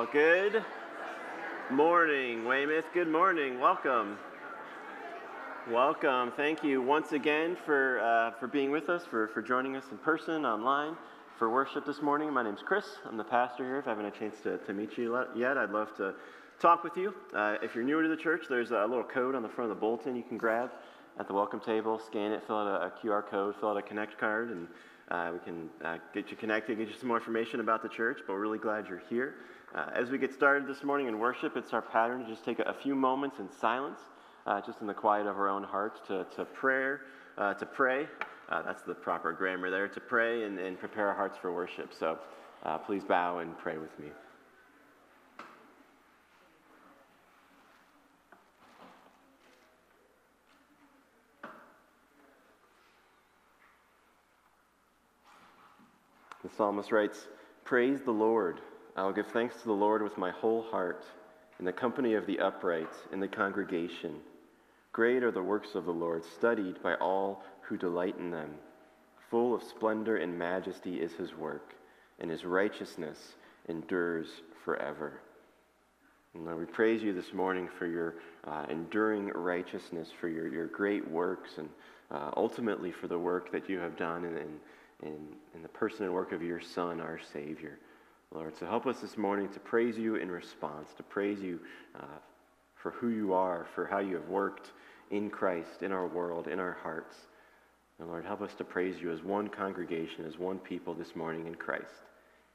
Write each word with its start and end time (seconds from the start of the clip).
Well, 0.00 0.08
good 0.10 0.64
morning, 1.70 2.46
Weymouth. 2.46 2.86
Good 2.94 3.06
morning. 3.06 3.60
Welcome. 3.60 4.16
Welcome. 5.70 6.32
Thank 6.38 6.64
you 6.64 6.80
once 6.80 7.12
again 7.12 7.54
for, 7.66 8.00
uh, 8.00 8.30
for 8.40 8.46
being 8.46 8.70
with 8.70 8.88
us, 8.88 9.04
for, 9.04 9.28
for 9.28 9.42
joining 9.42 9.76
us 9.76 9.84
in 9.90 9.98
person, 9.98 10.46
online, 10.46 10.96
for 11.38 11.50
worship 11.50 11.84
this 11.84 12.00
morning. 12.00 12.32
My 12.32 12.42
name's 12.42 12.62
Chris. 12.62 12.86
I'm 13.04 13.18
the 13.18 13.24
pastor 13.24 13.62
here. 13.62 13.76
If 13.76 13.88
I 13.88 13.90
haven't 13.90 14.06
had 14.06 14.14
a 14.14 14.18
chance 14.18 14.40
to, 14.44 14.56
to 14.56 14.72
meet 14.72 14.96
you 14.96 15.22
yet, 15.36 15.58
I'd 15.58 15.70
love 15.70 15.94
to 15.98 16.14
talk 16.58 16.82
with 16.82 16.96
you. 16.96 17.12
Uh, 17.34 17.56
if 17.62 17.74
you're 17.74 17.84
newer 17.84 18.02
to 18.02 18.08
the 18.08 18.16
church, 18.16 18.46
there's 18.48 18.70
a 18.70 18.86
little 18.86 19.04
code 19.04 19.34
on 19.34 19.42
the 19.42 19.50
front 19.50 19.70
of 19.70 19.76
the 19.76 19.80
bulletin 19.80 20.16
you 20.16 20.22
can 20.22 20.38
grab 20.38 20.70
at 21.18 21.28
the 21.28 21.34
welcome 21.34 21.60
table, 21.60 21.98
scan 21.98 22.32
it, 22.32 22.42
fill 22.46 22.56
out 22.56 22.66
a, 22.66 22.86
a 22.86 22.90
QR 23.02 23.26
code, 23.26 23.54
fill 23.60 23.68
out 23.68 23.76
a 23.76 23.82
connect 23.82 24.16
card, 24.16 24.48
and 24.48 24.66
uh, 25.10 25.30
we 25.32 25.38
can 25.40 25.68
uh, 25.84 25.98
get 26.14 26.30
you 26.30 26.38
connected, 26.38 26.78
get 26.78 26.88
you 26.88 26.94
some 26.98 27.08
more 27.08 27.18
information 27.18 27.60
about 27.60 27.82
the 27.82 27.88
church, 27.88 28.20
but 28.26 28.32
we're 28.32 28.40
really 28.40 28.58
glad 28.58 28.86
you're 28.88 29.02
here. 29.10 29.34
Uh, 29.72 29.86
as 29.94 30.10
we 30.10 30.18
get 30.18 30.34
started 30.34 30.66
this 30.66 30.82
morning 30.82 31.06
in 31.06 31.20
worship, 31.20 31.56
it's 31.56 31.72
our 31.72 31.82
pattern 31.82 32.24
to 32.24 32.28
just 32.28 32.44
take 32.44 32.58
a, 32.58 32.74
few 32.74 32.96
moments 32.96 33.38
in 33.38 33.48
silence, 33.48 34.00
uh, 34.44 34.60
just 34.60 34.80
in 34.80 34.86
the 34.88 34.94
quiet 34.94 35.28
of 35.28 35.36
our 35.36 35.48
own 35.48 35.62
hearts, 35.62 36.00
to, 36.08 36.26
to 36.34 36.44
prayer, 36.44 37.02
uh, 37.38 37.54
to 37.54 37.64
pray. 37.64 38.08
Uh, 38.48 38.62
that's 38.62 38.82
the 38.82 38.94
proper 38.94 39.32
grammar 39.32 39.70
there, 39.70 39.86
to 39.86 40.00
pray 40.00 40.42
and, 40.42 40.58
and 40.58 40.76
prepare 40.76 41.06
our 41.06 41.14
hearts 41.14 41.38
for 41.38 41.52
worship. 41.52 41.94
So 41.96 42.18
please 42.84 43.04
bow 43.04 43.38
and 43.38 43.56
pray 43.58 43.78
with 43.78 43.96
me. 44.00 44.08
The 56.42 56.48
psalmist 56.56 56.90
writes, 56.90 57.28
Praise 57.64 58.00
the 58.00 58.10
Lord. 58.10 58.60
I 58.96 59.04
will 59.04 59.12
give 59.12 59.28
thanks 59.28 59.56
to 59.56 59.64
the 59.64 59.72
Lord 59.72 60.02
with 60.02 60.18
my 60.18 60.30
whole 60.30 60.62
heart, 60.62 61.04
in 61.58 61.64
the 61.64 61.72
company 61.72 62.14
of 62.14 62.26
the 62.26 62.40
upright, 62.40 62.92
in 63.12 63.20
the 63.20 63.28
congregation. 63.28 64.16
Great 64.92 65.22
are 65.22 65.30
the 65.30 65.42
works 65.42 65.74
of 65.74 65.84
the 65.84 65.92
Lord, 65.92 66.24
studied 66.24 66.82
by 66.82 66.94
all 66.94 67.44
who 67.62 67.76
delight 67.76 68.16
in 68.18 68.30
them. 68.30 68.50
Full 69.30 69.54
of 69.54 69.62
splendor 69.62 70.16
and 70.16 70.36
majesty 70.36 71.00
is 71.00 71.12
his 71.12 71.34
work, 71.34 71.74
and 72.18 72.30
his 72.30 72.44
righteousness 72.44 73.36
endures 73.68 74.26
forever. 74.64 75.20
And 76.34 76.44
Lord, 76.44 76.58
we 76.58 76.66
praise 76.66 77.02
you 77.02 77.12
this 77.12 77.32
morning 77.32 77.68
for 77.78 77.86
your 77.86 78.16
uh, 78.46 78.66
enduring 78.68 79.28
righteousness, 79.28 80.08
for 80.20 80.28
your, 80.28 80.48
your 80.48 80.66
great 80.66 81.08
works, 81.08 81.58
and 81.58 81.68
uh, 82.10 82.30
ultimately 82.36 82.90
for 82.90 83.06
the 83.06 83.18
work 83.18 83.52
that 83.52 83.68
you 83.68 83.78
have 83.78 83.96
done 83.96 84.24
in, 84.24 84.36
in, 84.36 84.60
in, 85.02 85.26
in 85.54 85.62
the 85.62 85.68
person 85.68 86.04
and 86.04 86.12
work 86.14 86.32
of 86.32 86.42
your 86.42 86.60
Son, 86.60 87.00
our 87.00 87.20
Savior. 87.32 87.78
Lord, 88.32 88.56
so 88.56 88.66
help 88.66 88.86
us 88.86 89.00
this 89.00 89.16
morning 89.18 89.48
to 89.48 89.60
praise 89.60 89.98
you 89.98 90.14
in 90.14 90.30
response, 90.30 90.90
to 90.96 91.02
praise 91.02 91.40
you 91.40 91.58
uh, 91.98 92.04
for 92.76 92.92
who 92.92 93.08
you 93.08 93.32
are, 93.32 93.66
for 93.74 93.86
how 93.86 93.98
you 93.98 94.14
have 94.14 94.28
worked 94.28 94.70
in 95.10 95.30
Christ, 95.30 95.82
in 95.82 95.90
our 95.90 96.06
world, 96.06 96.46
in 96.46 96.60
our 96.60 96.76
hearts. 96.82 97.16
And 97.98 98.08
Lord, 98.08 98.24
help 98.24 98.40
us 98.40 98.54
to 98.54 98.64
praise 98.64 99.00
you 99.00 99.10
as 99.10 99.22
one 99.22 99.48
congregation, 99.48 100.24
as 100.26 100.38
one 100.38 100.58
people 100.58 100.94
this 100.94 101.16
morning 101.16 101.48
in 101.48 101.56
Christ. 101.56 102.04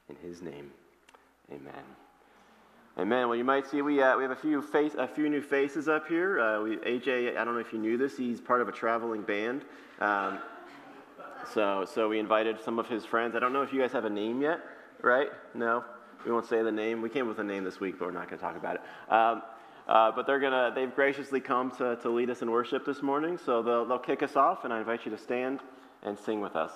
In 0.09 0.15
his 0.27 0.41
name, 0.41 0.71
amen. 1.51 1.83
Amen. 2.97 3.27
Well, 3.27 3.35
you 3.35 3.43
might 3.43 3.67
see 3.67 3.81
we, 3.81 4.01
uh, 4.01 4.15
we 4.15 4.23
have 4.23 4.31
a 4.31 4.37
few, 4.37 4.61
face, 4.61 4.93
a 4.97 5.05
few 5.05 5.29
new 5.29 5.41
faces 5.41 5.89
up 5.89 6.07
here. 6.07 6.39
Uh, 6.39 6.61
we, 6.63 6.77
AJ, 6.77 7.35
I 7.35 7.43
don't 7.43 7.53
know 7.53 7.59
if 7.59 7.73
you 7.73 7.79
knew 7.79 7.97
this, 7.97 8.15
he's 8.15 8.39
part 8.39 8.61
of 8.61 8.69
a 8.69 8.71
traveling 8.71 9.23
band. 9.23 9.65
Um, 9.99 10.39
so, 11.53 11.85
so 11.85 12.07
we 12.07 12.19
invited 12.19 12.61
some 12.63 12.79
of 12.79 12.87
his 12.87 13.03
friends. 13.03 13.35
I 13.35 13.39
don't 13.39 13.51
know 13.51 13.61
if 13.61 13.73
you 13.73 13.81
guys 13.81 13.91
have 13.91 14.05
a 14.05 14.09
name 14.09 14.41
yet, 14.41 14.61
right? 15.05 15.29
No, 15.53 15.83
we 16.25 16.31
won't 16.31 16.45
say 16.45 16.61
the 16.63 16.71
name. 16.71 17.01
We 17.01 17.09
came 17.09 17.27
with 17.27 17.39
a 17.39 17.43
name 17.43 17.63
this 17.63 17.79
week, 17.79 17.99
but 17.99 18.05
we're 18.07 18.11
not 18.11 18.27
going 18.27 18.39
to 18.39 18.45
talk 18.45 18.57
about 18.57 18.75
it. 18.75 18.81
Um, 19.13 19.43
uh, 19.87 20.11
but 20.11 20.25
they're 20.25 20.39
gonna, 20.39 20.71
they've 20.73 20.93
graciously 20.95 21.39
come 21.39 21.69
to, 21.77 21.95
to 21.97 22.09
lead 22.09 22.31
us 22.31 22.41
in 22.41 22.49
worship 22.49 22.85
this 22.85 23.03
morning, 23.03 23.37
so 23.37 23.61
they'll, 23.61 23.85
they'll 23.85 23.99
kick 23.99 24.23
us 24.23 24.35
off, 24.35 24.63
and 24.65 24.73
I 24.73 24.79
invite 24.79 25.05
you 25.05 25.11
to 25.11 25.17
stand 25.17 25.59
and 26.01 26.17
sing 26.17 26.41
with 26.41 26.55
us. 26.55 26.71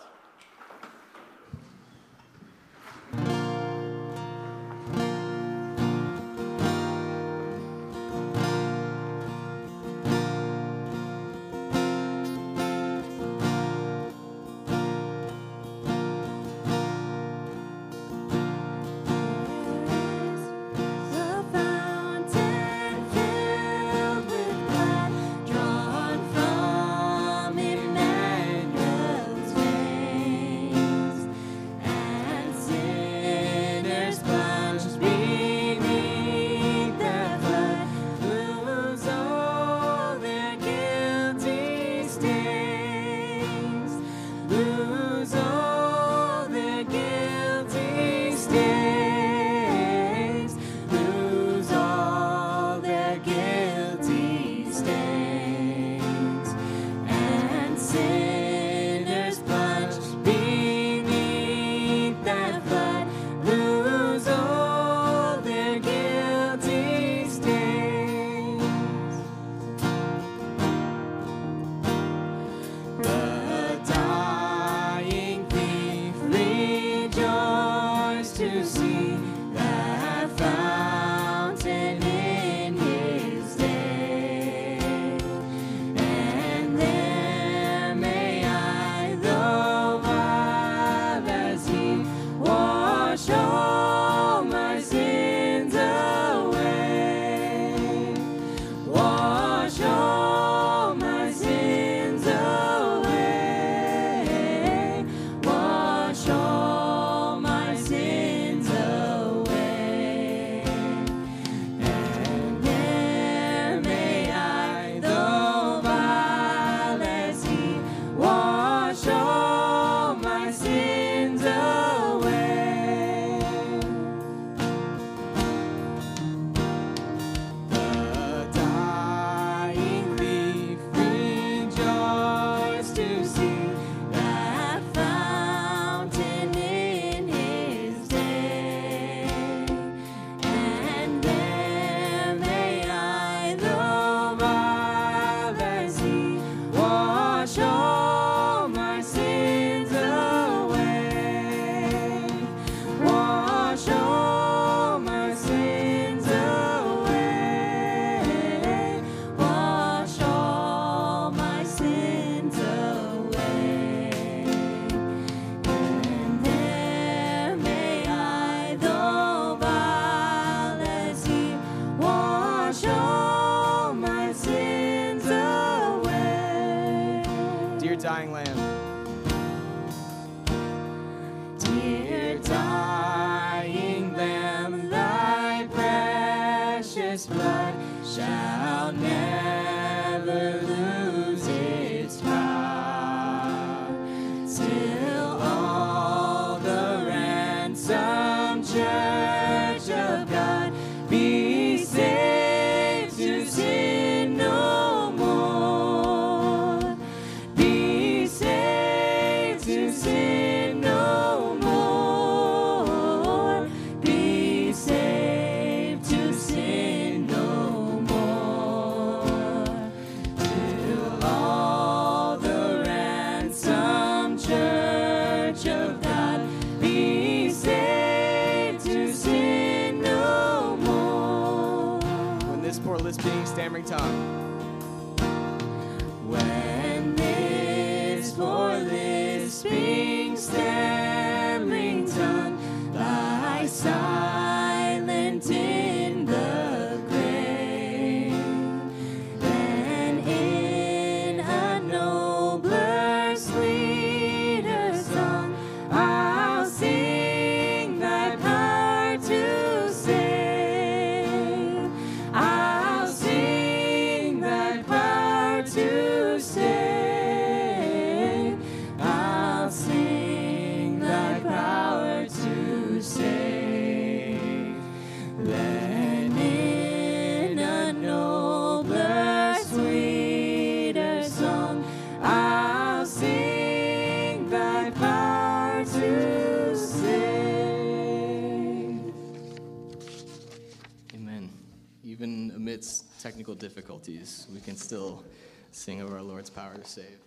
Technical 293.20 293.56
difficulties, 293.56 294.48
we 294.54 294.62
can 294.62 294.76
still 294.76 295.24
sing 295.72 296.02
of 296.02 296.12
our 296.12 296.22
Lord's 296.22 296.50
power 296.50 296.76
to 296.76 296.86
save. 296.86 297.18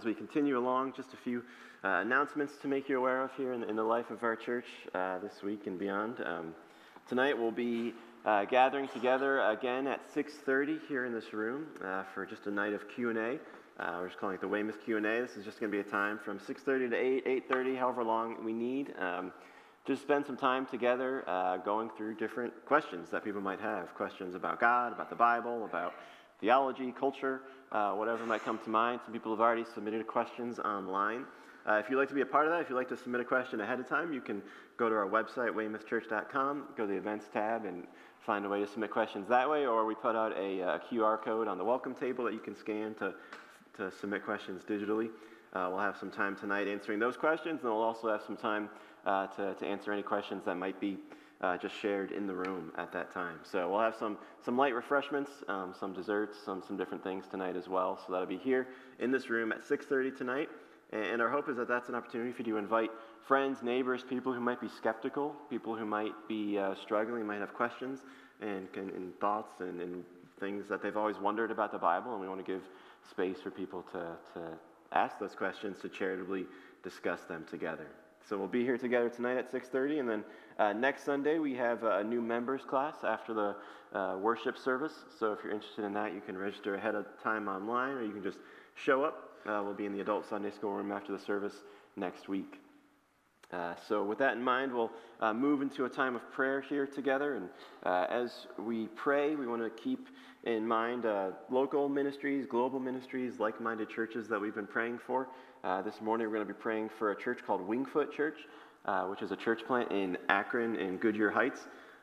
As 0.00 0.06
we 0.06 0.14
continue 0.14 0.56
along, 0.56 0.94
just 0.96 1.12
a 1.12 1.16
few 1.18 1.42
uh, 1.84 2.00
announcements 2.00 2.56
to 2.56 2.68
make 2.68 2.88
you 2.88 2.96
aware 2.96 3.22
of 3.22 3.30
here 3.36 3.52
in, 3.52 3.62
in 3.64 3.76
the 3.76 3.82
life 3.82 4.08
of 4.10 4.22
our 4.22 4.34
church 4.34 4.64
uh, 4.94 5.18
this 5.18 5.42
week 5.42 5.66
and 5.66 5.78
beyond. 5.78 6.14
Um, 6.24 6.54
tonight 7.06 7.36
we'll 7.36 7.50
be 7.50 7.92
uh, 8.24 8.46
gathering 8.46 8.88
together 8.88 9.40
again 9.40 9.86
at 9.86 10.00
6:30 10.14 10.78
here 10.88 11.04
in 11.04 11.12
this 11.12 11.34
room 11.34 11.66
uh, 11.84 12.04
for 12.14 12.24
just 12.24 12.46
a 12.46 12.50
night 12.50 12.72
of 12.72 12.88
Q&A. 12.88 13.38
Uh, 13.78 13.98
we're 14.00 14.06
just 14.06 14.18
calling 14.18 14.36
it 14.36 14.40
the 14.40 14.48
Weymouth 14.48 14.82
Q&A. 14.82 15.02
This 15.02 15.36
is 15.36 15.44
just 15.44 15.60
going 15.60 15.70
to 15.70 15.76
be 15.76 15.86
a 15.86 15.90
time 15.90 16.18
from 16.18 16.38
6:30 16.38 16.88
to 16.88 16.96
8, 16.96 17.50
8:30, 17.50 17.78
however 17.78 18.02
long 18.02 18.42
we 18.42 18.54
need. 18.54 18.94
Um, 18.98 19.32
just 19.86 20.00
spend 20.00 20.24
some 20.24 20.38
time 20.38 20.64
together 20.64 21.28
uh, 21.28 21.58
going 21.58 21.90
through 21.90 22.14
different 22.14 22.54
questions 22.64 23.10
that 23.10 23.22
people 23.22 23.42
might 23.42 23.60
have. 23.60 23.94
Questions 23.94 24.34
about 24.34 24.60
God, 24.60 24.94
about 24.94 25.10
the 25.10 25.16
Bible, 25.16 25.66
about 25.66 25.92
theology, 26.40 26.90
culture, 26.98 27.42
uh, 27.72 27.92
whatever 27.92 28.24
might 28.26 28.44
come 28.44 28.58
to 28.58 28.70
mind. 28.70 29.00
Some 29.04 29.12
people 29.12 29.32
have 29.32 29.40
already 29.40 29.64
submitted 29.74 30.06
questions 30.06 30.58
online. 30.58 31.24
Uh, 31.68 31.74
if 31.74 31.90
you'd 31.90 31.98
like 31.98 32.08
to 32.08 32.14
be 32.14 32.22
a 32.22 32.26
part 32.26 32.46
of 32.46 32.52
that, 32.52 32.62
if 32.62 32.70
you'd 32.70 32.76
like 32.76 32.88
to 32.88 32.96
submit 32.96 33.20
a 33.20 33.24
question 33.24 33.60
ahead 33.60 33.78
of 33.78 33.88
time, 33.88 34.12
you 34.12 34.20
can 34.20 34.42
go 34.76 34.88
to 34.88 34.94
our 34.94 35.06
website, 35.06 35.50
weymouthchurch.com, 35.50 36.64
go 36.76 36.86
to 36.86 36.92
the 36.92 36.98
events 36.98 37.26
tab, 37.32 37.66
and 37.66 37.86
find 38.24 38.44
a 38.44 38.48
way 38.48 38.60
to 38.60 38.66
submit 38.66 38.90
questions 38.90 39.28
that 39.28 39.48
way. 39.48 39.66
Or 39.66 39.84
we 39.84 39.94
put 39.94 40.16
out 40.16 40.32
a, 40.36 40.60
a 40.60 40.80
QR 40.90 41.22
code 41.22 41.48
on 41.48 41.58
the 41.58 41.64
welcome 41.64 41.94
table 41.94 42.24
that 42.24 42.32
you 42.32 42.40
can 42.40 42.56
scan 42.56 42.94
to, 42.94 43.14
to 43.76 43.92
submit 44.00 44.24
questions 44.24 44.62
digitally. 44.64 45.10
Uh, 45.52 45.68
we'll 45.70 45.80
have 45.80 45.96
some 45.98 46.10
time 46.10 46.36
tonight 46.36 46.66
answering 46.66 46.98
those 46.98 47.16
questions, 47.16 47.60
and 47.62 47.70
we'll 47.70 47.82
also 47.82 48.08
have 48.08 48.22
some 48.26 48.36
time 48.36 48.70
uh, 49.04 49.26
to, 49.28 49.54
to 49.54 49.66
answer 49.66 49.92
any 49.92 50.02
questions 50.02 50.44
that 50.44 50.56
might 50.56 50.80
be 50.80 50.96
uh, 51.40 51.56
just 51.56 51.74
shared 51.74 52.12
in 52.12 52.26
the 52.26 52.34
room 52.34 52.72
at 52.76 52.92
that 52.92 53.12
time. 53.12 53.38
So 53.42 53.70
we'll 53.70 53.80
have 53.80 53.96
some, 53.96 54.18
some 54.44 54.58
light 54.58 54.74
refreshments, 54.74 55.30
um, 55.48 55.74
some 55.78 55.92
desserts, 55.92 56.36
some, 56.44 56.62
some 56.66 56.76
different 56.76 57.02
things 57.02 57.24
tonight 57.30 57.56
as 57.56 57.68
well. 57.68 57.98
So 58.06 58.12
that'll 58.12 58.26
be 58.26 58.36
here 58.36 58.68
in 58.98 59.10
this 59.10 59.30
room 59.30 59.52
at 59.52 59.62
6.30 59.62 60.16
tonight. 60.16 60.48
And 60.92 61.22
our 61.22 61.30
hope 61.30 61.48
is 61.48 61.56
that 61.56 61.68
that's 61.68 61.88
an 61.88 61.94
opportunity 61.94 62.32
for 62.32 62.42
you 62.42 62.52
to 62.52 62.58
invite 62.58 62.90
friends, 63.26 63.62
neighbors, 63.62 64.02
people 64.08 64.32
who 64.32 64.40
might 64.40 64.60
be 64.60 64.68
skeptical, 64.68 65.36
people 65.48 65.76
who 65.76 65.86
might 65.86 66.12
be 66.28 66.58
uh, 66.58 66.74
struggling, 66.74 67.24
might 67.24 67.38
have 67.38 67.54
questions 67.54 68.00
and, 68.40 68.66
and, 68.74 68.90
and 68.90 69.18
thoughts 69.20 69.60
and, 69.60 69.80
and, 69.80 70.04
things 70.40 70.66
that 70.70 70.82
they've 70.82 70.96
always 70.96 71.18
wondered 71.18 71.50
about 71.50 71.70
the 71.70 71.76
Bible. 71.76 72.12
And 72.12 72.20
we 72.22 72.26
want 72.26 72.42
to 72.42 72.50
give 72.50 72.62
space 73.10 73.36
for 73.42 73.50
people 73.50 73.84
to, 73.92 74.16
to 74.32 74.40
ask 74.90 75.18
those 75.18 75.34
questions, 75.34 75.76
to 75.82 75.88
charitably 75.90 76.46
discuss 76.82 77.20
them 77.24 77.44
together. 77.50 77.86
So 78.28 78.38
we'll 78.38 78.48
be 78.48 78.64
here 78.64 78.78
together 78.78 79.08
tonight 79.08 79.36
at 79.36 79.52
6:30, 79.52 80.00
and 80.00 80.08
then 80.08 80.24
uh, 80.60 80.74
next 80.74 81.04
Sunday 81.04 81.38
we 81.38 81.54
have 81.54 81.82
a 81.84 82.04
new 82.04 82.20
members 82.20 82.60
class 82.68 82.96
after 83.02 83.32
the 83.32 83.98
uh, 83.98 84.18
worship 84.18 84.58
service. 84.58 84.92
So 85.18 85.32
if 85.32 85.38
you're 85.42 85.54
interested 85.54 85.86
in 85.86 85.94
that, 85.94 86.12
you 86.12 86.20
can 86.20 86.36
register 86.36 86.74
ahead 86.74 86.94
of 86.94 87.06
time 87.22 87.48
online, 87.48 87.94
or 87.94 88.04
you 88.04 88.12
can 88.12 88.22
just 88.22 88.38
show 88.74 89.02
up. 89.02 89.30
Uh, 89.46 89.62
we'll 89.64 89.72
be 89.72 89.86
in 89.86 89.92
the 89.92 90.00
adult 90.00 90.28
Sunday 90.28 90.50
school 90.50 90.72
room 90.72 90.92
after 90.92 91.12
the 91.12 91.18
service 91.18 91.54
next 91.96 92.28
week. 92.28 92.60
Uh, 93.52 93.74
so, 93.88 94.04
with 94.04 94.18
that 94.18 94.36
in 94.36 94.42
mind, 94.42 94.72
we'll 94.72 94.92
uh, 95.20 95.32
move 95.32 95.62
into 95.62 95.86
a 95.86 95.88
time 95.88 96.14
of 96.14 96.30
prayer 96.30 96.60
here 96.60 96.86
together. 96.86 97.36
And 97.36 97.48
uh, 97.84 98.06
as 98.10 98.46
we 98.58 98.86
pray, 98.88 99.34
we 99.34 99.46
want 99.46 99.62
to 99.62 99.82
keep 99.82 100.08
in 100.44 100.66
mind 100.66 101.04
local 101.50 101.88
ministries, 101.88 102.46
global 102.46 102.78
ministries, 102.78 103.40
like 103.40 103.60
minded 103.60 103.88
churches 103.88 104.28
that 104.28 104.40
we've 104.40 104.54
been 104.54 104.66
praying 104.66 105.00
for. 105.06 105.26
Uh, 105.62 105.82
this 105.82 106.00
morning 106.00 106.26
we're 106.26 106.36
going 106.36 106.46
to 106.46 106.54
be 106.54 106.58
praying 106.58 106.88
for 106.98 107.10
a 107.10 107.16
church 107.16 107.40
called 107.46 107.68
Wingfoot 107.68 108.10
Church, 108.10 108.38
uh, 108.84 109.04
which 109.04 109.22
is 109.22 109.30
a 109.30 109.36
church 109.36 109.60
plant 109.66 109.90
in 109.92 110.16
Akron 110.28 110.76
in 110.76 110.96
Goodyear 110.96 111.30
Heights. 111.30 111.60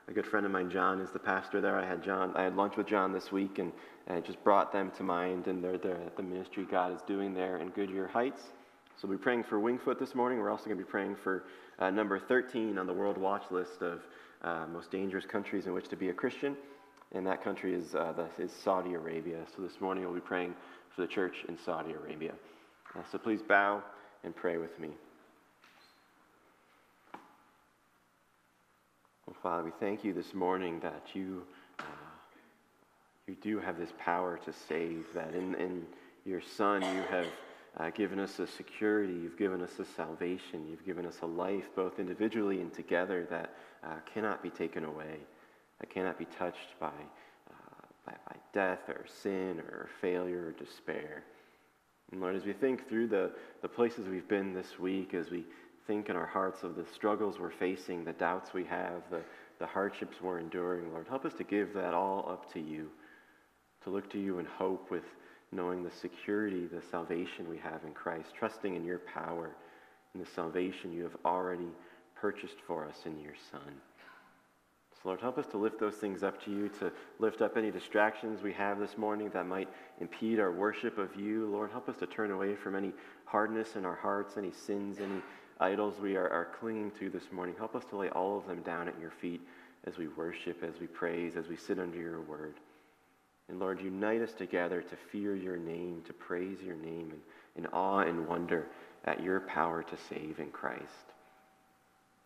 A 0.10 0.13
good 0.13 0.25
friend 0.25 0.46
of 0.46 0.51
mine, 0.51 0.69
John, 0.69 1.01
is 1.01 1.12
the 1.12 1.19
pastor 1.19 1.60
there. 1.60 1.77
I 1.77 1.86
had 1.86 2.01
John. 2.01 2.31
I 2.36 2.43
had 2.43 2.55
lunch 2.55 2.77
with 2.77 2.88
John 2.88 3.12
this 3.12 3.31
week, 3.31 3.60
and, 3.60 3.74
and 4.07 4.17
it 4.17 4.25
just 4.25 4.41
brought 4.43 4.72
them 4.72 4.91
to 4.98 5.03
mind 5.03 5.48
and 5.48 5.62
they're, 5.62 5.77
they're, 5.77 6.00
the 6.15 6.24
ministry 6.24 6.65
God 6.69 6.93
is 6.93 7.01
doing 7.07 7.34
there 7.34 7.57
in 7.57 7.69
Goodyear 7.69 8.07
Heights. 8.07 8.41
So 8.96 9.07
we'll 9.07 9.17
be 9.17 9.24
praying 9.24 9.43
for 9.43 9.60
Wingfoot 9.60 10.00
this 10.00 10.15
morning. 10.15 10.39
We're 10.39 10.50
also 10.50 10.65
going 10.65 10.77
to 10.77 10.84
be 10.84 10.89
praying 10.89 11.17
for 11.24 11.43
uh, 11.77 11.89
number 11.91 12.19
13 12.19 12.77
on 12.77 12.88
the 12.88 12.93
world 12.93 13.17
watch 13.17 13.43
list 13.51 13.81
of 13.81 14.01
uh, 14.41 14.65
most 14.72 14.89
dangerous 14.91 15.25
countries 15.25 15.67
in 15.67 15.74
which 15.74 15.88
to 15.89 15.96
be 15.96 16.10
a 16.10 16.13
Christian. 16.13 16.55
And 17.12 17.25
that 17.27 17.43
country 17.43 17.74
is, 17.74 17.93
uh, 17.93 18.13
the, 18.13 18.43
is 18.43 18.51
Saudi 18.51 18.93
Arabia. 18.93 19.39
So 19.55 19.62
this 19.62 19.79
morning 19.79 20.03
we'll 20.03 20.13
be 20.13 20.19
praying 20.19 20.55
for 20.96 21.01
the 21.01 21.07
church 21.07 21.46
in 21.48 21.57
Saudi 21.63 21.93
Arabia. 21.93 22.34
Uh, 22.96 23.01
so 23.12 23.17
please 23.17 23.41
bow 23.41 23.84
and 24.24 24.36
pray 24.36 24.57
with 24.57 24.79
me. 24.79 24.89
Well, 29.27 29.36
Father, 29.43 29.63
we 29.65 29.72
thank 29.81 30.05
you 30.05 30.13
this 30.13 30.34
morning 30.34 30.79
that 30.79 31.10
you, 31.13 31.43
uh, 31.79 31.84
you 33.27 33.36
do 33.41 33.60
have 33.60 33.77
this 33.77 33.91
power 34.00 34.39
to 34.46 34.53
save, 34.53 35.05
that 35.13 35.36
in, 35.36 35.53
in 35.55 35.84
your 36.24 36.39
Son 36.39 36.81
you 36.81 37.01
have 37.10 37.25
uh, 37.75 37.89
given 37.89 38.22
us 38.22 38.39
a 38.39 38.48
security, 38.48 39.12
you've 39.12 39.38
given 39.38 39.62
us 39.62 39.79
a 39.79 39.86
salvation, 39.86 40.65
you've 40.69 40.86
given 40.86 41.05
us 41.05 41.17
a 41.24 41.25
life, 41.25 41.65
both 41.75 42.00
individually 42.00 42.62
and 42.62 42.74
together, 42.74 43.27
that 43.29 43.53
uh, 43.84 43.98
cannot 44.13 44.41
be 44.41 44.50
taken 44.50 44.86
away, 44.86 45.17
that 45.81 45.89
cannot 45.89 46.17
be 46.17 46.25
touched 46.39 46.79
by, 46.79 46.88
uh, 46.88 47.86
by, 48.05 48.13
by 48.29 48.36
death 48.53 48.88
or 48.88 49.03
sin 49.22 49.60
or 49.60 49.89
failure 50.00 50.46
or 50.48 50.51
despair. 50.53 51.25
And 52.13 52.22
Lord, 52.22 52.38
as 52.38 52.46
we 52.46 52.53
think 52.53 52.88
through 52.88 53.07
the, 53.07 53.31
the 53.62 53.67
places 53.67 54.07
we've 54.07 54.29
been 54.29 54.53
this 54.53 54.79
week, 54.79 55.13
as 55.13 55.29
we 55.29 55.43
think 55.88 56.10
in 56.10 56.15
our 56.15 56.25
hearts 56.25 56.63
of 56.63 56.75
the 56.75 56.86
struggles 56.94 57.39
we're 57.39 57.50
facing, 57.50 58.03
the 58.03 58.13
doubts 58.13 58.53
we 58.53 58.65
have, 58.65 59.01
the, 59.10 59.22
the 59.60 59.65
hardships 59.65 60.22
we're 60.22 60.39
enduring, 60.39 60.91
Lord, 60.91 61.08
help 61.08 61.25
us 61.25 61.34
to 61.36 61.44
give 61.44 61.74
that 61.74 61.94
all 61.94 62.27
up 62.29 62.51
to 62.53 62.60
you, 62.60 62.89
to 63.84 63.89
look 63.89 64.10
to 64.12 64.20
you 64.20 64.39
in 64.39 64.46
hope 64.46 64.91
with 64.91 65.06
knowing 65.51 65.84
the 65.84 65.91
security, 65.91 66.65
the 66.65 66.82
salvation 66.91 67.50
we 67.50 67.58
have 67.58 67.84
in 67.86 67.94
Christ, 67.94 68.29
trusting 68.38 68.75
in 68.75 68.84
your 68.84 69.00
power 69.00 69.56
and 70.13 70.24
the 70.24 70.29
salvation 70.29 70.91
you 70.91 71.03
have 71.03 71.15
already 71.25 71.70
purchased 72.15 72.58
for 72.65 72.86
us 72.86 72.98
in 73.06 73.17
your 73.20 73.36
Son. 73.51 73.74
So, 74.94 75.10
Lord, 75.10 75.22
help 75.22 75.38
us 75.38 75.46
to 75.48 75.58
lift 75.58 75.79
those 75.79 75.96
things 75.96 76.24
up 76.24 76.44
to 76.46 76.51
you, 76.51 76.70
to 76.79 76.91
lift 77.20 77.41
up 77.41 77.56
any 77.56 77.70
distractions 77.70 78.41
we 78.41 78.51
have 78.53 78.79
this 78.79 78.98
morning 78.98 79.29
that 79.29 79.46
might 79.46 79.70
impede 80.01 80.39
our 80.39 80.51
worship 80.51 80.98
of 80.98 81.15
you. 81.15 81.48
Lord, 81.51 81.72
help 81.72 81.88
us 81.88 81.98
to 81.98 82.08
turn 82.08 82.32
away 82.32 82.56
from 82.56 82.75
any 82.75 82.91
hardness 83.25 83.75
in 83.75 83.86
our 83.86 83.96
hearts, 83.96 84.38
any 84.38 84.51
sins, 84.51 84.98
any 85.00 85.22
idols 85.59 85.99
we 85.99 86.15
are, 86.15 86.29
are 86.29 86.47
clinging 86.59 86.91
to 86.99 87.09
this 87.09 87.31
morning. 87.31 87.55
Help 87.57 87.75
us 87.75 87.85
to 87.89 87.97
lay 87.97 88.09
all 88.09 88.37
of 88.37 88.47
them 88.47 88.61
down 88.61 88.87
at 88.87 88.99
your 88.99 89.11
feet 89.21 89.41
as 89.85 89.97
we 89.97 90.07
worship, 90.09 90.63
as 90.63 90.79
we 90.79 90.87
praise, 90.87 91.35
as 91.35 91.47
we 91.47 91.55
sit 91.55 91.79
under 91.79 91.97
your 91.97 92.21
word. 92.21 92.55
And 93.49 93.59
Lord, 93.59 93.81
unite 93.81 94.21
us 94.21 94.33
together 94.33 94.81
to 94.81 94.95
fear 95.11 95.35
your 95.35 95.57
name, 95.57 96.01
to 96.05 96.13
praise 96.13 96.61
your 96.61 96.75
name, 96.75 97.13
in, 97.55 97.63
in 97.63 97.69
awe 97.71 97.99
and 97.99 98.27
wonder 98.27 98.67
at 99.05 99.23
your 99.23 99.39
power 99.41 99.83
to 99.83 99.97
save 100.09 100.39
in 100.39 100.49
Christ. 100.49 100.83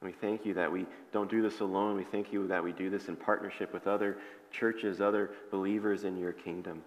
And 0.01 0.09
we 0.09 0.15
thank 0.19 0.45
you 0.45 0.55
that 0.55 0.71
we 0.71 0.87
don't 1.13 1.29
do 1.29 1.43
this 1.43 1.59
alone. 1.59 1.95
We 1.95 2.05
thank 2.05 2.33
you 2.33 2.47
that 2.47 2.63
we 2.63 2.71
do 2.71 2.89
this 2.89 3.07
in 3.07 3.15
partnership 3.15 3.71
with 3.71 3.85
other 3.85 4.17
churches, 4.51 4.99
other 4.99 5.29
believers 5.51 6.03
in 6.03 6.17
your 6.17 6.33
kingdom. 6.33 6.81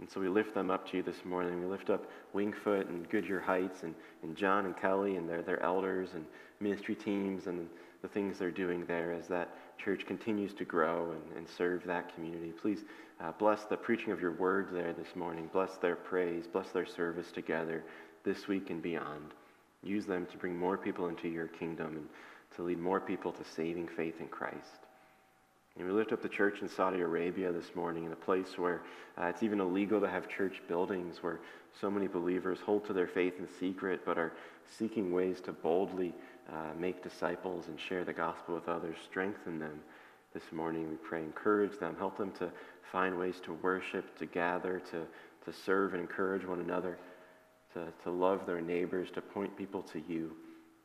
And 0.00 0.10
so 0.10 0.20
we 0.20 0.28
lift 0.28 0.54
them 0.54 0.70
up 0.70 0.88
to 0.90 0.96
you 0.96 1.02
this 1.02 1.24
morning. 1.24 1.60
We 1.60 1.66
lift 1.66 1.88
up 1.88 2.06
Wingfoot 2.34 2.88
and 2.88 3.08
Goodyear 3.08 3.40
Heights 3.40 3.84
and, 3.84 3.94
and 4.22 4.36
John 4.36 4.66
and 4.66 4.76
Kelly 4.76 5.16
and 5.16 5.28
their, 5.28 5.42
their 5.42 5.62
elders 5.62 6.10
and 6.14 6.24
ministry 6.60 6.94
teams 6.94 7.46
and 7.46 7.68
the 8.02 8.08
things 8.08 8.38
they're 8.38 8.50
doing 8.50 8.84
there 8.86 9.12
as 9.12 9.28
that 9.28 9.48
church 9.78 10.04
continues 10.06 10.52
to 10.54 10.64
grow 10.64 11.12
and, 11.12 11.38
and 11.38 11.48
serve 11.48 11.84
that 11.84 12.14
community. 12.14 12.52
Please 12.60 12.80
uh, 13.20 13.32
bless 13.38 13.64
the 13.64 13.76
preaching 13.76 14.12
of 14.12 14.20
your 14.20 14.32
word 14.32 14.68
there 14.72 14.92
this 14.92 15.14
morning. 15.14 15.48
Bless 15.52 15.76
their 15.76 15.96
praise. 15.96 16.44
Bless 16.46 16.70
their 16.70 16.86
service 16.86 17.30
together 17.32 17.84
this 18.24 18.48
week 18.48 18.70
and 18.70 18.82
beyond. 18.82 19.32
Use 19.82 20.06
them 20.06 20.26
to 20.26 20.36
bring 20.38 20.56
more 20.56 20.76
people 20.76 21.08
into 21.08 21.28
your 21.28 21.46
kingdom 21.46 21.96
and 21.96 22.08
to 22.56 22.62
lead 22.62 22.78
more 22.78 23.00
people 23.00 23.32
to 23.32 23.44
saving 23.44 23.88
faith 23.88 24.20
in 24.20 24.26
Christ. 24.28 24.83
And 25.76 25.88
we 25.88 25.92
lift 25.92 26.12
up 26.12 26.22
the 26.22 26.28
church 26.28 26.60
in 26.62 26.68
Saudi 26.68 27.00
Arabia 27.00 27.50
this 27.50 27.74
morning 27.74 28.04
in 28.04 28.12
a 28.12 28.16
place 28.16 28.56
where 28.56 28.82
uh, 29.20 29.24
it's 29.24 29.42
even 29.42 29.60
illegal 29.60 30.00
to 30.00 30.08
have 30.08 30.28
church 30.28 30.62
buildings, 30.68 31.20
where 31.20 31.40
so 31.80 31.90
many 31.90 32.06
believers 32.06 32.60
hold 32.64 32.84
to 32.86 32.92
their 32.92 33.08
faith 33.08 33.34
in 33.40 33.48
secret 33.58 34.02
but 34.06 34.16
are 34.16 34.32
seeking 34.78 35.12
ways 35.12 35.40
to 35.40 35.52
boldly 35.52 36.14
uh, 36.48 36.78
make 36.78 37.02
disciples 37.02 37.66
and 37.66 37.80
share 37.80 38.04
the 38.04 38.12
gospel 38.12 38.54
with 38.54 38.68
others. 38.68 38.96
Strengthen 39.04 39.58
them 39.58 39.80
this 40.32 40.52
morning, 40.52 40.88
we 40.90 40.96
pray. 40.96 41.22
Encourage 41.22 41.76
them. 41.80 41.96
Help 41.98 42.16
them 42.18 42.30
to 42.38 42.52
find 42.92 43.18
ways 43.18 43.40
to 43.42 43.54
worship, 43.54 44.16
to 44.18 44.26
gather, 44.26 44.80
to, 44.92 45.04
to 45.44 45.58
serve 45.64 45.92
and 45.92 46.00
encourage 46.00 46.46
one 46.46 46.60
another, 46.60 46.98
to, 47.72 47.86
to 48.04 48.10
love 48.10 48.46
their 48.46 48.60
neighbors, 48.60 49.10
to 49.12 49.20
point 49.20 49.56
people 49.56 49.82
to 49.82 50.00
you. 50.06 50.36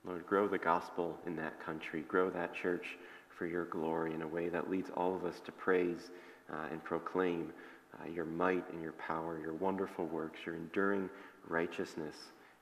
Lord, 0.03 0.25
grow 0.25 0.48
the 0.48 0.58
gospel 0.58 1.15
in 1.27 1.36
that 1.36 1.63
country. 1.63 2.01
Grow 2.08 2.31
that 2.31 2.55
church 2.55 2.98
for 3.39 3.48
your 3.48 3.65
glory 3.65 4.13
in 4.13 4.22
a 4.22 4.27
way 4.27 4.50
that 4.50 4.69
leads 4.69 4.91
all 4.98 5.15
of 5.15 5.24
us 5.24 5.39
to 5.46 5.51
praise 5.53 6.12
uh, 6.51 6.67
and 6.72 6.84
proclaim 6.84 7.53
uh, 7.98 8.08
your 8.10 8.25
might 8.25 8.69
and 8.74 8.84
your 8.84 8.91
power, 8.93 9.39
your 9.39 9.53
wonderful 9.53 10.05
works, 10.08 10.39
your 10.46 10.55
enduring 10.55 11.10
righteousness, 11.48 12.15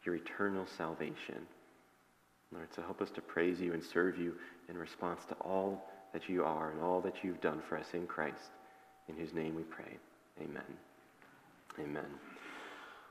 your 0.05 0.15
eternal 0.15 0.67
salvation. 0.77 1.45
Lord, 2.53 2.67
so 2.73 2.83
help 2.83 3.01
us 3.01 3.09
to 3.11 3.21
praise 3.21 3.59
you 3.59 3.73
and 3.73 3.83
serve 3.83 4.19
you 4.19 4.35
in 4.69 4.77
response 4.77 5.25
to 5.25 5.33
all 5.35 5.89
that 6.13 6.29
you 6.29 6.43
are 6.43 6.71
and 6.71 6.81
all 6.81 7.01
that 7.01 7.23
you've 7.23 7.41
done 7.41 7.59
for 7.67 7.77
us 7.77 7.87
in 7.93 8.05
Christ, 8.05 8.51
in 9.09 9.15
whose 9.15 9.33
name 9.33 9.55
we 9.55 9.63
pray. 9.63 9.97
Amen. 10.39 10.63
Amen. 11.79 12.05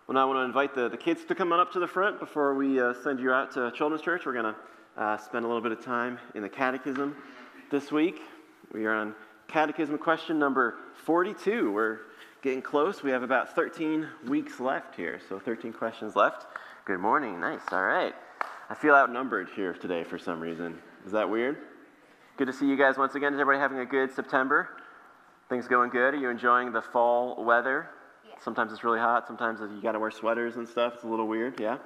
Well, 0.07 0.15
now 0.15 0.23
I 0.23 0.25
want 0.25 0.39
to 0.39 0.45
invite 0.45 0.75
the, 0.75 0.89
the 0.89 0.97
kids 0.97 1.25
to 1.25 1.35
come 1.35 1.53
on 1.53 1.59
up 1.59 1.73
to 1.73 1.81
the 1.81 1.89
front 1.89 2.21
before 2.21 2.55
we 2.55 2.81
uh, 2.81 2.95
send 3.03 3.19
you 3.19 3.33
out 3.33 3.51
to 3.53 3.73
Children's 3.73 4.03
Church. 4.03 4.25
We're 4.25 4.33
going 4.33 4.55
to 4.55 5.03
uh, 5.03 5.17
spend 5.19 5.45
a 5.45 5.49
little 5.49 5.63
bit 5.63 5.73
of 5.73 5.85
time 5.85 6.19
in 6.37 6.43
the 6.43 6.49
Catechism 6.49 7.17
this 7.71 7.91
week. 7.91 8.21
We 8.73 8.87
are 8.87 8.95
on 8.95 9.15
Catechism 9.49 9.99
question 9.99 10.39
number 10.39 10.77
42. 11.05 11.73
We're 11.73 11.99
getting 12.43 12.63
close. 12.63 13.03
We 13.03 13.11
have 13.11 13.23
about 13.23 13.55
13 13.55 14.07
weeks 14.27 14.61
left 14.61 14.95
here, 14.95 15.21
so 15.29 15.39
13 15.39 15.73
questions 15.73 16.15
left. 16.15 16.47
Good 16.85 17.01
morning. 17.01 17.41
Nice. 17.41 17.63
All 17.73 17.83
right. 17.83 18.15
I 18.69 18.75
feel 18.75 18.95
outnumbered 18.95 19.49
here 19.55 19.73
today 19.73 20.05
for 20.05 20.19
some 20.19 20.41
reason. 20.41 20.79
Is 21.05 21.13
that 21.13 21.29
weird? 21.29 21.59
Good 22.37 22.47
to 22.47 22.53
see 22.53 22.67
you 22.67 22.77
guys 22.77 22.99
once 22.99 23.15
again. 23.15 23.33
Is 23.35 23.41
everybody 23.41 23.61
having 23.61 23.79
a 23.79 23.87
good 23.87 24.13
September? 24.13 24.69
Things 25.49 25.67
going 25.67 25.91
good? 25.91 26.15
Are 26.15 26.19
you 26.19 26.29
enjoying 26.29 26.73
the 26.73 26.83
fall 26.83 27.43
weather? 27.45 27.89
Sometimes 28.43 28.73
it's 28.73 28.85
really 28.85 28.99
hot. 28.99 29.27
Sometimes 29.27 29.61
you 29.61 29.81
got 29.81 29.93
to 29.93 29.99
wear 29.99 30.11
sweaters 30.11 30.57
and 30.57 30.69
stuff. 30.69 30.95
It's 30.95 31.05
a 31.05 31.09
little 31.09 31.27
weird, 31.27 31.59
yeah? 31.59 31.79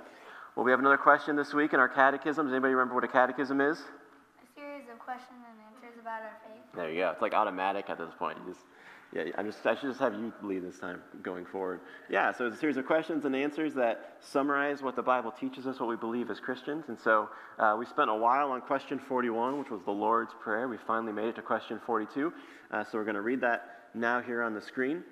Well, 0.57 0.65
we 0.65 0.73
have 0.73 0.81
another 0.81 0.97
question 0.97 1.37
this 1.37 1.55
week 1.55 1.73
in 1.73 1.81
our 1.81 1.89
catechism. 1.89 2.47
Does 2.47 2.53
anybody 2.53 2.75
remember 2.75 2.95
what 2.95 3.05
a 3.05 3.09
catechism 3.09 3.61
is? 3.61 3.79
A 3.79 4.61
series 4.61 4.89
of 4.93 4.99
questions 4.99 5.39
and 5.49 5.70
about 6.01 6.23
our 6.23 6.37
faith. 6.45 6.63
There 6.75 6.91
you 6.91 7.01
go. 7.01 7.11
It's 7.11 7.23
like 7.23 7.35
automatic 7.35 7.91
at 7.91 7.99
this 7.99 8.11
point. 8.19 8.39
You 8.39 8.53
just, 8.53 8.65
yeah, 9.13 9.25
I'm 9.37 9.47
just, 9.47 9.65
I 9.67 9.75
should 9.75 9.91
just 9.91 10.01
have 10.01 10.15
you 10.15 10.33
lead 10.43 10.65
this 10.65 10.79
time 10.79 11.03
going 11.23 11.45
forward. 11.45 11.81
Yeah, 12.09 12.33
so 12.33 12.47
it's 12.47 12.57
a 12.57 12.59
series 12.59 12.77
of 12.77 12.87
questions 12.87 13.25
and 13.25 13.37
answers 13.37 13.75
that 13.75 14.17
summarize 14.21 14.83
what 14.83 14.97
the 14.97 15.03
Bible 15.03 15.31
teaches 15.31 15.67
us, 15.67 15.79
what 15.79 15.89
we 15.89 15.97
believe 15.97 16.31
as 16.31 16.41
Christians. 16.41 16.85
And 16.89 16.99
so 16.99 17.29
uh, 17.59 17.77
we 17.79 17.87
spent 17.87 18.09
a 18.09 18.15
while 18.15 18.51
on 18.51 18.61
question 18.63 18.99
41, 18.99 19.59
which 19.59 19.71
was 19.71 19.83
the 19.83 19.91
Lord's 19.91 20.33
Prayer. 20.41 20.69
We 20.69 20.79
finally 20.87 21.13
made 21.13 21.27
it 21.27 21.37
to 21.37 21.43
question 21.43 21.81
42. 21.85 22.33
Uh, 22.71 22.85
so 22.85 22.99
we're 22.99 23.05
going 23.05 23.15
to 23.15 23.21
read 23.21 23.41
that 23.43 23.81
now 23.95 24.21
here 24.21 24.43
on 24.43 24.55
the 24.55 24.63
screen. 24.63 25.03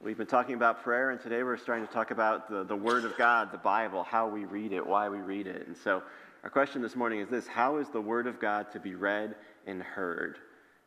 We've 0.00 0.18
been 0.18 0.26
talking 0.26 0.56
about 0.56 0.82
prayer, 0.82 1.10
and 1.10 1.20
today 1.20 1.44
we're 1.44 1.56
starting 1.56 1.86
to 1.86 1.92
talk 1.92 2.10
about 2.10 2.50
the, 2.50 2.64
the 2.64 2.74
Word 2.74 3.04
of 3.04 3.16
God, 3.16 3.52
the 3.52 3.58
Bible, 3.58 4.02
how 4.02 4.26
we 4.26 4.46
read 4.46 4.72
it, 4.72 4.84
why 4.84 5.08
we 5.08 5.18
read 5.18 5.46
it. 5.46 5.68
And 5.68 5.76
so, 5.76 6.02
our 6.42 6.50
question 6.50 6.82
this 6.82 6.96
morning 6.96 7.20
is 7.20 7.28
this 7.28 7.46
How 7.46 7.76
is 7.76 7.88
the 7.88 8.00
Word 8.00 8.26
of 8.26 8.40
God 8.40 8.72
to 8.72 8.80
be 8.80 8.96
read 8.96 9.36
and 9.66 9.82
heard? 9.82 10.38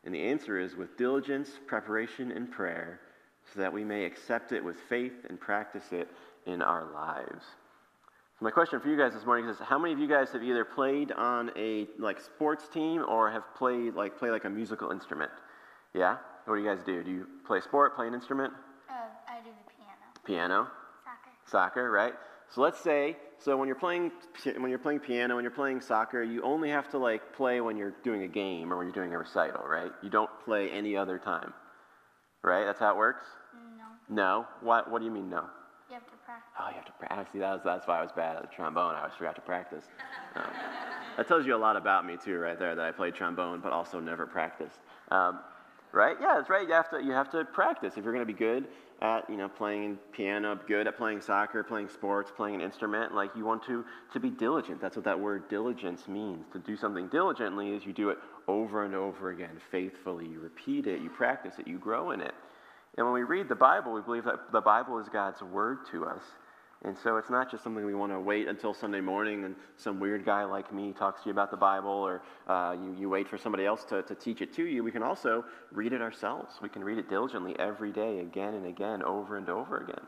And 0.03 0.13
the 0.13 0.21
answer 0.21 0.59
is 0.59 0.75
with 0.75 0.97
diligence, 0.97 1.49
preparation, 1.67 2.31
and 2.31 2.51
prayer, 2.51 2.99
so 3.53 3.59
that 3.59 3.73
we 3.73 3.83
may 3.83 4.05
accept 4.05 4.51
it 4.51 4.63
with 4.63 4.77
faith 4.89 5.25
and 5.29 5.39
practice 5.39 5.91
it 5.91 6.09
in 6.45 6.61
our 6.61 6.85
lives. 6.93 7.45
So 8.37 8.43
my 8.43 8.51
question 8.51 8.79
for 8.81 8.89
you 8.89 8.97
guys 8.97 9.13
this 9.13 9.25
morning 9.25 9.47
is 9.47 9.57
how 9.59 9.79
many 9.79 9.93
of 9.93 9.99
you 9.99 10.07
guys 10.07 10.29
have 10.31 10.43
either 10.43 10.65
played 10.65 11.11
on 11.13 11.51
a 11.55 11.87
like 11.97 12.19
sports 12.19 12.67
team 12.67 13.05
or 13.07 13.31
have 13.31 13.43
played 13.55 13.93
like 13.93 14.17
play 14.17 14.29
like 14.29 14.43
a 14.43 14.49
musical 14.49 14.91
instrument? 14.91 15.31
Yeah? 15.93 16.17
What 16.45 16.57
do 16.57 16.61
you 16.61 16.67
guys 16.67 16.83
do? 16.85 17.01
Do 17.03 17.11
you 17.11 17.27
play 17.47 17.61
sport, 17.61 17.95
play 17.95 18.07
an 18.07 18.13
instrument? 18.13 18.53
Uh, 18.89 18.93
I 19.27 19.39
do 19.39 19.49
the 19.49 19.71
piano. 19.73 20.65
Piano. 20.65 20.67
Soccer. 21.03 21.49
Soccer, 21.49 21.91
right? 21.91 22.13
So 22.53 22.61
let's 22.61 22.79
say, 22.79 23.15
so 23.39 23.57
when 23.57 23.67
you're 23.67 23.75
playing 23.75 24.11
when 24.57 24.69
you're 24.69 24.79
playing 24.79 24.99
piano, 24.99 25.35
when 25.35 25.43
you're 25.43 25.51
playing 25.51 25.81
soccer, 25.81 26.23
you 26.23 26.41
only 26.41 26.69
have 26.69 26.89
to 26.89 26.97
like 26.97 27.33
play 27.33 27.61
when 27.61 27.77
you're 27.77 27.93
doing 28.03 28.23
a 28.23 28.27
game 28.27 28.71
or 28.71 28.77
when 28.77 28.87
you're 28.87 28.95
doing 28.95 29.13
a 29.13 29.17
recital, 29.17 29.63
right? 29.67 29.91
You 30.01 30.09
don't 30.09 30.29
play 30.43 30.69
any 30.69 30.95
other 30.95 31.19
time. 31.19 31.53
Right? 32.43 32.65
That's 32.65 32.79
how 32.79 32.91
it 32.91 32.97
works? 32.97 33.25
No. 34.09 34.15
No? 34.15 34.47
What 34.61 34.89
what 34.91 34.99
do 34.99 35.05
you 35.05 35.11
mean 35.11 35.29
no? 35.29 35.45
You 35.89 35.95
have 35.95 36.05
to 36.05 36.17
practice. 36.25 36.51
Oh, 36.59 36.69
you 36.69 36.75
have 36.75 36.85
to 36.85 36.91
practice. 36.93 37.33
See, 37.33 37.39
that 37.39 37.53
was, 37.53 37.61
that's 37.63 37.87
why 37.87 37.99
I 37.99 38.01
was 38.01 38.11
bad 38.11 38.37
at 38.37 38.41
the 38.41 38.47
trombone. 38.55 38.95
I 38.95 38.99
always 38.99 39.13
forgot 39.17 39.35
to 39.35 39.41
practice. 39.41 39.85
Um, 40.37 40.51
that 41.15 41.29
tells 41.29 41.45
you 41.45 41.55
a 41.55 41.57
lot 41.57 41.77
about 41.77 42.05
me 42.05 42.17
too, 42.21 42.37
right 42.37 42.59
there. 42.59 42.75
That 42.75 42.85
I 42.85 42.91
played 42.91 43.15
trombone, 43.15 43.61
but 43.61 43.71
also 43.71 44.01
never 44.01 44.27
practiced. 44.27 44.79
Um, 45.09 45.39
right? 45.93 46.17
Yeah, 46.19 46.33
that's 46.35 46.49
right. 46.49 46.67
You 46.67 46.73
have 46.73 46.89
to 46.89 47.01
you 47.01 47.13
have 47.13 47.31
to 47.31 47.45
practice 47.45 47.93
if 47.95 48.03
you're 48.03 48.11
going 48.11 48.27
to 48.27 48.33
be 48.33 48.37
good 48.37 48.67
at 49.01 49.29
you 49.29 49.37
know 49.37 49.49
playing 49.49 49.97
piano, 50.11 50.59
good 50.67 50.87
at 50.87 50.97
playing 50.97 51.21
soccer, 51.21 51.63
playing 51.63 51.89
sports, 51.89 52.31
playing 52.35 52.55
an 52.55 52.61
instrument. 52.61 53.13
Like 53.13 53.31
you 53.35 53.45
want 53.45 53.63
to 53.65 53.83
to 54.13 54.19
be 54.19 54.29
diligent. 54.29 54.81
That's 54.81 54.95
what 54.95 55.05
that 55.05 55.19
word 55.19 55.49
diligence 55.49 56.07
means. 56.07 56.45
To 56.53 56.59
do 56.59 56.75
something 56.77 57.07
diligently 57.09 57.71
is 57.71 57.85
you 57.85 57.93
do 57.93 58.09
it 58.09 58.17
over 58.47 58.85
and 58.85 58.95
over 58.95 59.31
again, 59.31 59.59
faithfully. 59.71 60.27
You 60.27 60.39
repeat 60.39 60.87
it, 60.87 61.01
you 61.01 61.09
practice 61.09 61.55
it, 61.59 61.67
you 61.67 61.77
grow 61.77 62.11
in 62.11 62.21
it. 62.21 62.33
And 62.97 63.05
when 63.05 63.13
we 63.13 63.23
read 63.23 63.49
the 63.49 63.55
Bible, 63.55 63.93
we 63.93 64.01
believe 64.01 64.23
that 64.23 64.51
the 64.51 64.61
Bible 64.61 64.99
is 64.99 65.09
God's 65.09 65.41
word 65.41 65.79
to 65.91 66.05
us. 66.05 66.21
And 66.85 66.95
so 66.95 67.17
it's 67.17 67.31
not 67.31 67.49
just 67.49 67.63
something 67.63 67.83
we 67.83 67.95
want 67.95 68.11
to 68.11 68.19
wait 68.19 68.47
until 68.47 68.71
Sunday 68.71 69.01
morning 69.01 69.43
and 69.43 69.55
some 69.75 69.99
weird 69.99 70.23
guy 70.23 70.43
like 70.43 70.71
me 70.71 70.93
talks 70.93 71.23
to 71.23 71.29
you 71.29 71.31
about 71.31 71.49
the 71.49 71.57
Bible 71.57 71.89
or 71.89 72.21
uh, 72.47 72.75
you, 72.79 72.95
you 72.99 73.09
wait 73.09 73.27
for 73.27 73.39
somebody 73.39 73.65
else 73.65 73.83
to, 73.85 74.03
to 74.03 74.13
teach 74.13 74.41
it 74.41 74.53
to 74.53 74.65
you. 74.65 74.83
We 74.83 74.91
can 74.91 75.01
also 75.01 75.43
read 75.71 75.93
it 75.93 76.01
ourselves. 76.01 76.53
We 76.61 76.69
can 76.69 76.83
read 76.83 76.99
it 76.99 77.09
diligently 77.09 77.57
every 77.57 77.91
day, 77.91 78.19
again 78.19 78.53
and 78.53 78.67
again, 78.67 79.01
over 79.01 79.37
and 79.37 79.49
over 79.49 79.77
again. 79.77 80.05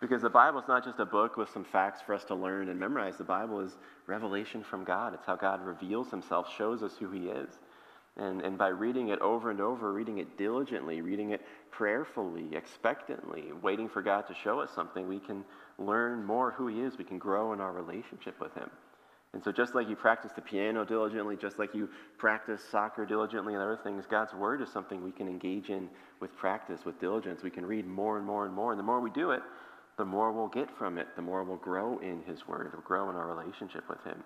Because 0.00 0.20
the 0.20 0.28
Bible 0.28 0.58
is 0.58 0.66
not 0.66 0.84
just 0.84 0.98
a 0.98 1.06
book 1.06 1.36
with 1.36 1.48
some 1.50 1.64
facts 1.64 2.02
for 2.04 2.12
us 2.12 2.24
to 2.24 2.34
learn 2.34 2.70
and 2.70 2.78
memorize. 2.78 3.16
The 3.16 3.24
Bible 3.24 3.60
is 3.60 3.78
revelation 4.08 4.64
from 4.64 4.82
God. 4.82 5.14
It's 5.14 5.26
how 5.26 5.36
God 5.36 5.64
reveals 5.64 6.10
himself, 6.10 6.52
shows 6.58 6.82
us 6.82 6.96
who 6.98 7.08
he 7.12 7.28
is. 7.28 7.60
And, 8.18 8.40
and 8.40 8.56
by 8.56 8.68
reading 8.68 9.08
it 9.08 9.18
over 9.20 9.50
and 9.50 9.60
over, 9.60 9.92
reading 9.92 10.18
it 10.18 10.38
diligently, 10.38 11.02
reading 11.02 11.30
it 11.30 11.42
prayerfully, 11.70 12.48
expectantly, 12.52 13.52
waiting 13.62 13.88
for 13.90 14.00
God 14.00 14.26
to 14.28 14.34
show 14.34 14.60
us 14.60 14.70
something, 14.74 15.06
we 15.06 15.18
can 15.18 15.44
learn 15.78 16.24
more 16.24 16.52
who 16.52 16.66
He 16.66 16.80
is. 16.80 16.96
We 16.96 17.04
can 17.04 17.18
grow 17.18 17.52
in 17.52 17.60
our 17.60 17.72
relationship 17.72 18.40
with 18.40 18.54
Him. 18.54 18.70
And 19.34 19.44
so, 19.44 19.52
just 19.52 19.74
like 19.74 19.86
you 19.86 19.96
practice 19.96 20.32
the 20.34 20.40
piano 20.40 20.82
diligently, 20.82 21.36
just 21.36 21.58
like 21.58 21.74
you 21.74 21.90
practice 22.16 22.62
soccer 22.70 23.04
diligently 23.04 23.52
and 23.52 23.62
other 23.62 23.78
things, 23.82 24.06
God's 24.10 24.32
Word 24.32 24.62
is 24.62 24.72
something 24.72 25.04
we 25.04 25.12
can 25.12 25.28
engage 25.28 25.68
in 25.68 25.90
with 26.20 26.34
practice, 26.36 26.86
with 26.86 26.98
diligence. 26.98 27.42
We 27.42 27.50
can 27.50 27.66
read 27.66 27.86
more 27.86 28.16
and 28.16 28.26
more 28.26 28.46
and 28.46 28.54
more. 28.54 28.72
And 28.72 28.78
the 28.78 28.84
more 28.84 29.00
we 29.00 29.10
do 29.10 29.32
it, 29.32 29.42
the 29.98 30.06
more 30.06 30.32
we'll 30.32 30.48
get 30.48 30.70
from 30.78 30.96
it, 30.96 31.08
the 31.16 31.22
more 31.22 31.44
we'll 31.44 31.56
grow 31.56 31.98
in 31.98 32.22
His 32.22 32.48
Word, 32.48 32.70
we'll 32.72 32.80
grow 32.80 33.10
in 33.10 33.16
our 33.16 33.26
relationship 33.26 33.86
with 33.90 34.02
Him. 34.04 34.22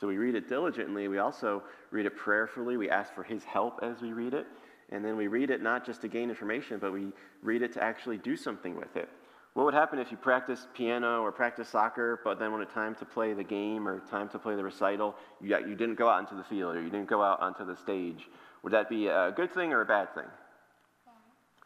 So 0.00 0.06
we 0.06 0.16
read 0.16 0.34
it 0.34 0.48
diligently. 0.48 1.08
We 1.08 1.18
also 1.18 1.62
read 1.90 2.06
it 2.06 2.16
prayerfully. 2.16 2.76
We 2.76 2.88
ask 2.88 3.12
for 3.14 3.22
His 3.22 3.44
help 3.44 3.80
as 3.82 4.00
we 4.00 4.12
read 4.12 4.34
it. 4.34 4.46
And 4.90 5.04
then 5.04 5.16
we 5.16 5.26
read 5.26 5.50
it 5.50 5.62
not 5.62 5.84
just 5.84 6.00
to 6.02 6.08
gain 6.08 6.30
information, 6.30 6.78
but 6.78 6.92
we 6.92 7.12
read 7.42 7.62
it 7.62 7.72
to 7.74 7.82
actually 7.82 8.18
do 8.18 8.36
something 8.36 8.76
with 8.76 8.96
it. 8.96 9.08
What 9.54 9.64
would 9.64 9.74
happen 9.74 9.98
if 9.98 10.10
you 10.10 10.16
practice 10.16 10.68
piano 10.72 11.22
or 11.22 11.32
practice 11.32 11.68
soccer, 11.68 12.20
but 12.22 12.38
then 12.38 12.52
when 12.52 12.62
it's 12.62 12.72
time 12.72 12.94
to 12.96 13.04
play 13.04 13.34
the 13.34 13.42
game 13.42 13.88
or 13.88 14.00
time 14.08 14.28
to 14.28 14.38
play 14.38 14.54
the 14.54 14.62
recital, 14.62 15.16
you, 15.40 15.58
you 15.58 15.74
didn't 15.74 15.96
go 15.96 16.08
out 16.08 16.20
into 16.20 16.36
the 16.36 16.44
field 16.44 16.76
or 16.76 16.82
you 16.82 16.90
didn't 16.90 17.08
go 17.08 17.22
out 17.22 17.40
onto 17.40 17.64
the 17.64 17.76
stage? 17.76 18.28
Would 18.62 18.72
that 18.72 18.88
be 18.88 19.08
a 19.08 19.32
good 19.34 19.52
thing 19.52 19.72
or 19.72 19.80
a 19.80 19.84
bad 19.84 20.14
thing? 20.14 20.26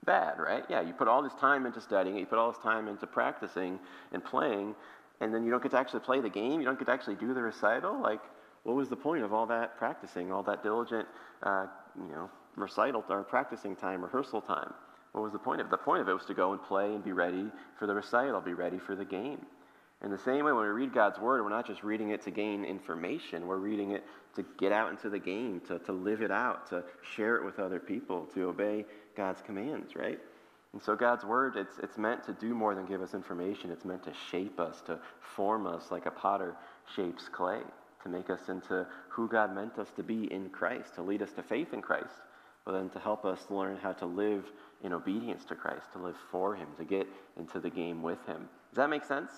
Bad, 0.05 0.39
right? 0.39 0.65
Yeah, 0.69 0.81
you 0.81 0.95
put 0.95 1.07
all 1.07 1.23
this 1.23 1.35
time 1.35 1.67
into 1.67 1.81
studying, 1.81 2.17
you 2.17 2.27
put 2.27 2.39
all 2.39 2.51
this 2.51 2.63
time 2.63 2.89
into 2.89 3.07
practicing 3.07 3.79
and 4.13 4.25
playing, 4.25 4.75
and 5.21 5.33
then 5.33 5.45
you 5.45 5.51
don't 5.51 5.63
get 5.63 5.73
to 5.73 5.79
actually 5.79 6.01
play 6.01 6.21
the 6.21 6.29
game, 6.29 6.61
you 6.61 6.67
don't 6.67 6.79
get 6.79 6.87
to 6.87 6.93
actually 6.93 7.17
do 7.17 7.35
the 7.35 7.43
recital. 7.43 8.01
Like, 8.01 8.21
what 8.65 8.77
was 8.77 8.89
the 8.89 8.97
point 8.97 9.25
of 9.25 9.33
all 9.33 9.47
that 9.47 9.77
practicing, 9.77 10.33
all 10.33 10.43
that 10.45 10.63
diligent, 10.63 11.07
uh, 11.43 11.67
you 11.97 12.13
know, 12.13 12.31
recital 12.57 13.05
or 13.09 13.23
practicing 13.23 13.77
time, 13.77 14.03
rehearsal 14.03 14.41
time? 14.41 14.73
What 15.13 15.23
was 15.23 15.33
the 15.33 15.39
point 15.39 15.61
of 15.61 15.67
it? 15.67 15.71
The 15.71 15.77
point 15.77 16.01
of 16.01 16.09
it 16.09 16.15
was 16.15 16.25
to 16.27 16.35
go 16.35 16.53
and 16.53 16.63
play 16.63 16.95
and 16.95 17.05
be 17.05 17.13
ready 17.13 17.47
for 17.79 17.87
the 17.87 17.95
recital, 17.95 18.41
be 18.41 18.55
ready 18.55 18.79
for 18.79 18.97
the 18.97 19.05
game. 19.05 19.45
In 20.03 20.11
the 20.11 20.19
same 20.19 20.45
way, 20.45 20.53
when 20.53 20.65
we 20.65 20.71
read 20.71 20.93
God's 20.93 21.21
Word, 21.21 21.43
we're 21.43 21.49
not 21.49 21.67
just 21.67 21.85
reading 21.85 22.11
it 22.11 22.23
to 22.23 22.31
gain 22.33 22.65
information, 22.65 23.47
we're 23.47 23.59
reading 23.59 23.93
it 23.93 24.05
to 24.35 24.45
get 24.59 24.73
out 24.73 24.91
into 24.91 25.09
the 25.09 25.19
game, 25.19 25.61
to, 25.69 25.79
to 25.81 25.93
live 25.93 26.23
it 26.23 26.33
out, 26.33 26.67
to 26.71 26.83
share 27.15 27.37
it 27.37 27.45
with 27.45 27.61
other 27.61 27.79
people, 27.79 28.27
to 28.35 28.49
obey 28.49 28.85
God's 29.17 29.43
commands, 29.43 29.95
right? 29.95 30.19
And 30.73 30.83
so 30.83 30.97
God's 30.97 31.25
Word, 31.25 31.57
it's, 31.57 31.79
it's 31.83 31.99
meant 31.99 32.25
to 32.25 32.33
do 32.33 32.55
more 32.55 32.75
than 32.75 32.87
give 32.87 33.03
us 33.03 33.15
information. 33.15 33.71
It's 33.71 33.85
meant 33.85 34.05
to 34.05 34.13
shape 34.31 34.59
us, 34.59 34.81
to 34.87 34.99
form 35.37 35.67
us 35.67 35.91
like 35.91 36.07
a 36.07 36.11
potter 36.11 36.57
shapes 36.97 37.29
clay, 37.31 37.61
to 38.03 38.09
make 38.09 38.31
us 38.31 38.49
into 38.49 38.87
who 39.09 39.29
God 39.29 39.55
meant 39.55 39.79
us 39.79 39.89
to 39.97 40.03
be 40.03 40.33
in 40.33 40.49
Christ, 40.49 40.95
to 40.95 41.03
lead 41.03 41.23
us 41.23 41.33
to 41.33 41.43
faith 41.43 41.75
in 41.75 41.83
Christ, 41.83 42.15
but 42.65 42.73
then 42.73 42.89
to 42.91 42.99
help 42.99 43.25
us 43.25 43.41
learn 43.51 43.77
how 43.77 43.93
to 43.93 44.07
live 44.07 44.45
in 44.83 44.93
obedience 44.93 45.45
to 45.47 45.55
Christ, 45.55 45.93
to 45.93 45.99
live 45.99 46.17
for 46.31 46.55
Him, 46.55 46.69
to 46.79 46.85
get 46.85 47.07
into 47.39 47.61
the 47.61 47.71
game 47.71 48.03
with 48.03 48.25
Him. 48.27 48.49
Does 48.71 48.77
that 48.77 48.91
make 48.91 49.05
sense? 49.05 49.31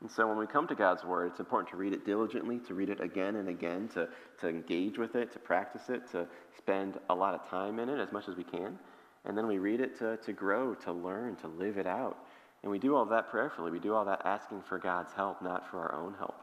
And 0.00 0.10
so 0.10 0.26
when 0.26 0.38
we 0.38 0.46
come 0.46 0.66
to 0.68 0.74
God's 0.74 1.04
Word, 1.04 1.30
it's 1.30 1.40
important 1.40 1.70
to 1.70 1.76
read 1.76 1.92
it 1.92 2.04
diligently, 2.06 2.58
to 2.60 2.74
read 2.74 2.88
it 2.88 3.00
again 3.00 3.36
and 3.36 3.48
again, 3.48 3.88
to, 3.94 4.08
to 4.40 4.48
engage 4.48 4.98
with 4.98 5.14
it, 5.14 5.32
to 5.32 5.38
practice 5.38 5.88
it, 5.88 6.10
to 6.12 6.26
spend 6.56 6.98
a 7.10 7.14
lot 7.14 7.34
of 7.34 7.48
time 7.48 7.78
in 7.78 7.88
it 7.88 8.00
as 8.00 8.12
much 8.12 8.28
as 8.28 8.36
we 8.36 8.44
can. 8.44 8.78
And 9.24 9.36
then 9.36 9.46
we 9.46 9.58
read 9.58 9.80
it 9.80 9.98
to, 9.98 10.16
to 10.18 10.32
grow, 10.32 10.74
to 10.74 10.92
learn, 10.92 11.36
to 11.36 11.48
live 11.48 11.78
it 11.78 11.86
out. 11.86 12.18
And 12.62 12.70
we 12.70 12.78
do 12.78 12.94
all 12.94 13.04
that 13.06 13.30
prayerfully. 13.30 13.70
We 13.70 13.78
do 13.78 13.94
all 13.94 14.04
that 14.04 14.22
asking 14.24 14.62
for 14.62 14.78
God's 14.78 15.12
help, 15.12 15.42
not 15.42 15.70
for 15.70 15.78
our 15.78 15.94
own 15.94 16.14
help. 16.18 16.40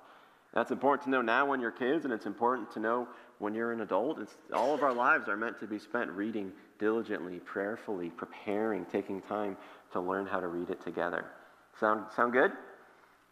That's 0.54 0.72
important 0.72 1.04
to 1.06 1.10
know 1.10 1.22
now 1.22 1.46
when 1.46 1.62
you're 1.62 1.72
kids, 1.72 2.04
and 2.04 2.14
it's 2.14 2.26
important 2.26 2.72
to 2.74 2.80
know 2.80 3.08
when 3.40 3.54
you're 3.54 3.72
an 3.72 3.82
adult. 3.82 4.20
It's, 4.20 4.36
all 4.54 4.74
of 4.74 4.84
our 4.84 4.94
lives 4.94 5.30
are 5.30 5.38
meant 5.38 5.60
to 5.62 5.68
be 5.68 5.80
spent 5.80 6.12
reading 6.12 6.52
diligently, 6.78 7.40
prayerfully, 7.40 8.10
preparing, 8.10 8.86
taking 8.86 9.22
time 9.22 9.56
to 9.94 10.02
learn 10.02 10.26
how 10.26 10.40
to 10.40 10.48
read 10.48 10.70
it 10.70 10.82
together. 10.84 11.26
Sound, 11.80 12.06
sound 12.16 12.34
good? 12.34 12.52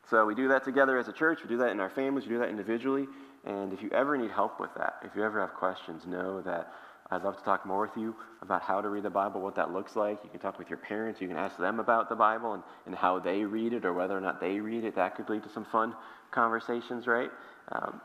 So 0.09 0.25
we 0.25 0.33
do 0.33 0.47
that 0.47 0.63
together 0.63 0.97
as 0.97 1.07
a 1.07 1.13
church. 1.13 1.39
We 1.43 1.49
do 1.49 1.57
that 1.57 1.69
in 1.69 1.79
our 1.79 1.89
families. 1.89 2.25
We 2.25 2.31
do 2.31 2.39
that 2.39 2.49
individually. 2.49 3.07
And 3.45 3.73
if 3.73 3.81
you 3.81 3.89
ever 3.91 4.17
need 4.17 4.31
help 4.31 4.59
with 4.59 4.73
that, 4.75 4.95
if 5.03 5.15
you 5.15 5.23
ever 5.23 5.39
have 5.41 5.53
questions, 5.53 6.05
know 6.07 6.41
that 6.41 6.73
I'd 7.11 7.23
love 7.23 7.37
to 7.37 7.43
talk 7.43 7.65
more 7.65 7.81
with 7.81 7.97
you 7.97 8.15
about 8.41 8.61
how 8.61 8.81
to 8.81 8.89
read 8.89 9.03
the 9.03 9.09
Bible, 9.09 9.41
what 9.41 9.55
that 9.55 9.73
looks 9.73 9.95
like. 9.95 10.19
You 10.23 10.29
can 10.29 10.39
talk 10.39 10.59
with 10.59 10.69
your 10.69 10.77
parents. 10.77 11.19
You 11.19 11.27
can 11.27 11.37
ask 11.37 11.57
them 11.57 11.79
about 11.79 12.07
the 12.07 12.15
Bible 12.15 12.53
and, 12.53 12.63
and 12.85 12.93
how 12.93 13.19
they 13.19 13.43
read 13.43 13.73
it 13.73 13.83
or 13.83 13.93
whether 13.93 14.15
or 14.15 14.21
not 14.21 14.39
they 14.39 14.59
read 14.59 14.83
it. 14.83 14.95
That 14.95 15.15
could 15.15 15.27
lead 15.29 15.43
to 15.43 15.49
some 15.49 15.65
fun 15.65 15.95
conversations, 16.31 17.07
right? 17.07 17.31
Um, 17.71 17.99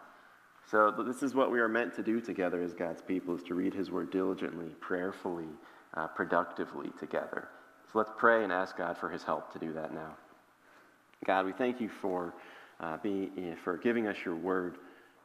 so 0.70 0.90
this 1.06 1.22
is 1.22 1.34
what 1.34 1.50
we 1.50 1.60
are 1.60 1.68
meant 1.68 1.94
to 1.96 2.02
do 2.02 2.20
together 2.20 2.62
as 2.62 2.72
God's 2.72 3.02
people, 3.02 3.36
is 3.36 3.42
to 3.44 3.54
read 3.54 3.74
his 3.74 3.90
word 3.90 4.10
diligently, 4.10 4.70
prayerfully, 4.80 5.48
uh, 5.94 6.06
productively 6.08 6.90
together. 6.98 7.48
So 7.92 7.98
let's 7.98 8.10
pray 8.16 8.42
and 8.42 8.52
ask 8.52 8.76
God 8.76 8.96
for 8.96 9.10
his 9.10 9.22
help 9.22 9.52
to 9.52 9.58
do 9.58 9.72
that 9.74 9.92
now. 9.92 10.16
God, 11.26 11.44
we 11.44 11.52
thank 11.52 11.80
you 11.80 11.90
for, 12.00 12.34
uh, 12.80 12.96
being, 13.02 13.30
eh, 13.36 13.54
for 13.62 13.76
giving 13.76 14.06
us 14.06 14.16
your 14.24 14.36
word, 14.36 14.78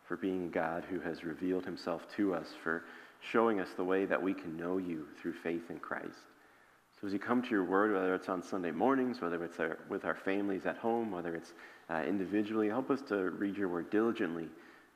for 0.03 0.17
being 0.17 0.49
God 0.49 0.83
who 0.89 0.99
has 0.99 1.23
revealed 1.23 1.65
himself 1.65 2.05
to 2.17 2.33
us, 2.33 2.53
for 2.61 2.83
showing 3.19 3.59
us 3.59 3.69
the 3.75 3.83
way 3.83 4.05
that 4.05 4.21
we 4.21 4.33
can 4.33 4.57
know 4.57 4.77
you 4.77 5.05
through 5.21 5.33
faith 5.33 5.69
in 5.69 5.79
Christ. 5.79 6.19
So 6.99 7.07
as 7.07 7.13
you 7.13 7.19
come 7.19 7.41
to 7.41 7.49
your 7.49 7.63
word, 7.63 7.93
whether 7.93 8.13
it's 8.13 8.27
on 8.27 8.43
Sunday 8.43 8.71
mornings, 8.71 9.21
whether 9.21 9.41
it's 9.43 9.59
our, 9.59 9.77
with 9.87 10.03
our 10.03 10.15
families 10.15 10.65
at 10.65 10.77
home, 10.77 11.11
whether 11.11 11.33
it's 11.35 11.53
uh, 11.89 12.03
individually, 12.05 12.67
help 12.67 12.89
us 12.91 13.01
to 13.03 13.29
read 13.31 13.55
your 13.55 13.69
word 13.69 13.89
diligently, 13.89 14.47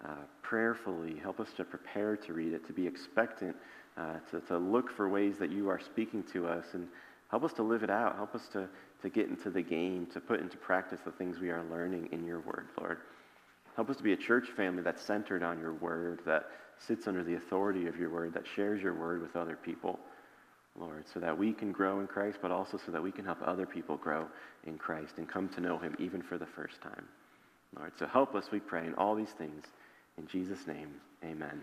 uh, 0.03 0.09
prayerfully. 0.41 1.15
Help 1.21 1.39
us 1.39 1.53
to 1.55 1.63
prepare 1.63 2.17
to 2.17 2.33
read 2.33 2.51
it, 2.53 2.65
to 2.67 2.73
be 2.73 2.85
expectant, 2.85 3.55
uh, 3.97 4.15
to, 4.31 4.41
to 4.41 4.57
look 4.57 4.91
for 4.91 5.07
ways 5.07 5.37
that 5.37 5.49
you 5.49 5.69
are 5.69 5.79
speaking 5.79 6.23
to 6.33 6.45
us, 6.45 6.65
and 6.73 6.87
help 7.29 7.43
us 7.43 7.53
to 7.53 7.63
live 7.63 7.83
it 7.83 7.89
out. 7.89 8.17
Help 8.17 8.35
us 8.35 8.47
to, 8.51 8.67
to 9.01 9.09
get 9.09 9.29
into 9.29 9.49
the 9.49 9.61
game, 9.61 10.05
to 10.07 10.19
put 10.19 10.41
into 10.41 10.57
practice 10.57 10.99
the 11.05 11.11
things 11.11 11.39
we 11.39 11.51
are 11.51 11.63
learning 11.71 12.09
in 12.11 12.25
your 12.25 12.41
word, 12.41 12.67
Lord. 12.77 12.97
Help 13.75 13.89
us 13.89 13.97
to 13.97 14.03
be 14.03 14.13
a 14.13 14.17
church 14.17 14.49
family 14.55 14.83
that's 14.83 15.01
centered 15.01 15.43
on 15.43 15.59
your 15.59 15.73
word, 15.73 16.19
that 16.25 16.49
sits 16.77 17.07
under 17.07 17.23
the 17.23 17.35
authority 17.35 17.87
of 17.87 17.97
your 17.97 18.09
word, 18.09 18.33
that 18.33 18.45
shares 18.55 18.81
your 18.81 18.93
word 18.93 19.21
with 19.21 19.35
other 19.35 19.55
people, 19.55 19.99
Lord, 20.79 21.05
so 21.11 21.19
that 21.19 21.37
we 21.37 21.53
can 21.53 21.71
grow 21.71 21.99
in 21.99 22.07
Christ, 22.07 22.39
but 22.41 22.51
also 22.51 22.77
so 22.77 22.91
that 22.91 23.01
we 23.01 23.11
can 23.11 23.25
help 23.25 23.39
other 23.43 23.65
people 23.65 23.97
grow 23.97 24.27
in 24.65 24.77
Christ 24.77 25.13
and 25.17 25.27
come 25.27 25.49
to 25.49 25.61
know 25.61 25.77
him 25.77 25.95
even 25.99 26.21
for 26.21 26.37
the 26.37 26.45
first 26.45 26.81
time. 26.81 27.05
Lord, 27.77 27.91
so 27.97 28.05
help 28.05 28.35
us, 28.35 28.51
we 28.51 28.59
pray, 28.59 28.85
in 28.85 28.93
all 28.95 29.15
these 29.15 29.31
things. 29.31 29.65
In 30.17 30.27
Jesus' 30.27 30.67
name, 30.67 30.89
amen. 31.23 31.61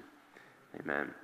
Amen. 0.80 1.14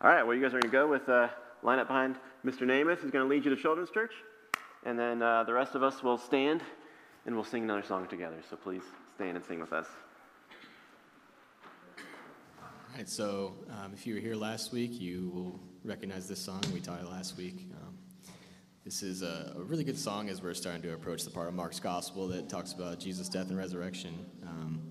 All 0.00 0.10
right, 0.10 0.24
well, 0.24 0.34
you 0.34 0.42
guys 0.42 0.54
are 0.54 0.60
going 0.60 0.62
to 0.62 0.68
go 0.68 0.88
with 0.88 1.08
uh, 1.08 1.28
line 1.62 1.78
up 1.78 1.86
behind 1.86 2.16
Mr. 2.44 2.62
Namath. 2.62 2.98
who's 2.98 3.10
going 3.10 3.24
to 3.24 3.32
lead 3.32 3.44
you 3.44 3.54
to 3.54 3.60
Children's 3.60 3.90
Church. 3.90 4.12
And 4.84 4.98
then 4.98 5.22
uh, 5.22 5.44
the 5.44 5.52
rest 5.52 5.76
of 5.76 5.82
us 5.82 6.02
will 6.02 6.18
stand 6.18 6.60
and 7.24 7.36
we'll 7.36 7.44
sing 7.44 7.62
another 7.62 7.84
song 7.84 8.08
together. 8.08 8.38
So 8.50 8.56
please 8.56 8.82
stand 9.14 9.36
and 9.36 9.46
sing 9.46 9.60
with 9.60 9.72
us. 9.72 9.86
All 12.92 12.98
right, 12.98 13.08
so 13.08 13.54
um, 13.70 13.94
if 13.94 14.06
you 14.06 14.12
were 14.12 14.20
here 14.20 14.34
last 14.34 14.70
week, 14.70 15.00
you 15.00 15.30
will 15.32 15.58
recognize 15.82 16.28
this 16.28 16.40
song 16.40 16.60
we 16.74 16.80
taught 16.80 17.00
you 17.00 17.08
last 17.08 17.38
week. 17.38 17.66
Um, 17.80 17.96
this 18.84 19.02
is 19.02 19.22
a, 19.22 19.54
a, 19.56 19.62
really 19.62 19.82
good 19.82 19.98
song 19.98 20.28
as 20.28 20.42
we're 20.42 20.52
starting 20.52 20.82
to 20.82 20.92
approach 20.92 21.24
the 21.24 21.30
part 21.30 21.48
of 21.48 21.54
Mark's 21.54 21.80
gospel 21.80 22.28
that 22.28 22.50
talks 22.50 22.74
about 22.74 23.00
Jesus' 23.00 23.30
death 23.30 23.48
and 23.48 23.56
resurrection. 23.56 24.26
Um, 24.46 24.82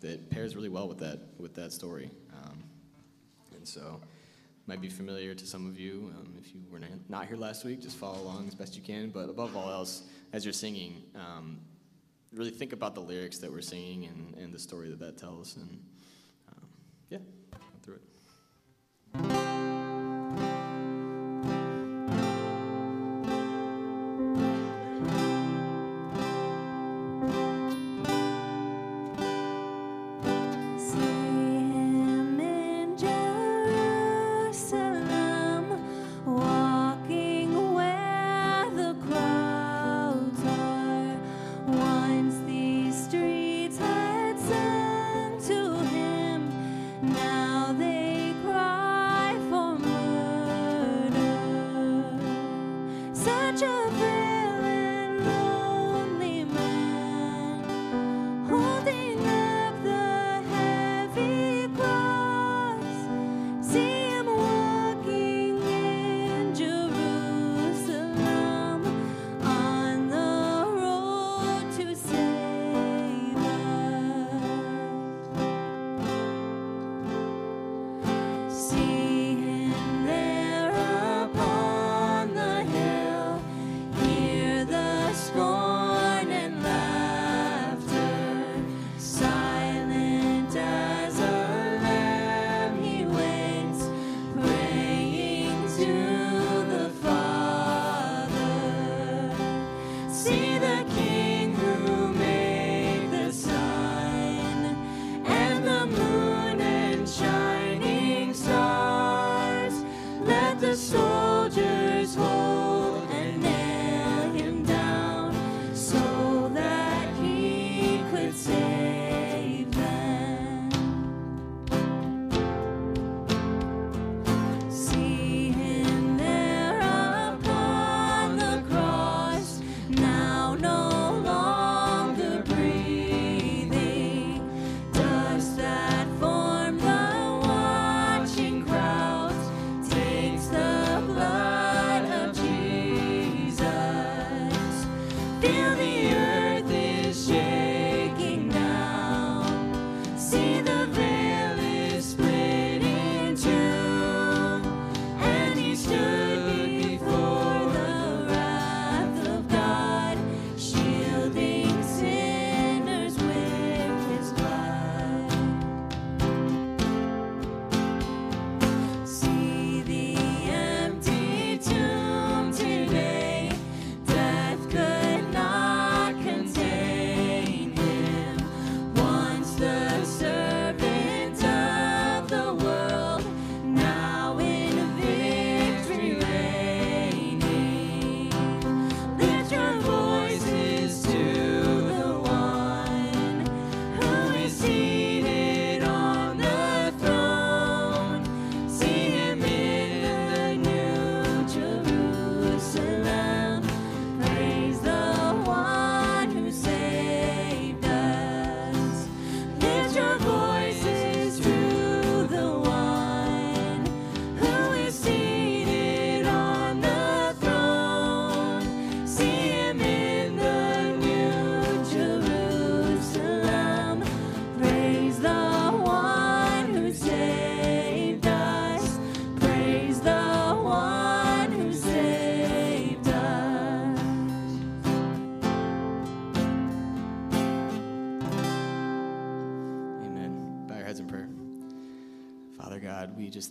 that 0.00 0.30
pairs 0.30 0.56
really 0.56 0.70
well 0.70 0.88
with 0.88 0.98
that 1.00 1.18
with 1.38 1.54
that 1.56 1.72
story, 1.72 2.10
um, 2.32 2.64
and 3.54 3.68
so 3.68 4.00
might 4.66 4.80
be 4.80 4.88
familiar 4.88 5.34
to 5.34 5.46
some 5.46 5.68
of 5.68 5.78
you. 5.78 6.10
Um, 6.16 6.32
if 6.40 6.54
you 6.54 6.62
were 6.70 6.80
not 7.10 7.26
here 7.26 7.36
last 7.36 7.66
week, 7.66 7.82
just 7.82 7.98
follow 7.98 8.18
along 8.22 8.48
as 8.48 8.54
best 8.54 8.76
you 8.76 8.82
can. 8.82 9.10
But 9.10 9.28
above 9.28 9.58
all 9.58 9.70
else, 9.70 10.04
as 10.32 10.46
you're 10.46 10.54
singing, 10.54 11.02
um, 11.14 11.60
really 12.32 12.50
think 12.50 12.72
about 12.72 12.94
the 12.94 13.02
lyrics 13.02 13.36
that 13.38 13.52
we're 13.52 13.60
singing 13.60 14.06
and, 14.06 14.42
and 14.42 14.54
the 14.54 14.58
story 14.58 14.88
that 14.88 15.00
that 15.00 15.18
tells, 15.18 15.56
and 15.56 15.78
yeah 17.10 17.18
it. 19.14 19.22
now. 19.22 19.41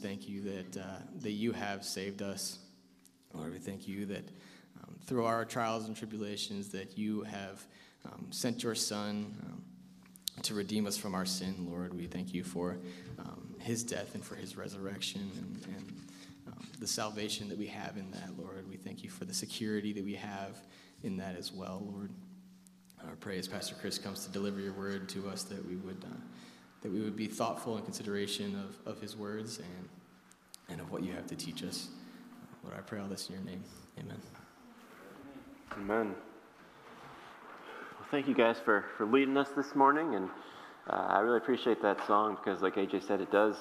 Thank 0.02 0.28
you 0.28 0.42
that, 0.42 0.78
uh, 0.78 1.00
that 1.22 1.32
you 1.32 1.52
have 1.52 1.84
saved 1.84 2.22
us. 2.22 2.60
Lord, 3.34 3.54
we 3.54 3.60
thank 3.60 3.88
you 3.88 4.06
that 4.08 4.28
um, 4.82 4.96
through 5.06 5.26
our 5.26 5.46
trials 5.46 5.86
and 5.86 5.96
tribulations 5.96 6.70
that 6.70 6.98
you 6.98 7.22
have 7.24 7.66
um, 8.06 8.28
sent 8.32 8.64
your 8.64 8.76
Son 8.76 9.36
um, 9.46 9.64
to 10.42 10.56
redeem 10.56 10.88
us 10.88 10.98
from 10.98 11.14
our 11.14 11.26
sin, 11.26 11.68
Lord. 11.70 11.94
We 11.94 12.08
thank 12.08 12.34
you 12.34 12.44
for 12.44 12.80
um, 13.20 13.56
his 13.60 13.84
death 13.84 14.16
and 14.16 14.24
for 14.24 14.36
his 14.36 14.58
resurrection 14.58 15.30
and, 15.38 15.76
and 15.76 15.94
um, 16.48 16.68
the 16.80 16.88
salvation 16.88 17.48
that 17.50 17.58
we 17.58 17.68
have 17.68 17.96
in 17.98 18.10
that, 18.12 18.32
Lord. 18.38 18.68
We 18.68 18.78
thank 18.78 19.04
you 19.04 19.10
for 19.10 19.26
the 19.26 19.34
security 19.34 19.94
that 19.94 20.04
we 20.04 20.16
have 20.16 20.58
in 21.04 21.18
that 21.18 21.38
as 21.38 21.52
well, 21.52 21.84
Lord. 21.86 22.10
I 23.00 23.16
pray 23.20 23.38
as 23.38 23.48
Pastor 23.48 23.76
Chris 23.80 23.98
comes 23.98 24.26
to 24.26 24.32
deliver 24.32 24.60
your 24.60 24.74
word 24.74 25.10
to 25.10 25.28
us 25.28 25.44
that 25.44 25.68
we 25.68 25.76
would, 25.76 26.04
uh, 26.04 26.16
that 26.82 26.92
we 26.92 27.00
would 27.00 27.16
be 27.16 27.28
thoughtful 27.28 27.78
in 27.78 27.84
consideration 27.84 28.56
of, 28.56 28.94
of 28.94 29.02
his 29.02 29.16
words 29.16 29.60
and, 29.60 29.90
and 30.70 30.82
of 30.82 30.92
what 30.92 31.04
you 31.04 31.14
have 31.14 31.28
to 31.28 31.36
teach 31.36 31.64
us. 31.64 31.90
Lord, 32.64 32.78
I 32.78 32.82
pray 32.82 33.00
all 33.00 33.08
this 33.08 33.30
in 33.30 33.36
your 33.36 33.44
name. 33.44 33.64
Amen. 34.00 34.18
Amen. 35.78 36.16
Well, 38.00 38.08
thank 38.10 38.28
you 38.28 38.36
guys 38.36 38.58
for, 38.64 38.86
for 38.98 39.06
leading 39.06 39.38
us 39.38 39.50
this 39.56 39.76
morning. 39.76 40.16
And 40.16 40.30
uh, 40.90 41.08
I 41.10 41.20
really 41.20 41.38
appreciate 41.38 41.82
that 41.82 42.06
song 42.08 42.36
because, 42.36 42.62
like 42.62 42.76
AJ 42.76 43.08
said, 43.08 43.22
it 43.22 43.32
does 43.32 43.56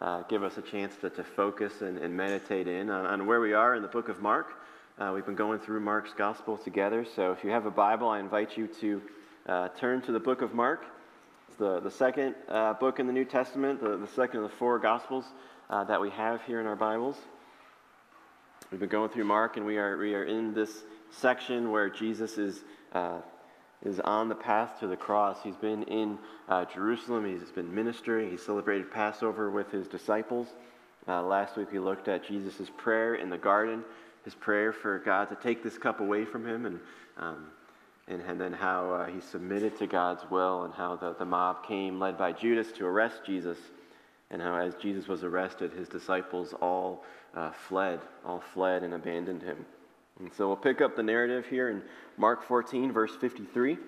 uh, 0.00 0.22
give 0.22 0.42
us 0.42 0.56
a 0.56 0.62
chance 0.62 0.94
to, 1.02 1.10
to 1.10 1.24
focus 1.24 1.82
and, 1.82 1.98
and 1.98 2.16
meditate 2.16 2.66
in 2.66 2.88
on, 2.88 3.04
on, 3.06 3.26
where 3.26 3.40
we 3.40 3.52
are 3.52 3.74
in 3.74 3.82
the 3.82 3.88
book 3.88 4.08
of 4.08 4.20
Mark. 4.22 4.54
Uh, 4.98 5.12
we've 5.14 5.26
been 5.26 5.34
going 5.34 5.58
through 5.58 5.80
Mark's 5.80 6.12
gospel 6.16 6.56
together. 6.56 7.04
So 7.16 7.32
if 7.32 7.44
you 7.44 7.50
have 7.50 7.66
a 7.66 7.70
Bible, 7.70 8.08
I 8.08 8.20
invite 8.20 8.56
you 8.56 8.66
to 8.80 9.02
uh, 9.46 9.68
turn 9.78 10.00
to 10.02 10.12
the 10.12 10.20
book 10.20 10.42
of 10.42 10.54
Mark. 10.54 10.84
The, 11.60 11.78
the 11.78 11.90
second 11.90 12.36
uh, 12.48 12.72
book 12.72 13.00
in 13.00 13.06
the 13.06 13.12
New 13.12 13.26
Testament, 13.26 13.82
the, 13.82 13.98
the 13.98 14.06
second 14.06 14.38
of 14.42 14.50
the 14.50 14.56
four 14.56 14.78
gospels 14.78 15.26
uh, 15.68 15.84
that 15.84 16.00
we 16.00 16.08
have 16.08 16.40
here 16.44 16.58
in 16.58 16.64
our 16.66 16.74
Bibles. 16.74 17.16
We've 18.70 18.80
been 18.80 18.88
going 18.88 19.10
through 19.10 19.24
Mark, 19.24 19.58
and 19.58 19.66
we 19.66 19.76
are, 19.76 19.98
we 19.98 20.14
are 20.14 20.24
in 20.24 20.54
this 20.54 20.84
section 21.10 21.70
where 21.70 21.90
Jesus 21.90 22.38
is, 22.38 22.62
uh, 22.94 23.18
is 23.84 24.00
on 24.00 24.30
the 24.30 24.34
path 24.34 24.80
to 24.80 24.86
the 24.86 24.96
cross. 24.96 25.36
He's 25.44 25.56
been 25.56 25.82
in 25.82 26.18
uh, 26.48 26.64
Jerusalem, 26.64 27.26
he's 27.26 27.50
been 27.50 27.74
ministering, 27.74 28.30
he 28.30 28.38
celebrated 28.38 28.90
Passover 28.90 29.50
with 29.50 29.70
his 29.70 29.86
disciples. 29.86 30.46
Uh, 31.06 31.22
last 31.22 31.58
week 31.58 31.72
we 31.72 31.78
looked 31.78 32.08
at 32.08 32.26
Jesus' 32.26 32.70
prayer 32.78 33.16
in 33.16 33.28
the 33.28 33.36
garden, 33.36 33.84
his 34.24 34.34
prayer 34.34 34.72
for 34.72 34.98
God 34.98 35.28
to 35.28 35.34
take 35.34 35.62
this 35.62 35.76
cup 35.76 36.00
away 36.00 36.24
from 36.24 36.46
him, 36.46 36.64
and, 36.64 36.80
um, 37.18 37.48
and, 38.10 38.20
and 38.22 38.40
then 38.40 38.52
how 38.52 38.90
uh, 38.90 39.06
he 39.06 39.20
submitted 39.20 39.78
to 39.78 39.86
God's 39.86 40.22
will, 40.30 40.64
and 40.64 40.74
how 40.74 40.96
the, 40.96 41.14
the 41.14 41.24
mob 41.24 41.66
came 41.66 41.98
led 41.98 42.18
by 42.18 42.32
Judas 42.32 42.72
to 42.72 42.86
arrest 42.86 43.22
Jesus, 43.24 43.58
and 44.30 44.42
how 44.42 44.56
as 44.56 44.74
Jesus 44.74 45.08
was 45.08 45.24
arrested, 45.24 45.72
his 45.72 45.88
disciples 45.88 46.52
all 46.60 47.04
uh, 47.34 47.50
fled, 47.50 48.00
all 48.24 48.42
fled 48.52 48.82
and 48.82 48.94
abandoned 48.94 49.42
him. 49.42 49.64
And 50.18 50.30
so 50.34 50.48
we'll 50.48 50.56
pick 50.56 50.80
up 50.80 50.96
the 50.96 51.02
narrative 51.02 51.46
here 51.46 51.70
in 51.70 51.82
Mark 52.16 52.42
14, 52.46 52.92
verse 52.92 53.14
53. 53.20 53.78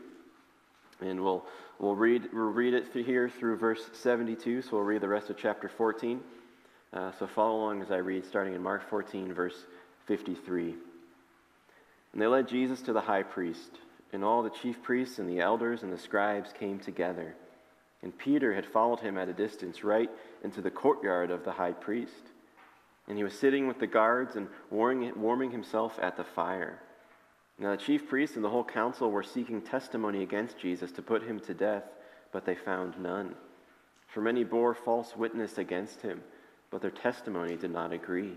And 1.01 1.23
we'll, 1.23 1.45
we'll, 1.79 1.97
read, 1.97 2.29
we'll 2.33 2.53
read 2.53 2.75
it 2.75 2.93
through 2.93 3.05
here 3.05 3.29
through 3.29 3.57
verse 3.57 3.91
72. 3.93 4.63
So 4.63 4.71
we'll 4.73 4.83
read 4.83 5.03
the 5.03 5.09
rest 5.09 5.31
of 5.31 5.37
chapter 5.37 5.69
14. 5.69 6.21
Uh, 6.93 7.11
so 7.19 7.27
follow 7.27 7.57
along 7.57 7.83
as 7.83 7.91
I 7.91 7.97
read, 7.97 8.25
starting 8.25 8.55
in 8.55 8.63
Mark 8.63 8.89
14, 8.89 9.33
verse 9.35 9.65
53. 10.07 10.75
And 12.13 12.21
they 12.23 12.27
led 12.27 12.49
Jesus 12.49 12.81
to 12.83 12.93
the 12.93 13.01
high 13.01 13.23
priest, 13.23 13.79
and 14.13 14.23
all 14.23 14.43
the 14.43 14.51
chief 14.51 14.83
priests 14.83 15.19
and 15.19 15.29
the 15.29 15.41
elders 15.41 15.83
and 15.83 15.93
the 15.93 15.99
scribes 15.99 16.53
came 16.59 16.79
together. 16.79 17.35
And 18.03 18.17
Peter 18.17 18.55
had 18.55 18.67
followed 18.67 19.01
him 19.01 19.17
at 19.17 19.29
a 19.29 19.33
distance 19.33 19.85
right 19.85 20.11
into 20.43 20.61
the 20.61 20.71
courtyard 20.71 21.31
of 21.31 21.45
the 21.45 21.53
high 21.53 21.73
priest. 21.73 22.31
And 23.09 23.17
he 23.17 23.25
was 23.25 23.39
sitting 23.39 23.67
with 23.67 23.79
the 23.79 23.87
guards 23.87 24.37
and 24.37 24.49
warming, 24.71 25.51
himself 25.51 25.99
at 26.01 26.17
the 26.17 26.25
fire. 26.25 26.81
Now, 27.59 27.71
the 27.71 27.83
chief 27.83 28.09
priests 28.09 28.37
and 28.37 28.45
the 28.45 28.51
whole 28.51 28.65
council 28.65 29.11
were 29.11 29.23
seeking 29.23 29.63
testimony 29.63 30.23
against 30.23 30.59
Jesus 30.59 30.91
to 30.93 31.03
put 31.03 31.23
him 31.23 31.39
to 31.41 31.55
death, 31.55 31.85
but 32.33 32.45
they 32.45 32.55
found 32.55 32.99
none. 32.99 33.35
For 34.09 34.21
many 34.21 34.45
bore 34.45 34.75
false 34.75 35.17
witness 35.17 35.59
against 35.59 36.03
him, 36.03 36.23
but 36.71 36.83
their 36.83 36.91
testimony 36.91 37.57
did 37.57 37.71
not 37.71 37.93
agree. 37.93 38.37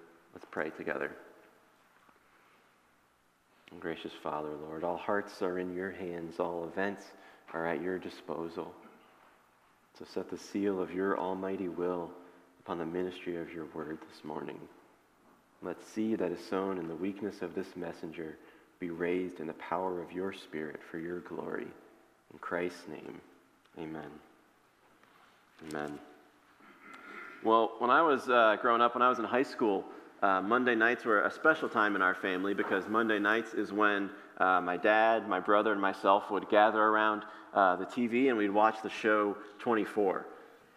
Let's 0.33 0.45
pray 0.49 0.69
together. 0.71 1.11
Gracious 3.79 4.11
Father, 4.21 4.49
Lord, 4.67 4.83
all 4.83 4.97
hearts 4.97 5.41
are 5.41 5.57
in 5.57 5.73
your 5.73 5.91
hands, 5.91 6.39
all 6.39 6.65
events 6.65 7.03
are 7.53 7.65
at 7.65 7.81
your 7.81 7.97
disposal. 7.97 8.73
So 9.97 10.05
set 10.13 10.29
the 10.29 10.37
seal 10.37 10.81
of 10.81 10.93
your 10.93 11.17
almighty 11.17 11.67
will 11.67 12.11
upon 12.59 12.77
the 12.79 12.85
ministry 12.85 13.37
of 13.37 13.51
your 13.53 13.65
word 13.73 13.97
this 14.09 14.23
morning. 14.23 14.59
Let 15.61 15.83
seed 15.83 16.19
that 16.19 16.31
is 16.31 16.43
sown 16.45 16.77
in 16.77 16.87
the 16.87 16.95
weakness 16.95 17.41
of 17.41 17.55
this 17.55 17.75
messenger 17.75 18.37
be 18.79 18.89
raised 18.89 19.39
in 19.39 19.47
the 19.47 19.53
power 19.53 20.01
of 20.01 20.11
your 20.11 20.33
Spirit 20.33 20.79
for 20.89 20.97
your 20.97 21.19
glory. 21.19 21.67
In 22.33 22.39
Christ's 22.39 22.87
name, 22.87 23.21
amen. 23.77 24.09
Amen. 25.69 25.99
Well, 27.43 27.73
when 27.79 27.89
I 27.89 28.01
was 28.01 28.27
uh, 28.27 28.57
growing 28.61 28.81
up, 28.81 28.95
when 28.95 29.01
I 29.01 29.09
was 29.09 29.19
in 29.19 29.25
high 29.25 29.43
school, 29.43 29.85
uh, 30.21 30.41
Monday 30.41 30.75
nights 30.75 31.03
were 31.03 31.21
a 31.21 31.31
special 31.31 31.67
time 31.67 31.95
in 31.95 32.01
our 32.01 32.13
family 32.13 32.53
because 32.53 32.87
Monday 32.87 33.19
nights 33.19 33.53
is 33.53 33.73
when 33.73 34.09
uh, 34.37 34.61
my 34.61 34.77
dad, 34.77 35.27
my 35.27 35.39
brother, 35.39 35.71
and 35.71 35.81
myself 35.81 36.29
would 36.29 36.49
gather 36.49 36.81
around 36.81 37.23
uh, 37.53 37.75
the 37.75 37.85
TV 37.85 38.29
and 38.29 38.37
we'd 38.37 38.49
watch 38.49 38.81
the 38.83 38.89
show 38.89 39.35
24. 39.59 40.25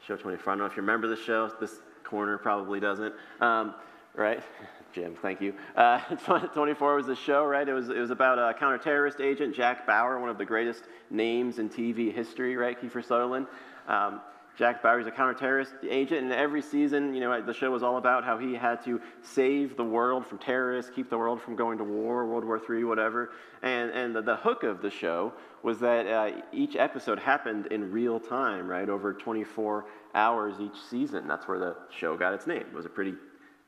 Show 0.07 0.17
24. 0.17 0.53
I 0.53 0.57
don't 0.57 0.59
know 0.61 0.67
if 0.67 0.77
you 0.77 0.83
remember 0.83 1.09
the 1.09 1.17
show. 1.17 1.51
This 1.61 1.81
corner 2.05 2.39
probably 2.39 2.81
doesn't. 2.81 3.15
Um, 3.41 3.75
right? 4.15 4.43
Jim. 4.95 5.17
Thank 5.21 5.41
you. 5.41 5.55
Uh, 5.77 5.99
24 6.55 6.95
was 6.95 7.07
the 7.07 7.17
show, 7.17 7.45
right? 7.45 7.69
It 7.69 7.73
was, 7.73 7.89
it 7.89 7.99
was 7.99 8.11
about 8.11 8.39
a 8.39 8.57
counterterrorist 8.59 9.21
agent, 9.21 9.55
Jack 9.55 9.87
Bauer, 9.87 10.21
one 10.21 10.31
of 10.31 10.39
the 10.39 10.45
greatest 10.45 10.85
names 11.11 11.59
in 11.59 11.69
TV 11.69 12.15
history, 12.15 12.57
right? 12.57 12.81
Kiefer 12.81 13.05
Sutherland. 13.05 13.47
Um, 13.89 14.21
Jack 14.57 14.83
Bauer 14.83 15.01
is 15.01 15.07
a 15.09 15.11
counterterrorist 15.11 15.73
agent, 15.89 16.23
and 16.23 16.33
every 16.33 16.63
season, 16.63 17.13
you 17.13 17.21
know, 17.21 17.43
the 17.43 17.53
show 17.53 17.73
was 17.73 17.83
all 17.83 17.97
about 17.97 18.25
how 18.25 18.39
he 18.39 18.55
had 18.55 18.85
to 18.85 19.01
save 19.21 19.77
the 19.77 19.85
world 19.85 20.25
from 20.25 20.39
terrorists, 20.39 20.93
keep 20.95 21.11
the 21.11 21.19
world 21.19 21.43
from 21.43 21.57
going 21.57 21.77
to 21.79 21.85
war, 21.85 22.25
World 22.27 22.45
War 22.45 22.61
III, 22.71 22.85
whatever. 22.85 23.33
And, 23.63 23.91
and 23.91 24.15
the, 24.15 24.23
the 24.23 24.37
hook 24.37 24.63
of 24.63 24.81
the 24.81 24.91
show 24.91 25.33
was 25.65 25.81
that 25.81 26.07
uh, 26.07 26.41
each 26.53 26.77
episode 26.77 27.19
happened 27.19 27.67
in 27.67 27.91
real 27.91 28.21
time, 28.21 28.69
right, 28.69 28.89
over 28.89 29.13
24 29.13 29.87
hours 30.15 30.55
each 30.61 30.81
season. 30.89 31.27
That's 31.27 31.49
where 31.49 31.59
the 31.59 31.77
show 31.91 32.17
got 32.17 32.33
its 32.33 32.47
name. 32.47 32.63
It 32.63 32.75
was 32.75 32.87
a 32.87 32.91
pretty 32.91 33.15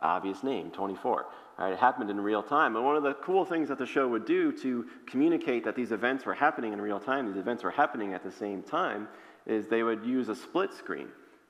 obvious 0.01 0.45
name, 0.45 0.71
24. 0.71 1.27
Right, 1.59 1.73
it 1.73 1.79
happened 1.79 2.11
in 2.11 2.21
real 2.21 2.43
time. 2.43 2.77
And 2.77 2.85
one 2.85 2.97
of 2.97 3.03
the 3.03 3.15
cool 3.15 3.47
things 3.47 3.69
that 3.71 3.79
the 3.79 3.87
show 3.87 4.07
would 4.09 4.27
do 4.27 4.53
to 4.59 4.85
communicate 5.07 5.65
that 5.65 5.75
these 5.75 5.91
events 5.91 6.27
were 6.27 6.35
happening 6.35 6.75
in 6.75 6.81
real 6.81 7.01
time, 7.01 7.27
these 7.27 7.41
events 7.41 7.65
were 7.65 7.71
happening 7.71 8.13
at 8.13 8.23
the 8.23 8.31
same 8.31 8.63
time, 8.63 9.09
is 9.47 9.67
they 9.67 9.83
would 9.83 10.05
use 10.05 10.29
a 10.29 10.35
split 10.35 10.73
screen. 10.73 11.09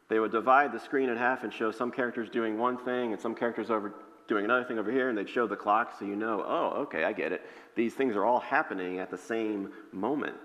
They 0.09 0.19
would 0.19 0.33
divide 0.33 0.73
the 0.73 0.79
screen 0.79 1.09
in 1.09 1.17
half 1.17 1.43
and 1.43 1.53
show 1.53 1.71
some 1.71 1.91
characters 1.91 2.31
doing 2.31 2.59
one 2.59 2.79
thing 2.79 3.13
and 3.13 3.21
some 3.21 3.35
characters 3.35 3.71
over 3.71 3.95
doing 4.29 4.45
another 4.45 4.65
thing 4.65 4.79
over 4.79 4.91
here, 4.91 5.09
and 5.09 5.17
they'd 5.17 5.29
show 5.29 5.47
the 5.47 5.57
clock 5.57 5.95
so 5.99 6.05
you 6.05 6.17
know, 6.17 6.45
oh, 6.47 6.83
okay, 6.83 7.05
I 7.05 7.13
get 7.13 7.33
it. 7.33 7.43
These 7.75 7.95
things 7.95 8.17
are 8.17 8.25
all 8.25 8.41
happening 8.41 8.99
at 8.99 9.11
the 9.11 9.19
same 9.19 9.73
moment. 9.93 10.37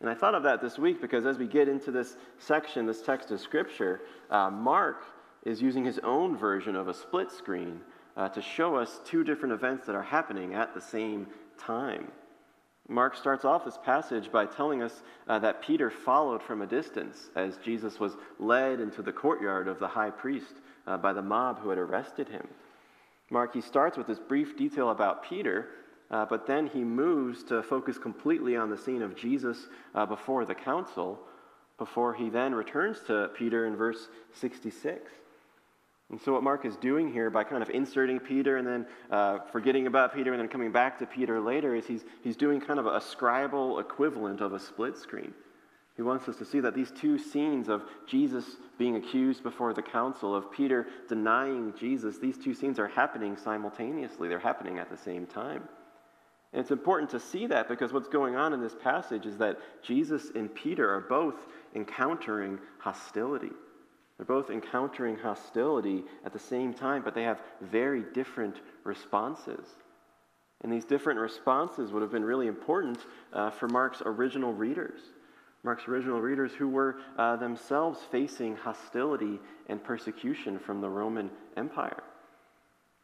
And 0.00 0.08
I 0.08 0.14
thought 0.14 0.34
of 0.34 0.42
that 0.44 0.60
this 0.60 0.78
week 0.78 1.00
because 1.00 1.26
as 1.26 1.38
we 1.38 1.46
get 1.46 1.68
into 1.68 1.90
this 1.90 2.16
section, 2.38 2.86
this 2.86 3.02
text 3.02 3.30
of 3.30 3.40
Scripture, 3.40 4.02
uh, 4.30 4.50
Mark 4.50 5.04
is 5.44 5.60
using 5.60 5.84
his 5.84 5.98
own 6.00 6.36
version 6.36 6.76
of 6.76 6.88
a 6.88 6.94
split 6.94 7.32
screen 7.32 7.80
uh, 8.16 8.28
to 8.28 8.42
show 8.42 8.76
us 8.76 9.00
two 9.04 9.24
different 9.24 9.54
events 9.54 9.86
that 9.86 9.94
are 9.94 10.02
happening 10.02 10.54
at 10.54 10.74
the 10.74 10.80
same 10.80 11.26
time. 11.58 12.08
Mark 12.88 13.14
starts 13.14 13.44
off 13.44 13.66
this 13.66 13.78
passage 13.84 14.32
by 14.32 14.46
telling 14.46 14.82
us 14.82 15.02
uh, 15.28 15.38
that 15.38 15.60
Peter 15.60 15.90
followed 15.90 16.42
from 16.42 16.62
a 16.62 16.66
distance 16.66 17.28
as 17.36 17.58
Jesus 17.58 18.00
was 18.00 18.16
led 18.38 18.80
into 18.80 19.02
the 19.02 19.12
courtyard 19.12 19.68
of 19.68 19.78
the 19.78 19.88
high 19.88 20.10
priest 20.10 20.54
uh, 20.86 20.96
by 20.96 21.12
the 21.12 21.20
mob 21.20 21.60
who 21.60 21.68
had 21.68 21.78
arrested 21.78 22.30
him. 22.30 22.48
Mark, 23.30 23.52
he 23.52 23.60
starts 23.60 23.98
with 23.98 24.06
this 24.06 24.18
brief 24.18 24.56
detail 24.56 24.88
about 24.88 25.22
Peter, 25.22 25.68
uh, 26.10 26.24
but 26.24 26.46
then 26.46 26.66
he 26.66 26.82
moves 26.82 27.44
to 27.44 27.62
focus 27.62 27.98
completely 27.98 28.56
on 28.56 28.70
the 28.70 28.78
scene 28.78 29.02
of 29.02 29.14
Jesus 29.14 29.68
uh, 29.94 30.06
before 30.06 30.46
the 30.46 30.54
council, 30.54 31.18
before 31.76 32.14
he 32.14 32.30
then 32.30 32.54
returns 32.54 33.00
to 33.06 33.30
Peter 33.36 33.66
in 33.66 33.76
verse 33.76 34.08
66. 34.32 35.10
And 36.10 36.20
so, 36.20 36.32
what 36.32 36.42
Mark 36.42 36.64
is 36.64 36.76
doing 36.76 37.12
here 37.12 37.28
by 37.28 37.44
kind 37.44 37.62
of 37.62 37.68
inserting 37.68 38.18
Peter 38.18 38.56
and 38.56 38.66
then 38.66 38.86
uh, 39.10 39.40
forgetting 39.52 39.86
about 39.86 40.14
Peter 40.14 40.32
and 40.32 40.40
then 40.40 40.48
coming 40.48 40.72
back 40.72 40.98
to 41.00 41.06
Peter 41.06 41.38
later 41.38 41.74
is 41.74 41.86
he's, 41.86 42.04
he's 42.22 42.36
doing 42.36 42.60
kind 42.60 42.78
of 42.78 42.86
a 42.86 42.98
scribal 42.98 43.80
equivalent 43.80 44.40
of 44.40 44.54
a 44.54 44.58
split 44.58 44.96
screen. 44.96 45.34
He 45.96 46.02
wants 46.02 46.28
us 46.28 46.36
to 46.36 46.44
see 46.44 46.60
that 46.60 46.74
these 46.74 46.92
two 46.92 47.18
scenes 47.18 47.68
of 47.68 47.82
Jesus 48.06 48.44
being 48.78 48.96
accused 48.96 49.42
before 49.42 49.74
the 49.74 49.82
council, 49.82 50.34
of 50.34 50.50
Peter 50.50 50.86
denying 51.08 51.74
Jesus, 51.78 52.18
these 52.18 52.38
two 52.38 52.54
scenes 52.54 52.78
are 52.78 52.86
happening 52.86 53.36
simultaneously. 53.36 54.28
They're 54.28 54.38
happening 54.38 54.78
at 54.78 54.90
the 54.90 54.96
same 54.96 55.26
time. 55.26 55.64
And 56.52 56.60
it's 56.60 56.70
important 56.70 57.10
to 57.10 57.20
see 57.20 57.48
that 57.48 57.68
because 57.68 57.92
what's 57.92 58.08
going 58.08 58.36
on 58.36 58.52
in 58.52 58.62
this 58.62 58.76
passage 58.80 59.26
is 59.26 59.36
that 59.38 59.58
Jesus 59.82 60.30
and 60.34 60.54
Peter 60.54 60.88
are 60.88 61.00
both 61.00 61.34
encountering 61.74 62.60
hostility. 62.78 63.50
They're 64.18 64.26
both 64.26 64.50
encountering 64.50 65.16
hostility 65.16 66.04
at 66.24 66.32
the 66.32 66.38
same 66.38 66.74
time, 66.74 67.02
but 67.02 67.14
they 67.14 67.22
have 67.22 67.40
very 67.60 68.02
different 68.12 68.56
responses. 68.84 69.64
And 70.62 70.72
these 70.72 70.84
different 70.84 71.20
responses 71.20 71.92
would 71.92 72.02
have 72.02 72.10
been 72.10 72.24
really 72.24 72.48
important 72.48 72.98
uh, 73.32 73.50
for 73.50 73.68
Mark's 73.68 74.02
original 74.04 74.52
readers. 74.52 75.00
Mark's 75.62 75.86
original 75.86 76.20
readers 76.20 76.52
who 76.52 76.68
were 76.68 76.96
uh, 77.16 77.36
themselves 77.36 78.00
facing 78.10 78.56
hostility 78.56 79.38
and 79.68 79.82
persecution 79.82 80.58
from 80.58 80.80
the 80.80 80.88
Roman 80.88 81.30
Empire. 81.56 82.02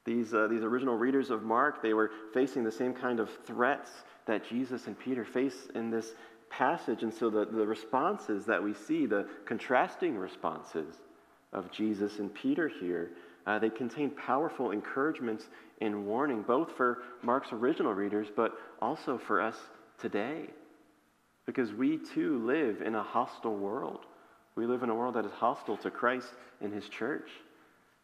These, 0.05 0.35
uh, 0.35 0.48
these 0.48 0.62
original 0.62 0.96
readers 0.96 1.31
of 1.31 1.44
Mark, 1.44 1.81
they 1.81 1.94
were 1.94 2.11
facing 2.33 2.64
the 2.64 2.72
same 2.72 2.92
kind 2.92 3.20
of 3.20 3.31
threats 3.46 3.90
that 4.27 4.46
Jesus 4.48 4.87
and 4.87 4.98
Peter 4.98 5.24
face 5.24 5.68
in 5.74 5.90
this 5.90 6.12
passage. 6.59 7.03
And 7.03 7.12
so 7.12 7.31
the, 7.31 7.45
the 7.45 7.67
responses 7.67 8.47
that 8.47 8.62
we 8.62 8.75
see, 8.75 9.07
the 9.07 9.27
contrasting 9.45 10.17
responses 10.17 10.95
of 11.53 11.71
Jesus 11.71 12.19
and 12.19 12.33
Peter 12.35 12.69
here, 12.69 13.11
uh, 13.47 13.59
they 13.59 13.71
contain 13.71 14.11
powerful 14.11 14.71
encouragements 14.71 15.49
and 15.81 16.07
warning, 16.07 16.43
both 16.43 16.73
for 16.73 17.02
Mark's 17.23 17.52
original 17.52 17.92
readers, 17.92 18.29
but 18.35 18.52
also 18.81 19.19
for 19.19 19.40
us 19.40 19.57
today. 19.98 20.46
Because 21.46 21.73
we 21.73 21.98
too 21.98 22.38
live 22.46 22.81
in 22.81 22.94
a 22.94 23.02
hostile 23.02 23.57
world. 23.57 24.07
We 24.57 24.67
live 24.67 24.83
in 24.83 24.90
a 24.90 24.94
world 24.94 25.15
that 25.15 25.27
is 25.27 25.33
hostile 25.33 25.77
to 25.79 25.90
Christ 25.90 26.29
and 26.61 26.73
his 26.73 26.88
church. 26.88 27.29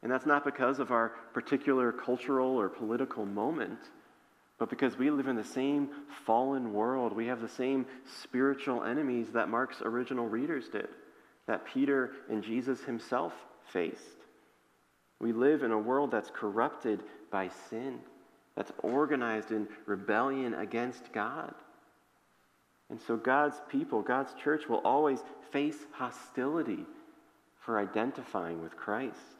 And 0.03 0.11
that's 0.11 0.27
not 0.27 0.45
because 0.45 0.79
of 0.79 0.91
our 0.91 1.13
particular 1.33 1.93
cultural 1.93 2.57
or 2.57 2.69
political 2.69 3.25
moment, 3.25 3.79
but 4.61 4.69
because 4.69 4.99
we 4.99 5.11
live 5.11 5.27
in 5.27 5.37
the 5.37 5.43
same 5.43 5.89
fallen 6.27 6.75
world. 6.75 7.17
We 7.17 7.27
have 7.27 7.41
the 7.41 7.49
same 7.49 7.87
spiritual 8.23 8.85
enemies 8.85 9.29
that 9.33 9.49
Mark's 9.49 9.81
original 9.81 10.29
readers 10.29 10.69
did 10.69 10.89
that 11.47 11.65
Peter 11.65 12.13
and 12.29 12.45
Jesus 12.45 12.81
himself 12.85 13.33
faced. 13.73 13.99
We 15.19 15.33
live 15.33 15.63
in 15.63 15.73
a 15.73 15.79
world 15.79 16.11
that's 16.11 16.31
corrupted 16.31 17.03
by 17.33 17.49
sin, 17.71 17.99
that's 18.55 18.71
organized 18.83 19.51
in 19.51 19.67
rebellion 19.87 20.55
against 20.55 21.11
God. 21.13 21.55
And 22.91 23.01
so 23.01 23.17
God's 23.17 23.57
people, 23.71 24.03
God's 24.03 24.35
church, 24.35 24.69
will 24.69 24.83
always 24.85 25.21
face 25.51 25.79
hostility 25.93 26.85
for 27.65 27.79
identifying 27.79 28.63
with 28.63 28.77
Christ. 28.77 29.40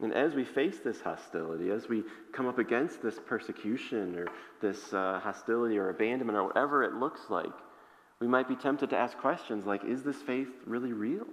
And 0.00 0.12
as 0.14 0.34
we 0.34 0.44
face 0.44 0.78
this 0.78 1.00
hostility, 1.00 1.70
as 1.70 1.88
we 1.88 2.04
come 2.32 2.46
up 2.46 2.58
against 2.58 3.02
this 3.02 3.18
persecution 3.26 4.16
or 4.16 4.26
this 4.60 4.92
uh, 4.92 5.18
hostility 5.20 5.76
or 5.76 5.90
abandonment 5.90 6.38
or 6.38 6.44
whatever 6.44 6.84
it 6.84 6.94
looks 6.94 7.22
like, 7.28 7.52
we 8.20 8.28
might 8.28 8.48
be 8.48 8.56
tempted 8.56 8.90
to 8.90 8.96
ask 8.96 9.16
questions 9.18 9.66
like 9.66 9.84
Is 9.84 10.02
this 10.02 10.20
faith 10.22 10.50
really 10.66 10.92
real? 10.92 11.26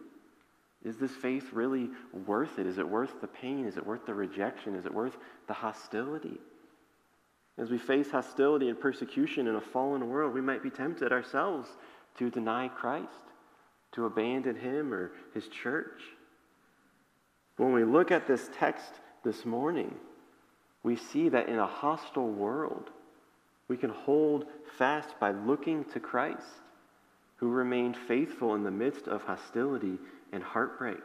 Is 0.84 0.98
this 0.98 1.12
faith 1.12 1.52
really 1.52 1.90
worth 2.28 2.60
it? 2.60 2.68
Is 2.68 2.78
it 2.78 2.88
worth 2.88 3.20
the 3.22 3.28
pain? 3.28 3.66
Is 3.66 3.78
it 3.78 3.86
worth 3.86 4.06
the 4.06 4.14
rejection? 4.14 4.76
Is 4.76 4.86
it 4.86 4.94
worth 4.94 5.18
the 5.48 5.54
hostility? 5.54 6.40
As 7.58 7.70
we 7.70 7.78
face 7.78 8.12
hostility 8.12 8.70
and 8.70 8.80
persecution 8.80 9.48
in 9.48 9.56
a 9.56 9.62
fallen 9.62 10.10
world, 10.10 10.34
we 10.34 10.42
might 10.42 10.62
be 10.62 10.70
tempted 10.70 11.12
ourselves 11.12 11.70
to 12.18 12.30
deny 12.30 12.68
Christ, 12.68 13.10
to 13.94 14.06
abandon 14.06 14.56
Him 14.56 14.94
or 14.94 15.12
His 15.34 15.48
church. 15.48 16.02
When 17.58 17.74
we 17.74 17.84
look 17.84 18.12
at 18.12 18.28
this 18.28 18.50
text 18.58 18.92
this 19.24 19.46
morning, 19.46 19.96
we 20.84 20.96
see 20.96 21.30
that 21.30 21.50
in 21.50 21.58
a 21.58 21.68
hostile 21.68 22.30
world, 22.30 22.90
we 23.68 23.78
can 23.78 23.90
hold 23.90 24.46
fast 24.78 25.20
by 25.20 25.32
looking 25.32 25.84
to 25.86 26.00
Christ 26.00 26.62
who 27.38 27.50
remained 27.50 27.98
faithful 27.98 28.56
in 28.56 28.64
the 28.64 28.72
midst 28.72 29.08
of 29.08 29.24
hostility 29.24 29.98
and 30.32 30.42
heartbreak. 30.42 31.04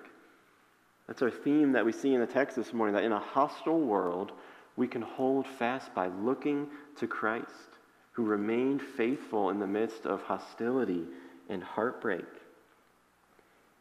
That's 1.06 1.22
our 1.22 1.30
theme 1.30 1.72
that 1.72 1.84
we 1.84 1.92
see 1.92 2.14
in 2.14 2.20
the 2.20 2.26
text 2.26 2.56
this 2.56 2.72
morning 2.72 2.94
that 2.94 3.04
in 3.04 3.12
a 3.12 3.18
hostile 3.18 3.80
world, 3.80 4.32
we 4.76 4.86
can 4.86 5.02
hold 5.02 5.46
fast 5.46 5.92
by 5.94 6.06
looking 6.06 6.68
to 6.98 7.06
Christ, 7.08 7.78
who 8.12 8.24
remained 8.24 8.80
faithful 8.80 9.50
in 9.50 9.58
the 9.58 9.66
midst 9.66 10.06
of 10.06 10.22
hostility 10.22 11.04
and 11.48 11.62
heartbreak. 11.62 12.24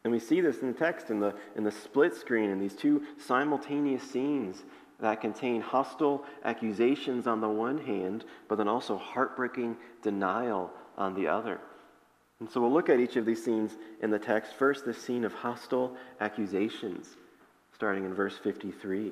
And 0.04 0.14
we 0.14 0.20
see 0.20 0.42
this 0.42 0.60
in 0.60 0.72
the 0.72 0.78
text 0.78 1.10
in 1.10 1.20
the, 1.20 1.36
in 1.56 1.64
the 1.64 1.72
split 1.72 2.16
screen 2.16 2.50
in 2.50 2.60
these 2.60 2.76
two 2.76 3.04
simultaneous 3.18 4.04
scenes 4.04 4.64
that 5.00 5.22
contain 5.22 5.62
hostile 5.62 6.26
accusations 6.44 7.28
on 7.28 7.42
the 7.42 7.50
one 7.50 7.78
hand, 7.78 8.26
but 8.48 8.58
then 8.58 8.68
also 8.68 8.98
heartbreaking 8.98 9.78
denial 10.02 10.72
on 10.98 11.14
the 11.16 11.28
other. 11.28 11.60
And 12.40 12.50
so 12.50 12.62
we'll 12.62 12.72
look 12.72 12.90
at 12.90 13.00
each 13.00 13.18
of 13.18 13.26
these 13.26 13.44
scenes 13.44 13.78
in 14.02 14.10
the 14.10 14.20
text. 14.20 14.54
First, 14.54 14.86
the 14.86 14.94
scene 14.94 15.26
of 15.26 15.34
hostile 15.34 15.96
accusations, 16.22 17.16
starting 17.74 18.06
in 18.06 18.14
verse 18.14 18.38
53. 18.38 19.12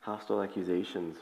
Hostile 0.00 0.42
accusations. 0.42 1.16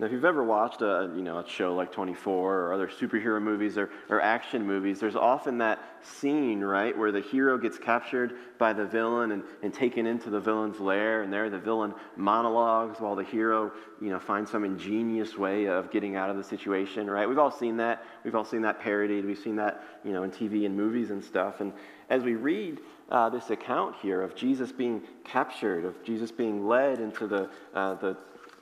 Now, 0.00 0.06
if 0.06 0.12
you've 0.12 0.24
ever 0.24 0.42
watched 0.42 0.80
a, 0.80 1.12
you 1.14 1.20
know, 1.20 1.40
a 1.40 1.46
show 1.46 1.74
like 1.74 1.92
24 1.92 2.58
or 2.58 2.72
other 2.72 2.88
superhero 2.88 3.40
movies 3.40 3.76
or, 3.76 3.90
or 4.08 4.18
action 4.22 4.66
movies, 4.66 4.98
there's 4.98 5.14
often 5.14 5.58
that 5.58 5.78
scene, 6.00 6.62
right, 6.62 6.96
where 6.96 7.12
the 7.12 7.20
hero 7.20 7.58
gets 7.58 7.76
captured 7.76 8.32
by 8.58 8.72
the 8.72 8.86
villain 8.86 9.32
and, 9.32 9.42
and 9.62 9.74
taken 9.74 10.06
into 10.06 10.30
the 10.30 10.40
villain's 10.40 10.80
lair, 10.80 11.22
and 11.22 11.30
there 11.30 11.50
the 11.50 11.58
villain 11.58 11.92
monologues 12.16 12.98
while 12.98 13.14
the 13.14 13.22
hero, 13.22 13.70
you 14.00 14.08
know, 14.08 14.18
finds 14.18 14.50
some 14.50 14.64
ingenious 14.64 15.36
way 15.36 15.66
of 15.66 15.90
getting 15.90 16.16
out 16.16 16.30
of 16.30 16.38
the 16.38 16.44
situation, 16.44 17.10
right? 17.10 17.28
We've 17.28 17.38
all 17.38 17.50
seen 17.50 17.76
that. 17.76 18.02
We've 18.24 18.34
all 18.34 18.46
seen 18.46 18.62
that 18.62 18.80
parodied. 18.80 19.26
We've 19.26 19.36
seen 19.36 19.56
that, 19.56 19.84
you 20.02 20.14
know, 20.14 20.22
in 20.22 20.30
TV 20.30 20.64
and 20.64 20.74
movies 20.74 21.10
and 21.10 21.22
stuff. 21.22 21.60
And 21.60 21.74
as 22.08 22.22
we 22.22 22.36
read 22.36 22.80
uh, 23.10 23.28
this 23.28 23.50
account 23.50 23.96
here 24.00 24.22
of 24.22 24.34
Jesus 24.34 24.72
being 24.72 25.02
captured, 25.24 25.84
of 25.84 26.02
Jesus 26.04 26.32
being 26.32 26.66
led 26.66 27.00
into 27.00 27.26
the, 27.26 27.50
uh, 27.74 27.96
the 27.96 28.16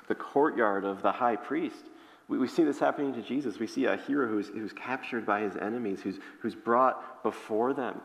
the 0.09 0.15
courtyard 0.15 0.85
of 0.85 1.03
the 1.03 1.13
high 1.13 1.37
priest. 1.37 1.85
We, 2.29 2.39
we 2.39 2.49
see 2.49 2.65
this 2.65 2.79
happening 2.79 3.15
to 3.15 3.23
Jesus. 3.23 3.59
We 3.59 3.67
see 3.67 3.85
a 3.85 3.97
hero 3.97 4.29
who's, 4.29 4.49
who's 4.49 4.73
captured 4.73 5.25
by 5.25 5.41
his 5.41 5.57
enemies, 5.57 6.01
who's, 6.01 6.19
who's 6.41 6.55
brought 6.55 7.23
before 7.23 7.75
them 7.75 8.01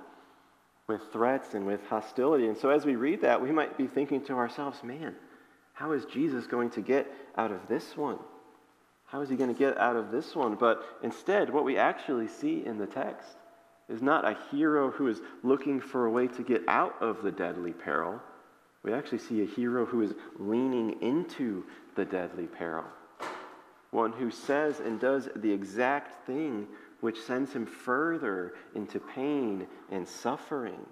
with 0.88 1.02
threats 1.12 1.54
and 1.54 1.66
with 1.66 1.86
hostility. 1.88 2.48
And 2.48 2.58
so 2.58 2.70
as 2.70 2.86
we 2.86 2.96
read 2.96 3.22
that, 3.22 3.42
we 3.42 3.52
might 3.52 3.78
be 3.78 3.88
thinking 3.88 4.24
to 4.26 4.34
ourselves, 4.34 4.84
man, 4.84 5.16
how 5.74 5.94
is 5.94 6.06
Jesus 6.06 6.46
going 6.46 6.70
to 6.72 6.82
get 6.82 7.12
out 7.38 7.52
of 7.52 7.68
this 7.68 7.98
one? 7.98 8.20
How 9.06 9.22
is 9.22 9.30
he 9.30 9.36
going 9.36 9.54
to 9.54 9.58
get 9.58 9.78
out 9.78 9.96
of 9.96 10.12
this 10.12 10.36
one? 10.36 10.56
But 10.56 10.84
instead, 11.04 11.52
what 11.52 11.64
we 11.64 11.78
actually 11.78 12.28
see 12.28 12.66
in 12.66 12.78
the 12.78 12.88
text 12.88 13.30
is 13.90 14.02
not 14.02 14.26
a 14.26 14.38
hero 14.52 14.92
who 14.92 15.08
is 15.08 15.22
looking 15.44 15.80
for 15.80 16.06
a 16.06 16.12
way 16.12 16.28
to 16.28 16.44
get 16.44 16.64
out 16.68 17.02
of 17.02 17.22
the 17.22 17.32
deadly 17.32 17.74
peril. 17.74 18.20
We 18.84 18.94
actually 18.94 19.20
see 19.20 19.42
a 19.42 19.46
hero 19.46 19.86
who 19.86 20.02
is 20.02 20.14
leaning 20.38 21.02
into 21.02 21.64
the 21.96 22.06
deadly 22.06 22.48
peril. 22.48 22.86
One 23.92 24.12
who 24.12 24.30
says 24.32 24.80
and 24.80 25.00
does 25.00 25.30
the 25.36 25.52
exact 25.52 26.26
thing 26.26 26.68
which 27.00 27.22
sends 27.22 27.54
him 27.54 27.66
further 27.66 28.54
into 28.76 29.00
pain 29.00 29.68
and 29.92 30.08
suffering. 30.08 30.86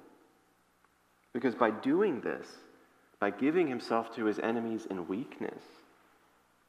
Because 1.33 1.55
by 1.55 1.71
doing 1.71 2.21
this, 2.21 2.47
by 3.19 3.29
giving 3.29 3.67
himself 3.67 4.15
to 4.15 4.25
his 4.25 4.39
enemies 4.39 4.87
in 4.89 5.07
weakness, 5.07 5.63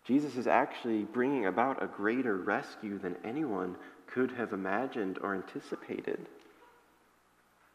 Jesus 0.04 0.36
is 0.36 0.46
actually 0.46 1.04
bringing 1.04 1.46
about 1.46 1.82
a 1.82 1.86
greater 1.86 2.36
rescue 2.36 2.98
than 2.98 3.16
anyone 3.24 3.76
could 4.06 4.32
have 4.32 4.52
imagined 4.52 5.18
or 5.22 5.34
anticipated. 5.34 6.26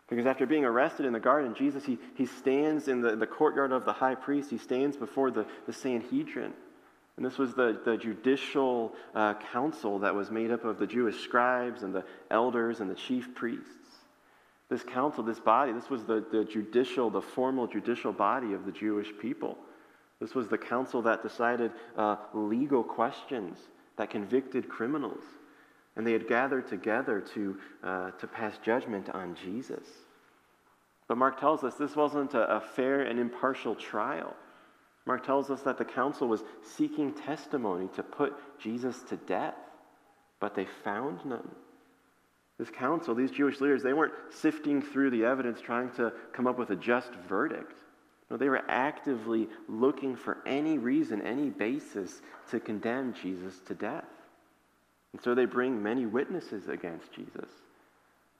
Because 0.08 0.26
after 0.26 0.45
being 0.45 0.64
arrested 0.64 1.05
in 1.05 1.14
the 1.14 1.20
garden, 1.20 1.53
Jesus, 1.53 1.84
he, 1.86 1.97
he 2.16 2.26
stands 2.26 2.88
in 2.88 3.01
the, 3.01 3.16
the 3.16 3.28
courtyard 3.28 3.72
of 3.72 3.84
the 3.84 3.93
high 3.93 4.16
priest. 4.16 4.49
He 4.49 4.58
stands 4.58 4.95
before 4.95 5.32
the, 5.32 5.45
the 5.66 5.74
Sanhedrin. 5.74 6.53
And 7.18 7.26
this 7.26 7.38
was 7.38 7.55
the, 7.55 7.82
the 7.84 7.97
judicial 7.97 8.93
uh, 9.16 9.34
council 9.51 9.99
that 9.99 10.16
was 10.16 10.32
made 10.32 10.51
up 10.51 10.64
of 10.64 10.78
the 10.80 10.88
Jewish 10.88 11.20
scribes 11.24 11.84
and 11.84 11.93
the 11.93 12.05
elders 12.32 12.80
and 12.80 12.89
the 12.89 12.95
chief 12.95 13.34
priests. 13.36 13.74
This 14.70 14.84
council, 14.84 15.24
this 15.24 15.39
body, 15.39 15.72
this 15.72 15.89
was 15.89 16.03
the, 16.03 16.24
the 16.32 16.45
judicial, 16.45 17.10
the 17.10 17.22
formal 17.22 17.68
judicial 17.68 18.14
body 18.14 18.53
of 18.53 18.66
the 18.66 18.72
Jewish 18.72 19.10
people. 19.20 19.58
This 20.20 20.36
was 20.36 20.47
the 20.47 20.58
council 20.58 21.01
that 21.03 21.24
decided 21.24 21.72
uh, 21.97 22.18
legal 22.34 22.84
questions, 22.84 23.58
that 23.97 24.10
convicted 24.10 24.70
criminals. 24.70 25.24
And 25.97 26.07
they 26.07 26.13
had 26.13 26.27
gathered 26.27 26.67
together 26.67 27.19
to, 27.33 27.57
uh, 27.83 28.11
to 28.11 28.27
pass 28.27 28.57
judgment 28.63 29.09
on 29.09 29.35
Jesus. 29.35 29.85
But 31.07 31.17
Mark 31.17 31.39
tells 31.39 31.63
us 31.63 31.73
this 31.75 31.95
wasn't 31.95 32.35
a, 32.35 32.57
a 32.57 32.61
fair 32.61 33.01
and 33.01 33.19
impartial 33.19 33.75
trial. 33.75 34.35
Mark 35.05 35.25
tells 35.25 35.49
us 35.49 35.61
that 35.63 35.77
the 35.77 35.85
council 35.85 36.27
was 36.27 36.43
seeking 36.61 37.13
testimony 37.13 37.89
to 37.95 38.03
put 38.03 38.35
Jesus 38.59 39.01
to 39.09 39.17
death, 39.17 39.55
but 40.39 40.53
they 40.53 40.67
found 40.83 41.25
none. 41.25 41.49
This 42.59 42.69
council, 42.69 43.15
these 43.15 43.31
Jewish 43.31 43.61
leaders, 43.61 43.83
they 43.83 43.93
weren't 43.93 44.13
sifting 44.31 44.81
through 44.81 45.11
the 45.11 45.25
evidence 45.25 45.61
trying 45.61 45.91
to 45.91 46.11
come 46.33 46.45
up 46.45 46.59
with 46.59 46.71
a 46.71 46.75
just 46.75 47.13
verdict. 47.27 47.77
No, 48.29 48.37
they 48.37 48.49
were 48.49 48.63
actively 48.67 49.47
looking 49.69 50.15
for 50.15 50.39
any 50.45 50.77
reason, 50.77 51.21
any 51.21 51.49
basis 51.49 52.21
to 52.51 52.59
condemn 52.59 53.13
Jesus 53.13 53.59
to 53.67 53.73
death. 53.73 54.05
And 55.18 55.24
so 55.24 55.34
they 55.34 55.45
bring 55.45 55.82
many 55.82 56.05
witnesses 56.05 56.68
against 56.68 57.11
Jesus. 57.11 57.49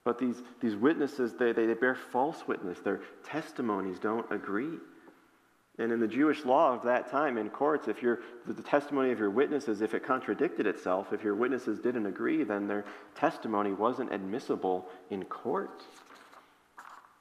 But 0.04 0.16
these, 0.16 0.36
these 0.60 0.76
witnesses, 0.76 1.34
they, 1.34 1.50
they, 1.50 1.66
they 1.66 1.74
bear 1.74 1.96
false 1.96 2.46
witness. 2.46 2.78
Their 2.78 3.00
testimonies 3.24 3.98
don't 3.98 4.30
agree. 4.30 4.78
And 5.80 5.90
in 5.90 5.98
the 5.98 6.06
Jewish 6.06 6.44
law 6.44 6.72
of 6.72 6.84
that 6.84 7.10
time 7.10 7.36
in 7.36 7.50
courts, 7.50 7.88
if 7.88 8.00
your, 8.00 8.20
the 8.46 8.62
testimony 8.62 9.10
of 9.10 9.18
your 9.18 9.28
witnesses, 9.28 9.80
if 9.80 9.92
it 9.92 10.06
contradicted 10.06 10.68
itself, 10.68 11.12
if 11.12 11.24
your 11.24 11.34
witnesses 11.34 11.80
didn't 11.80 12.06
agree, 12.06 12.44
then 12.44 12.68
their 12.68 12.84
testimony 13.16 13.72
wasn't 13.72 14.14
admissible 14.14 14.86
in 15.10 15.24
court. 15.24 15.82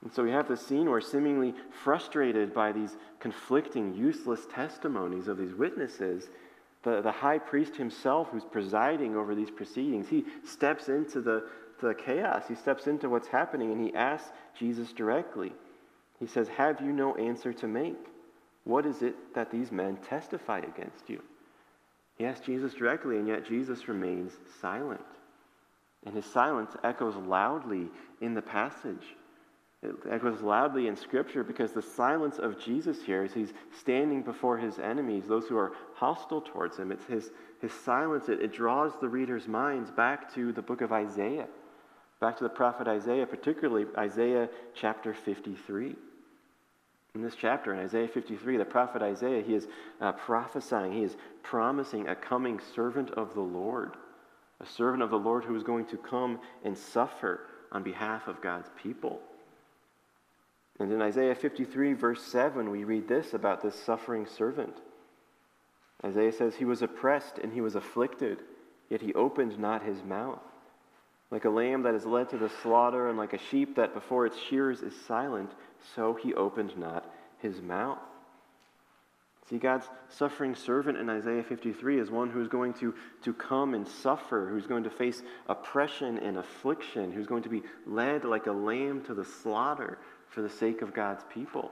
And 0.03 0.13
so 0.13 0.21
we 0.21 0.29
have 0.29 0.47
this 0.47 0.63
scene 0.63 0.87
where, 0.87 1.01
seemingly 1.01 1.55
frustrated 1.83 2.53
by 2.53 2.73
these 2.73 2.95
conflicting, 3.19 3.95
useless 3.95 4.41
testimonies 4.53 5.27
of 5.27 5.39
these 5.39 5.55
witnesses, 5.55 6.29
the, 6.87 7.01
the 7.01 7.11
high 7.11 7.37
priest 7.37 7.75
himself, 7.75 8.29
who's 8.31 8.45
presiding 8.45 9.17
over 9.17 9.35
these 9.35 9.51
proceedings, 9.51 10.07
he 10.07 10.23
steps 10.45 10.87
into 10.87 11.19
the, 11.19 11.43
the 11.81 11.93
chaos. 11.93 12.43
He 12.47 12.55
steps 12.55 12.87
into 12.87 13.09
what's 13.09 13.27
happening 13.27 13.73
and 13.73 13.85
he 13.85 13.93
asks 13.93 14.29
Jesus 14.57 14.93
directly. 14.93 15.51
He 16.17 16.27
says, 16.27 16.47
Have 16.47 16.79
you 16.79 16.93
no 16.93 17.13
answer 17.15 17.51
to 17.51 17.67
make? 17.67 17.97
What 18.63 18.85
is 18.85 19.01
it 19.01 19.15
that 19.35 19.51
these 19.51 19.69
men 19.69 19.97
testify 19.97 20.59
against 20.59 21.09
you? 21.09 21.21
He 22.17 22.25
asks 22.25 22.45
Jesus 22.45 22.73
directly, 22.73 23.17
and 23.17 23.27
yet 23.27 23.45
Jesus 23.45 23.89
remains 23.89 24.31
silent. 24.61 25.01
And 26.05 26.15
his 26.15 26.25
silence 26.25 26.71
echoes 26.85 27.15
loudly 27.15 27.89
in 28.21 28.33
the 28.33 28.41
passage. 28.41 29.15
It 29.83 29.95
echoes 30.09 30.41
loudly 30.41 30.87
in 30.87 30.95
Scripture 30.95 31.43
because 31.43 31.71
the 31.71 31.83
silence 31.83 32.39
of 32.39 32.59
Jesus 32.59 33.03
here 33.03 33.23
as 33.23 33.33
he's 33.33 33.53
standing 33.79 34.23
before 34.23 34.57
his 34.57 34.79
enemies, 34.79 35.25
those 35.27 35.47
who 35.47 35.57
are 35.57 35.73
hostile 35.93 36.41
towards 36.41 36.77
him, 36.77 36.91
it's 36.91 37.05
his, 37.05 37.29
his 37.61 37.71
silence, 37.71 38.27
it, 38.27 38.41
it 38.41 38.51
draws 38.51 38.93
the 38.99 39.07
reader's 39.07 39.47
minds 39.47 39.91
back 39.91 40.33
to 40.33 40.51
the 40.51 40.63
book 40.63 40.81
of 40.81 40.91
Isaiah, 40.91 41.47
back 42.19 42.37
to 42.37 42.43
the 42.43 42.49
prophet 42.49 42.87
Isaiah, 42.87 43.27
particularly 43.27 43.85
Isaiah 43.95 44.49
chapter 44.73 45.13
53. 45.13 45.95
In 47.13 47.21
this 47.21 47.35
chapter, 47.35 47.71
in 47.73 47.79
Isaiah 47.79 48.07
53, 48.07 48.57
the 48.57 48.65
prophet 48.65 49.03
Isaiah, 49.03 49.43
he 49.43 49.53
is 49.53 49.67
uh, 50.01 50.11
prophesying, 50.11 50.91
he 50.91 51.03
is 51.03 51.15
promising 51.43 52.07
a 52.07 52.15
coming 52.15 52.59
servant 52.75 53.11
of 53.11 53.35
the 53.35 53.41
Lord, 53.41 53.95
a 54.59 54.65
servant 54.65 55.03
of 55.03 55.11
the 55.11 55.19
Lord 55.19 55.43
who 55.43 55.55
is 55.55 55.63
going 55.63 55.85
to 55.85 55.97
come 55.97 56.39
and 56.63 56.75
suffer 56.75 57.41
on 57.71 57.83
behalf 57.83 58.27
of 58.27 58.41
God's 58.41 58.69
people. 58.81 59.21
And 60.79 60.91
in 60.91 61.01
Isaiah 61.01 61.35
53, 61.35 61.93
verse 61.93 62.23
7, 62.23 62.69
we 62.69 62.83
read 62.83 63.07
this 63.07 63.33
about 63.33 63.61
this 63.61 63.75
suffering 63.75 64.27
servant. 64.27 64.75
Isaiah 66.05 66.31
says, 66.31 66.55
He 66.55 66.65
was 66.65 66.81
oppressed 66.81 67.39
and 67.39 67.51
he 67.51 67.61
was 67.61 67.75
afflicted, 67.75 68.39
yet 68.89 69.01
he 69.01 69.13
opened 69.13 69.57
not 69.57 69.83
his 69.83 70.03
mouth. 70.03 70.41
Like 71.31 71.45
a 71.45 71.49
lamb 71.49 71.83
that 71.83 71.95
is 71.95 72.05
led 72.05 72.29
to 72.29 72.37
the 72.37 72.51
slaughter, 72.61 73.09
and 73.09 73.17
like 73.17 73.33
a 73.33 73.39
sheep 73.49 73.75
that 73.75 73.93
before 73.93 74.25
its 74.25 74.37
shears 74.37 74.81
is 74.81 74.93
silent, 75.07 75.51
so 75.95 76.13
he 76.13 76.33
opened 76.33 76.77
not 76.77 77.11
his 77.39 77.61
mouth. 77.61 77.99
See, 79.49 79.57
God's 79.57 79.87
suffering 80.09 80.55
servant 80.55 80.97
in 80.97 81.09
Isaiah 81.09 81.43
53 81.43 81.99
is 81.99 82.11
one 82.11 82.29
who's 82.29 82.49
going 82.49 82.73
to, 82.75 82.93
to 83.23 83.33
come 83.33 83.73
and 83.73 83.87
suffer, 83.87 84.47
who's 84.49 84.67
going 84.67 84.83
to 84.83 84.89
face 84.89 85.23
oppression 85.47 86.17
and 86.17 86.37
affliction, 86.37 87.13
who's 87.13 87.27
going 87.27 87.43
to 87.43 87.49
be 87.49 87.63
led 87.85 88.25
like 88.25 88.47
a 88.47 88.51
lamb 88.51 89.03
to 89.05 89.13
the 89.13 89.23
slaughter, 89.23 89.99
for 90.29 90.41
the 90.41 90.49
sake 90.49 90.81
of 90.81 90.93
God's 90.93 91.23
people. 91.33 91.71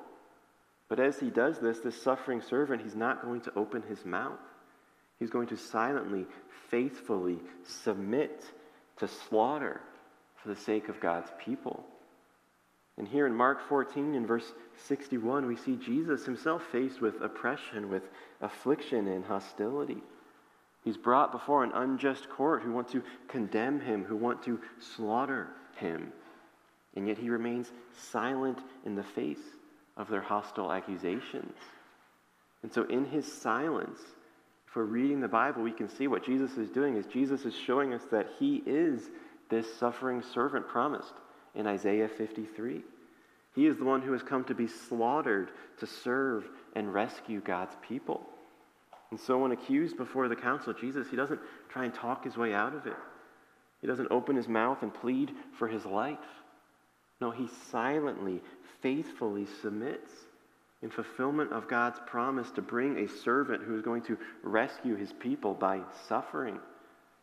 But 0.88 1.00
as 1.00 1.20
he 1.20 1.30
does 1.30 1.60
this, 1.60 1.80
this 1.80 2.02
suffering 2.02 2.42
servant, 2.42 2.82
he's 2.82 2.96
not 2.96 3.24
going 3.24 3.42
to 3.42 3.54
open 3.56 3.82
his 3.84 4.06
mouth. 4.06 4.40
He's 5.20 5.30
going 5.30 5.48
to 5.48 5.58
silently, 5.58 6.26
faithfully 6.70 7.40
submit 7.64 8.46
to 8.98 9.08
slaughter 9.08 9.82
for 10.42 10.50
the 10.50 10.56
sake 10.56 10.90
of 10.90 11.00
God's 11.00 11.32
people. 11.44 11.84
And 12.98 13.08
here 13.08 13.26
in 13.26 13.36
Mark 13.36 13.68
14, 13.68 14.14
in 14.14 14.26
verse 14.26 14.54
61, 14.88 15.48
we 15.48 15.56
see 15.56 15.76
Jesus 15.76 16.26
himself 16.26 16.64
faced 16.72 17.02
with 17.02 17.22
oppression, 17.22 17.90
with 17.90 18.04
affliction, 18.42 19.08
and 19.08 19.26
hostility. 19.26 20.02
He's 20.84 20.98
brought 20.98 21.32
before 21.32 21.64
an 21.64 21.72
unjust 21.74 22.30
court 22.30 22.62
who 22.62 22.72
want 22.72 22.88
to 22.90 23.04
condemn 23.28 23.82
him, 23.82 24.06
who 24.06 24.16
want 24.16 24.44
to 24.44 24.60
slaughter 24.80 25.50
him 25.76 26.14
and 26.96 27.08
yet 27.08 27.18
he 27.18 27.30
remains 27.30 27.72
silent 28.12 28.60
in 28.86 28.96
the 28.96 29.04
face 29.04 29.40
of 29.98 30.10
their 30.10 30.22
hostile 30.22 30.72
accusations. 30.72 31.56
And 32.64 32.74
so, 32.74 32.84
in 32.84 33.06
his 33.06 33.32
silence, 33.32 34.00
if 34.68 34.76
we're 34.76 34.84
reading 34.84 35.22
the 35.22 35.28
Bible, 35.28 35.62
we 35.62 35.72
can 35.72 35.88
see 35.90 36.08
what 36.08 36.26
Jesus 36.26 36.58
is 36.58 36.70
doing 36.70 36.98
is 36.98 37.06
Jesus 37.06 37.46
is 37.46 37.56
showing 37.56 37.94
us 37.94 38.02
that 38.12 38.28
he 38.40 38.64
is 38.66 39.10
this 39.50 39.72
suffering 39.78 40.24
servant 40.34 40.68
promised 40.68 41.14
in 41.54 41.68
Isaiah 41.68 42.08
53. 42.10 42.82
He 43.54 43.68
is 43.68 43.78
the 43.78 43.86
one 43.86 44.02
who 44.02 44.12
has 44.12 44.24
come 44.24 44.44
to 44.46 44.56
be 44.56 44.68
slaughtered 44.68 45.50
to 45.80 45.88
serve 45.88 46.50
and 46.76 46.94
rescue 46.94 47.40
God's 47.40 47.76
people. 47.88 48.22
And 49.12 49.20
so, 49.20 49.38
when 49.38 49.52
accused 49.52 49.96
before 49.96 50.28
the 50.28 50.36
council, 50.36 50.74
Jesus, 50.74 51.08
he 51.10 51.16
doesn't 51.16 51.40
try 51.70 51.86
and 51.86 51.94
talk 51.94 52.26
his 52.26 52.36
way 52.36 52.54
out 52.54 52.76
of 52.76 52.88
it. 52.88 52.98
He 53.80 53.88
doesn't 53.88 54.12
open 54.12 54.36
his 54.36 54.48
mouth 54.48 54.82
and 54.82 54.94
plead 54.94 55.32
for 55.58 55.68
his 55.68 55.86
life. 55.86 56.18
No, 57.22 57.32
he 57.32 57.48
silently, 57.72 58.42
faithfully 58.82 59.48
submits 59.62 60.12
in 60.82 60.90
fulfillment 60.90 61.52
of 61.52 61.68
God's 61.68 62.00
promise 62.06 62.52
to 62.52 62.62
bring 62.62 62.98
a 62.98 63.08
servant 63.08 63.64
who 63.64 63.76
is 63.76 63.82
going 63.82 64.04
to 64.04 64.18
rescue 64.44 64.96
his 64.96 65.14
people 65.14 65.54
by 65.54 65.82
suffering, 66.08 66.60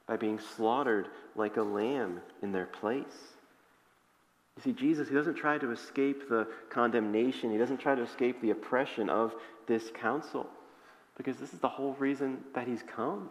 by 0.07 0.17
being 0.17 0.41
slaughtered 0.57 1.09
like 1.37 1.57
a 1.57 1.63
lamb 1.63 2.21
in 2.43 2.53
their 2.53 2.67
place. 2.67 3.05
You 4.57 4.63
see, 4.63 4.73
Jesus, 4.73 5.09
he 5.09 5.15
doesn't 5.15 5.37
try 5.37 5.59
to 5.59 5.71
escape 5.71 6.29
the 6.29 6.49
condemnation, 6.71 7.51
he 7.51 7.59
doesn't 7.59 7.79
try 7.79 7.95
to 7.95 8.03
escape 8.03 8.41
the 8.41 8.51
oppression 8.51 9.09
of 9.09 9.35
this 9.67 9.91
council, 9.95 10.47
because 11.17 11.37
this 11.37 11.53
is 11.53 11.61
the 11.61 11.69
whole 11.69 11.95
reason 11.95 12.39
that 12.55 12.67
he's 12.67 12.83
come. 12.83 13.31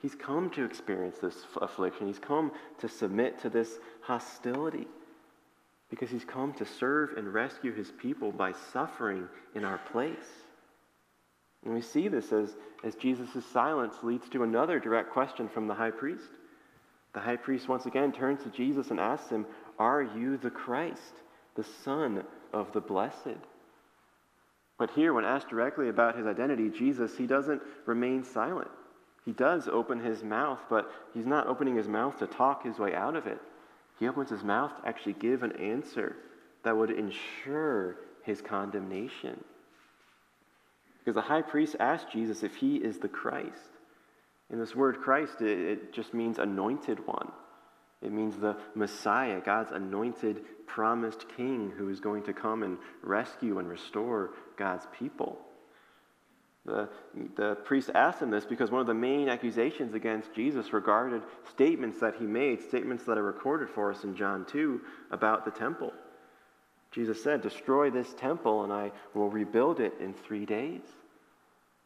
He's 0.00 0.14
come 0.14 0.48
to 0.50 0.64
experience 0.64 1.18
this 1.18 1.44
affliction, 1.60 2.06
he's 2.06 2.18
come 2.18 2.52
to 2.78 2.88
submit 2.88 3.40
to 3.42 3.50
this 3.50 3.78
hostility 4.00 4.86
because 5.90 6.10
he's 6.10 6.24
come 6.24 6.52
to 6.54 6.64
serve 6.64 7.10
and 7.16 7.34
rescue 7.34 7.74
his 7.74 7.90
people 7.90 8.30
by 8.30 8.52
suffering 8.72 9.28
in 9.54 9.64
our 9.64 9.78
place. 9.92 10.16
And 11.64 11.74
we 11.74 11.82
see 11.82 12.08
this 12.08 12.32
as, 12.32 12.54
as 12.84 12.94
Jesus' 12.94 13.44
silence 13.52 13.96
leads 14.02 14.28
to 14.30 14.44
another 14.44 14.78
direct 14.78 15.10
question 15.10 15.48
from 15.48 15.66
the 15.66 15.74
high 15.74 15.90
priest. 15.90 16.30
The 17.12 17.20
high 17.20 17.36
priest 17.36 17.68
once 17.68 17.86
again 17.86 18.12
turns 18.12 18.42
to 18.44 18.50
Jesus 18.50 18.90
and 18.90 19.00
asks 19.00 19.28
him, 19.28 19.44
Are 19.78 20.02
you 20.02 20.36
the 20.36 20.50
Christ, 20.50 21.14
the 21.56 21.64
Son 21.84 22.24
of 22.52 22.72
the 22.72 22.80
Blessed? 22.80 23.38
But 24.78 24.90
here, 24.92 25.12
when 25.12 25.24
asked 25.24 25.50
directly 25.50 25.88
about 25.88 26.16
his 26.16 26.26
identity, 26.26 26.70
Jesus, 26.70 27.16
he 27.16 27.26
doesn't 27.26 27.60
remain 27.84 28.24
silent. 28.24 28.70
He 29.26 29.32
does 29.32 29.68
open 29.68 30.00
his 30.00 30.22
mouth, 30.22 30.60
but 30.70 30.90
he's 31.12 31.26
not 31.26 31.46
opening 31.46 31.76
his 31.76 31.88
mouth 31.88 32.18
to 32.20 32.26
talk 32.26 32.64
his 32.64 32.78
way 32.78 32.94
out 32.94 33.16
of 33.16 33.26
it. 33.26 33.38
He 34.00 34.08
opens 34.08 34.30
his 34.30 34.42
mouth 34.42 34.72
to 34.80 34.88
actually 34.88 35.12
give 35.12 35.42
an 35.42 35.52
answer 35.52 36.16
that 36.64 36.76
would 36.76 36.90
ensure 36.90 37.96
his 38.24 38.40
condemnation. 38.40 39.44
Because 40.98 41.14
the 41.14 41.28
high 41.28 41.42
priest 41.42 41.76
asked 41.78 42.10
Jesus 42.10 42.42
if 42.42 42.56
he 42.56 42.76
is 42.76 42.98
the 42.98 43.08
Christ. 43.08 43.70
And 44.50 44.60
this 44.60 44.74
word 44.74 45.00
Christ, 45.00 45.42
it, 45.42 45.58
it 45.58 45.92
just 45.92 46.14
means 46.14 46.38
anointed 46.38 47.06
one. 47.06 47.30
It 48.02 48.10
means 48.10 48.36
the 48.36 48.56
Messiah, 48.74 49.40
God's 49.44 49.70
anointed, 49.70 50.44
promised 50.66 51.26
king 51.36 51.72
who 51.76 51.90
is 51.90 52.00
going 52.00 52.22
to 52.24 52.32
come 52.32 52.62
and 52.62 52.78
rescue 53.02 53.58
and 53.58 53.68
restore 53.68 54.30
God's 54.56 54.86
people. 54.98 55.38
The, 56.66 56.88
the 57.36 57.54
priest 57.64 57.90
asked 57.94 58.20
him 58.20 58.30
this 58.30 58.44
because 58.44 58.70
one 58.70 58.82
of 58.82 58.86
the 58.86 58.94
main 58.94 59.28
accusations 59.28 59.94
against 59.94 60.34
Jesus 60.34 60.72
regarded 60.72 61.22
statements 61.50 62.00
that 62.00 62.16
he 62.16 62.26
made, 62.26 62.60
statements 62.60 63.04
that 63.04 63.16
are 63.16 63.22
recorded 63.22 63.70
for 63.70 63.90
us 63.90 64.04
in 64.04 64.14
John 64.14 64.44
2 64.44 64.80
about 65.10 65.44
the 65.44 65.50
temple. 65.50 65.92
Jesus 66.92 67.22
said, 67.22 67.40
Destroy 67.40 67.90
this 67.90 68.12
temple, 68.14 68.64
and 68.64 68.72
I 68.72 68.92
will 69.14 69.30
rebuild 69.30 69.80
it 69.80 69.94
in 70.00 70.12
three 70.12 70.44
days. 70.44 70.82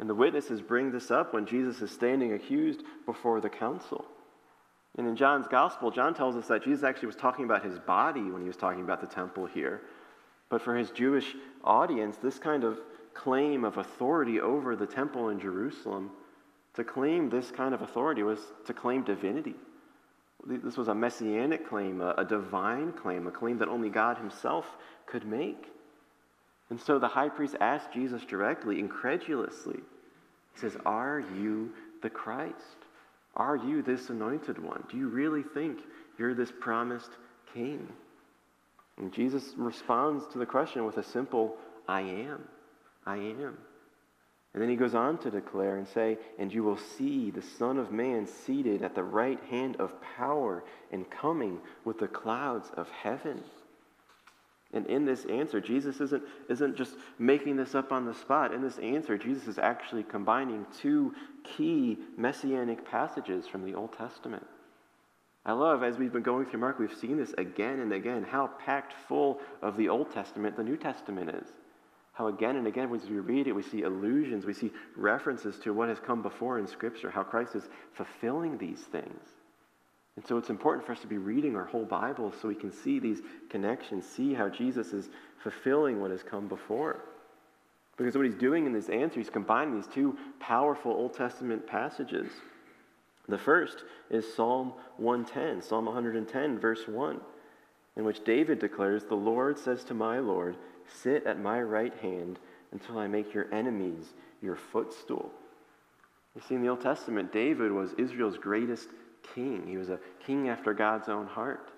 And 0.01 0.09
the 0.09 0.15
witnesses 0.15 0.61
bring 0.61 0.91
this 0.91 1.11
up 1.11 1.33
when 1.33 1.47
Jesus 1.47 1.81
is 1.81 1.91
standing 1.91 2.33
accused 2.33 2.83
before 3.07 3.41
the 3.41 3.49
council. 3.49 4.05
And 4.97 5.07
in 5.07 5.17
John's 5.17 5.47
gospel, 5.47 5.91
John 5.91 6.15
tells 6.15 6.37
us 6.37 6.49
that 6.49 6.65
Jesus 6.65 6.85
actually 6.85 7.07
was 7.07 7.17
talking 7.17 7.45
about 7.45 7.65
his 7.65 7.79
body 7.79 8.23
when 8.23 8.43
he 8.43 8.49
was 8.49 8.57
talking 8.57 8.83
about 8.83 9.01
the 9.01 9.07
temple 9.07 9.47
here. 9.47 9.83
But 10.49 10.63
for 10.63 10.77
his 10.77 10.91
Jewish 10.91 11.35
audience, 11.65 12.17
this 12.17 12.39
kind 12.39 12.65
of 12.65 12.79
claim 13.15 13.65
of 13.65 13.79
authority 13.79 14.41
over 14.41 14.77
the 14.77 14.87
temple 14.87 15.29
in 15.29 15.41
Jerusalem, 15.41 16.11
to 16.75 16.85
claim 16.85 17.31
this 17.31 17.51
kind 17.51 17.75
of 17.75 17.83
authority 17.83 18.23
was 18.23 18.41
to 18.67 18.75
claim 18.75 19.05
divinity. 19.05 19.55
This 20.47 20.77
was 20.77 20.89
a 20.89 20.95
messianic 20.95 21.69
claim, 21.69 22.01
a, 22.01 22.15
a 22.19 22.25
divine 22.25 22.93
claim, 22.93 23.27
a 23.27 23.31
claim 23.31 23.59
that 23.59 23.69
only 23.69 23.89
God 23.89 24.19
himself 24.19 24.67
could 25.07 25.25
make. 25.25 25.67
And 26.71 26.81
so 26.81 26.99
the 26.99 27.09
high 27.09 27.29
priest 27.29 27.57
asked 27.61 27.93
Jesus 27.93 28.25
directly, 28.25 28.79
incredulously, 28.79 29.79
he 30.55 30.61
says, 30.61 30.77
Are 30.85 31.21
you 31.21 31.71
the 32.03 32.11
Christ? 32.11 32.55
Are 33.37 33.57
you 33.57 33.83
this 33.83 34.11
anointed 34.11 34.63
one? 34.63 34.85
Do 34.91 34.97
you 34.97 35.09
really 35.09 35.43
think 35.43 35.79
you're 36.19 36.35
this 36.35 36.53
promised 36.61 37.11
king? 37.53 37.89
And 38.99 39.13
Jesus 39.13 39.55
responds 39.57 40.25
to 40.33 40.39
the 40.39 40.47
question 40.47 40.85
with 40.85 40.99
a 40.99 41.03
simple, 41.03 41.57
I 41.89 42.03
am. 42.03 42.45
I 43.07 43.17
am. 43.17 43.59
And 44.55 44.63
then 44.63 44.71
he 44.71 44.77
goes 44.77 44.95
on 44.95 45.19
to 45.19 45.31
declare 45.31 45.77
and 45.77 45.89
say, 45.89 46.17
And 46.39 46.53
you 46.53 46.63
will 46.63 46.79
see 46.79 47.31
the 47.31 47.43
Son 47.43 47.77
of 47.77 47.91
Man 47.91 48.27
seated 48.27 48.83
at 48.83 48.95
the 48.95 49.03
right 49.03 49.41
hand 49.51 49.77
of 49.81 50.01
power 50.17 50.63
and 50.93 51.11
coming 51.11 51.59
with 51.85 51.99
the 51.99 52.07
clouds 52.07 52.71
of 52.77 52.89
heaven. 52.89 53.43
And 54.73 54.87
in 54.87 55.05
this 55.05 55.25
answer, 55.27 55.61
Jesus 55.61 56.01
isn't, 56.01 56.23
isn't 56.49 56.77
just 56.77 56.95
making 57.19 57.57
this 57.57 57.75
up 57.75 57.93
on 57.93 58.07
the 58.07 58.15
spot. 58.15 58.55
In 58.55 58.63
this 58.63 58.79
answer, 58.79 59.19
Jesus 59.19 59.49
is 59.49 59.59
actually 59.59 60.05
combining 60.05 60.67
two 60.81 61.15
key 61.45 61.99
messianic 62.17 62.89
passages 62.89 63.47
from 63.47 63.65
the 63.65 63.75
Old 63.75 63.93
Testament. 63.93 64.47
I 65.47 65.53
love, 65.53 65.83
as 65.83 65.99
we've 65.99 66.13
been 66.13 66.23
going 66.23 66.47
through 66.47 66.61
Mark, 66.61 66.79
we've 66.79 66.97
seen 66.97 67.19
this 67.19 67.35
again 67.39 67.81
and 67.81 67.93
again, 67.93 68.25
how 68.25 68.49
packed 68.65 68.95
full 69.09 69.41
of 69.63 69.77
the 69.77 69.89
Old 69.89 70.13
Testament 70.13 70.57
the 70.57 70.65
New 70.65 70.77
Testament 70.77 71.31
is. 71.31 71.49
How 72.15 72.29
again 72.29 72.57
and 72.57 72.67
again, 72.67 72.95
as 72.95 73.09
we 73.09 73.19
read 73.19 73.49
it, 73.49 73.53
we 73.53 73.63
see 73.63 73.83
allusions, 73.83 74.47
we 74.47 74.55
see 74.55 74.73
references 74.97 75.59
to 75.61 75.75
what 75.75 75.89
has 75.89 75.99
come 75.99 76.23
before 76.23 76.59
in 76.61 76.67
Scripture, 76.67 77.11
how 77.11 77.25
Christ 77.25 77.57
is 77.57 77.69
fulfilling 77.93 78.57
these 78.57 78.81
things. 78.81 79.21
And 80.17 80.25
so 80.25 80.39
it's 80.39 80.49
important 80.49 80.87
for 80.87 80.93
us 80.93 81.01
to 81.01 81.09
be 81.09 81.19
reading 81.19 81.57
our 81.57 81.65
whole 81.65 81.85
Bible 81.85 82.33
so 82.41 82.47
we 82.47 82.55
can 82.55 82.71
see 82.71 83.01
these 83.01 83.21
connections, 83.51 84.07
see 84.07 84.33
how 84.33 84.49
Jesus 84.49 84.93
is 84.93 85.11
fulfilling 85.43 86.01
what 86.01 86.13
has 86.13 86.23
come 86.23 86.47
before. 86.47 87.05
Because 87.97 88.17
what 88.17 88.27
he's 88.27 88.37
doing 88.37 88.67
in 88.67 88.73
this 88.73 88.89
answer, 88.89 89.19
he's 89.19 89.31
combining 89.31 89.75
these 89.75 89.89
two 89.93 90.17
powerful 90.39 90.93
Old 90.93 91.15
Testament 91.15 91.67
passages. 91.67 92.31
The 93.29 93.39
first 93.39 93.85
is 94.09 94.35
Psalm 94.35 94.75
110, 94.99 95.63
Psalm 95.63 95.87
110, 95.87 96.59
verse 96.61 96.87
1, 96.87 97.21
in 97.97 98.05
which 98.05 98.25
David 98.25 98.59
declares, 98.59 99.05
The 99.05 99.15
Lord 99.15 99.59
says 99.59 99.85
to 99.85 99.95
my 99.95 100.19
Lord, 100.19 100.57
Sit 101.03 101.27
at 101.27 101.41
my 101.41 101.63
right 101.63 101.95
hand 101.99 102.39
until 102.73 102.99
I 102.99 103.07
make 103.07 103.33
your 103.33 103.53
enemies 103.53 104.13
your 104.43 104.57
footstool. 104.57 105.31
You 106.35 106.43
see, 106.49 106.57
in 106.57 106.63
the 106.63 106.69
Old 106.69 106.81
Testament, 106.81 107.33
David 107.33 107.73
was 107.73 107.93
Israel's 107.97 108.37
greatest 108.37 108.89
king. 109.35 109.67
He 109.67 109.77
was 109.77 109.89
a 109.89 110.01
king 110.27 110.49
after 110.49 110.75
God's 110.75 111.09
own 111.09 111.27
heart. 111.27 111.71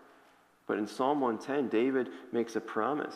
But 0.66 0.78
in 0.78 0.86
Psalm 0.86 1.20
110, 1.20 1.68
David 1.68 2.08
makes 2.32 2.56
a 2.56 2.60
promise 2.60 3.14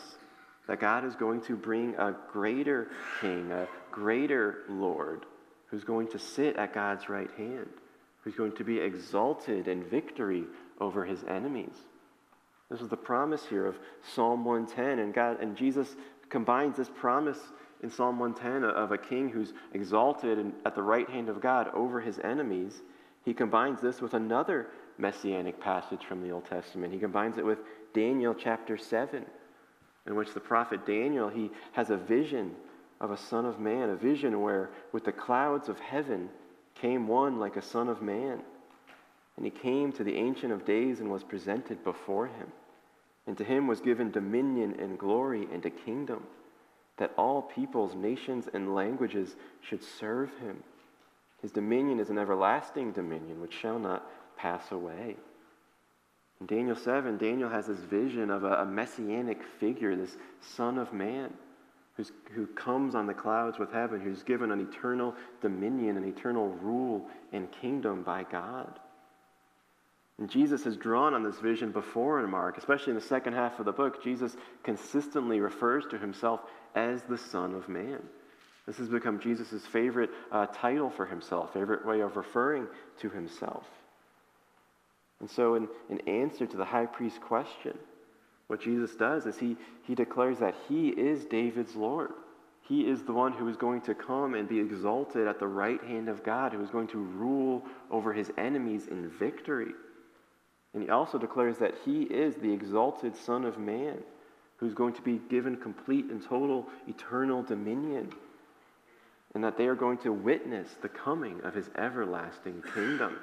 that 0.67 0.79
God 0.79 1.03
is 1.03 1.15
going 1.15 1.41
to 1.41 1.55
bring 1.55 1.95
a 1.95 2.15
greater 2.31 2.87
king, 3.19 3.51
a 3.51 3.67
greater 3.91 4.59
Lord, 4.69 5.25
who's 5.67 5.83
going 5.83 6.07
to 6.09 6.19
sit 6.19 6.55
at 6.55 6.73
God's 6.73 7.09
right 7.09 7.31
hand, 7.35 7.69
who's 8.21 8.35
going 8.35 8.53
to 8.53 8.63
be 8.63 8.79
exalted 8.79 9.67
in 9.67 9.83
victory 9.83 10.45
over 10.79 11.03
his 11.03 11.23
enemies. 11.25 11.75
This 12.71 12.79
is 12.79 12.87
the 12.87 12.95
promise 12.95 13.45
here 13.45 13.65
of 13.65 13.77
Psalm 14.15 14.45
110. 14.45 14.99
And 14.99 15.13
God 15.13 15.41
and 15.41 15.57
Jesus 15.57 15.97
combines 16.29 16.77
this 16.77 16.89
promise 16.89 17.37
in 17.83 17.91
Psalm 17.91 18.17
110 18.17 18.63
of 18.63 18.93
a 18.93 18.97
king 18.97 19.27
who's 19.27 19.51
exalted 19.73 20.39
and 20.39 20.53
at 20.65 20.73
the 20.73 20.81
right 20.81 21.09
hand 21.09 21.27
of 21.27 21.41
God 21.41 21.69
over 21.73 21.99
his 21.99 22.17
enemies. 22.19 22.81
He 23.25 23.33
combines 23.33 23.81
this 23.81 23.99
with 23.99 24.13
another 24.13 24.67
messianic 24.97 25.59
passage 25.59 26.05
from 26.07 26.23
the 26.23 26.31
Old 26.31 26.45
Testament. 26.45 26.93
He 26.93 26.99
combines 26.99 27.37
it 27.37 27.45
with 27.45 27.59
Daniel 27.93 28.33
chapter 28.33 28.77
7, 28.77 29.25
in 30.07 30.15
which 30.15 30.33
the 30.33 30.39
prophet 30.39 30.85
Daniel, 30.85 31.27
he 31.27 31.51
has 31.73 31.89
a 31.89 31.97
vision 31.97 32.55
of 33.01 33.11
a 33.11 33.17
son 33.17 33.45
of 33.45 33.59
man, 33.59 33.89
a 33.89 33.95
vision 33.95 34.41
where 34.41 34.69
with 34.93 35.03
the 35.03 35.11
clouds 35.11 35.67
of 35.67 35.77
heaven 35.79 36.29
came 36.75 37.07
one 37.07 37.37
like 37.37 37.57
a 37.57 37.61
son 37.61 37.89
of 37.89 38.01
man. 38.01 38.39
And 39.35 39.45
he 39.45 39.51
came 39.51 39.91
to 39.93 40.03
the 40.03 40.15
Ancient 40.15 40.53
of 40.53 40.65
Days 40.65 40.99
and 40.99 41.11
was 41.11 41.23
presented 41.23 41.83
before 41.83 42.27
him. 42.27 42.47
And 43.27 43.37
to 43.37 43.43
him 43.43 43.67
was 43.67 43.81
given 43.81 44.11
dominion 44.11 44.75
and 44.79 44.97
glory 44.97 45.47
and 45.51 45.65
a 45.65 45.69
kingdom, 45.69 46.23
that 46.97 47.13
all 47.17 47.41
peoples, 47.41 47.95
nations, 47.95 48.47
and 48.53 48.75
languages 48.75 49.35
should 49.61 49.83
serve 49.83 50.29
him. 50.39 50.63
His 51.41 51.51
dominion 51.51 51.99
is 51.99 52.09
an 52.09 52.17
everlasting 52.17 52.91
dominion 52.91 53.41
which 53.41 53.53
shall 53.53 53.79
not 53.79 54.05
pass 54.37 54.71
away. 54.71 55.15
In 56.39 56.47
Daniel 56.47 56.75
7, 56.75 57.17
Daniel 57.17 57.49
has 57.49 57.67
this 57.67 57.79
vision 57.79 58.31
of 58.31 58.43
a, 58.43 58.55
a 58.55 58.65
messianic 58.65 59.43
figure, 59.59 59.95
this 59.95 60.17
Son 60.39 60.77
of 60.77 60.91
Man, 60.91 61.33
who 62.33 62.47
comes 62.47 62.95
on 62.95 63.05
the 63.05 63.13
clouds 63.13 63.59
with 63.59 63.71
heaven, 63.71 63.99
who's 63.99 64.23
given 64.23 64.51
an 64.51 64.59
eternal 64.59 65.13
dominion, 65.41 65.97
an 65.97 66.05
eternal 66.05 66.49
rule 66.49 67.07
and 67.31 67.51
kingdom 67.51 68.01
by 68.01 68.23
God. 68.23 68.79
And 70.21 70.29
Jesus 70.29 70.63
has 70.65 70.77
drawn 70.77 71.15
on 71.15 71.23
this 71.23 71.39
vision 71.39 71.71
before 71.71 72.23
in 72.23 72.29
Mark, 72.29 72.59
especially 72.59 72.91
in 72.91 72.95
the 72.95 73.01
second 73.01 73.33
half 73.33 73.57
of 73.57 73.65
the 73.65 73.71
book. 73.71 74.03
Jesus 74.03 74.37
consistently 74.61 75.39
refers 75.39 75.83
to 75.87 75.97
himself 75.97 76.41
as 76.75 77.01
the 77.01 77.17
Son 77.17 77.55
of 77.55 77.67
Man. 77.67 77.99
This 78.67 78.77
has 78.77 78.87
become 78.87 79.19
Jesus' 79.19 79.65
favorite 79.65 80.11
uh, 80.31 80.45
title 80.45 80.91
for 80.91 81.07
himself, 81.07 81.53
favorite 81.55 81.87
way 81.87 82.01
of 82.01 82.17
referring 82.17 82.67
to 82.99 83.09
himself. 83.09 83.65
And 85.21 85.27
so, 85.27 85.55
in, 85.55 85.67
in 85.89 86.07
answer 86.07 86.45
to 86.45 86.55
the 86.55 86.65
high 86.65 86.85
priest's 86.85 87.17
question, 87.17 87.75
what 88.45 88.61
Jesus 88.61 88.93
does 88.93 89.25
is 89.25 89.39
he, 89.39 89.57
he 89.87 89.95
declares 89.95 90.37
that 90.37 90.53
he 90.69 90.89
is 90.89 91.25
David's 91.25 91.75
Lord. 91.75 92.11
He 92.69 92.87
is 92.87 93.01
the 93.01 93.13
one 93.13 93.33
who 93.33 93.47
is 93.47 93.57
going 93.57 93.81
to 93.81 93.95
come 93.95 94.35
and 94.35 94.47
be 94.47 94.59
exalted 94.59 95.27
at 95.27 95.39
the 95.39 95.47
right 95.47 95.83
hand 95.83 96.09
of 96.09 96.23
God, 96.23 96.53
who 96.53 96.61
is 96.61 96.69
going 96.69 96.89
to 96.89 96.99
rule 96.99 97.63
over 97.89 98.13
his 98.13 98.31
enemies 98.37 98.85
in 98.85 99.09
victory. 99.09 99.73
And 100.73 100.83
he 100.83 100.89
also 100.89 101.17
declares 101.17 101.57
that 101.57 101.75
he 101.85 102.03
is 102.03 102.35
the 102.35 102.51
exalted 102.51 103.15
Son 103.15 103.43
of 103.45 103.57
Man, 103.57 103.97
who's 104.57 104.73
going 104.73 104.93
to 104.93 105.01
be 105.01 105.19
given 105.29 105.57
complete 105.57 106.05
and 106.05 106.23
total 106.23 106.67
eternal 106.87 107.43
dominion, 107.43 108.11
and 109.33 109.43
that 109.43 109.57
they 109.57 109.65
are 109.65 109.75
going 109.75 109.97
to 109.99 110.13
witness 110.13 110.69
the 110.81 110.89
coming 110.89 111.41
of 111.41 111.53
his 111.53 111.69
everlasting 111.77 112.63
kingdom. 112.73 113.17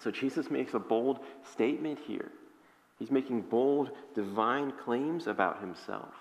So 0.00 0.10
Jesus 0.10 0.50
makes 0.50 0.74
a 0.74 0.78
bold 0.78 1.20
statement 1.52 1.98
here. 2.06 2.30
He's 2.98 3.10
making 3.10 3.42
bold 3.42 3.90
divine 4.14 4.72
claims 4.72 5.26
about 5.26 5.60
himself. 5.60 6.14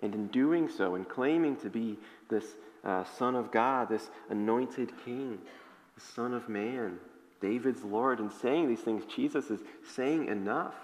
And 0.00 0.14
in 0.14 0.26
doing 0.28 0.68
so, 0.68 0.94
in 0.94 1.04
claiming 1.04 1.56
to 1.56 1.70
be 1.70 1.96
this 2.28 2.44
uh, 2.84 3.04
Son 3.18 3.34
of 3.34 3.50
God, 3.50 3.88
this 3.88 4.10
anointed 4.30 4.92
King, 5.04 5.38
the 5.94 6.00
Son 6.00 6.34
of 6.34 6.48
Man, 6.48 6.98
David's 7.40 7.82
Lord, 7.82 8.18
and 8.18 8.32
saying 8.32 8.68
these 8.68 8.80
things, 8.80 9.04
Jesus 9.14 9.50
is 9.50 9.60
saying 9.94 10.28
enough 10.28 10.74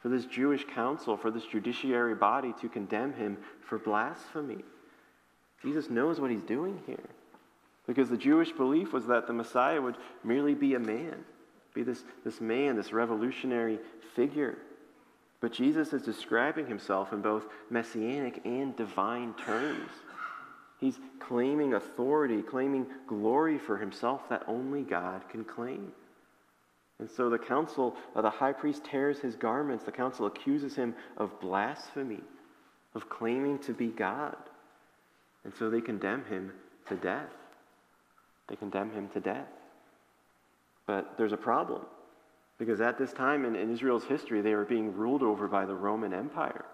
for 0.00 0.08
this 0.08 0.26
Jewish 0.26 0.64
council, 0.66 1.16
for 1.16 1.30
this 1.30 1.46
judiciary 1.46 2.14
body 2.14 2.52
to 2.60 2.68
condemn 2.68 3.14
him 3.14 3.38
for 3.66 3.78
blasphemy. 3.78 4.62
Jesus 5.62 5.88
knows 5.88 6.20
what 6.20 6.30
he's 6.30 6.42
doing 6.42 6.80
here. 6.86 7.08
Because 7.86 8.08
the 8.08 8.16
Jewish 8.16 8.52
belief 8.52 8.92
was 8.92 9.06
that 9.06 9.26
the 9.26 9.32
Messiah 9.32 9.80
would 9.80 9.96
merely 10.22 10.54
be 10.54 10.74
a 10.74 10.78
man, 10.78 11.24
be 11.74 11.82
this, 11.82 12.04
this 12.24 12.40
man, 12.40 12.76
this 12.76 12.92
revolutionary 12.92 13.78
figure. 14.14 14.58
But 15.40 15.52
Jesus 15.52 15.92
is 15.92 16.02
describing 16.02 16.66
himself 16.66 17.12
in 17.12 17.20
both 17.20 17.44
messianic 17.70 18.42
and 18.44 18.74
divine 18.76 19.34
terms. 19.34 19.90
He's 20.84 21.00
claiming 21.18 21.72
authority, 21.72 22.42
claiming 22.42 22.84
glory 23.06 23.56
for 23.56 23.78
himself 23.78 24.28
that 24.28 24.42
only 24.46 24.82
God 24.82 25.26
can 25.30 25.42
claim. 25.42 25.92
And 26.98 27.10
so 27.10 27.30
the 27.30 27.38
council, 27.38 27.96
uh, 28.14 28.20
the 28.20 28.28
high 28.28 28.52
priest 28.52 28.84
tears 28.84 29.18
his 29.18 29.34
garments. 29.34 29.86
The 29.86 29.92
council 29.92 30.26
accuses 30.26 30.76
him 30.76 30.94
of 31.16 31.40
blasphemy, 31.40 32.20
of 32.94 33.08
claiming 33.08 33.60
to 33.60 33.72
be 33.72 33.86
God. 33.86 34.36
And 35.44 35.54
so 35.54 35.70
they 35.70 35.80
condemn 35.80 36.22
him 36.26 36.52
to 36.88 36.96
death. 36.96 37.32
They 38.48 38.56
condemn 38.56 38.90
him 38.90 39.08
to 39.14 39.20
death. 39.20 39.48
But 40.86 41.16
there's 41.16 41.32
a 41.32 41.38
problem 41.38 41.80
because 42.58 42.82
at 42.82 42.98
this 42.98 43.14
time 43.14 43.46
in, 43.46 43.56
in, 43.56 43.72
Israel's 43.72 44.04
history, 44.04 44.42
they 44.42 44.54
were 44.54 44.66
being 44.66 44.94
ruled 44.94 45.22
over 45.22 45.48
by 45.48 45.64
the 45.64 45.74
Roman 45.74 46.12
Empire. 46.12 46.66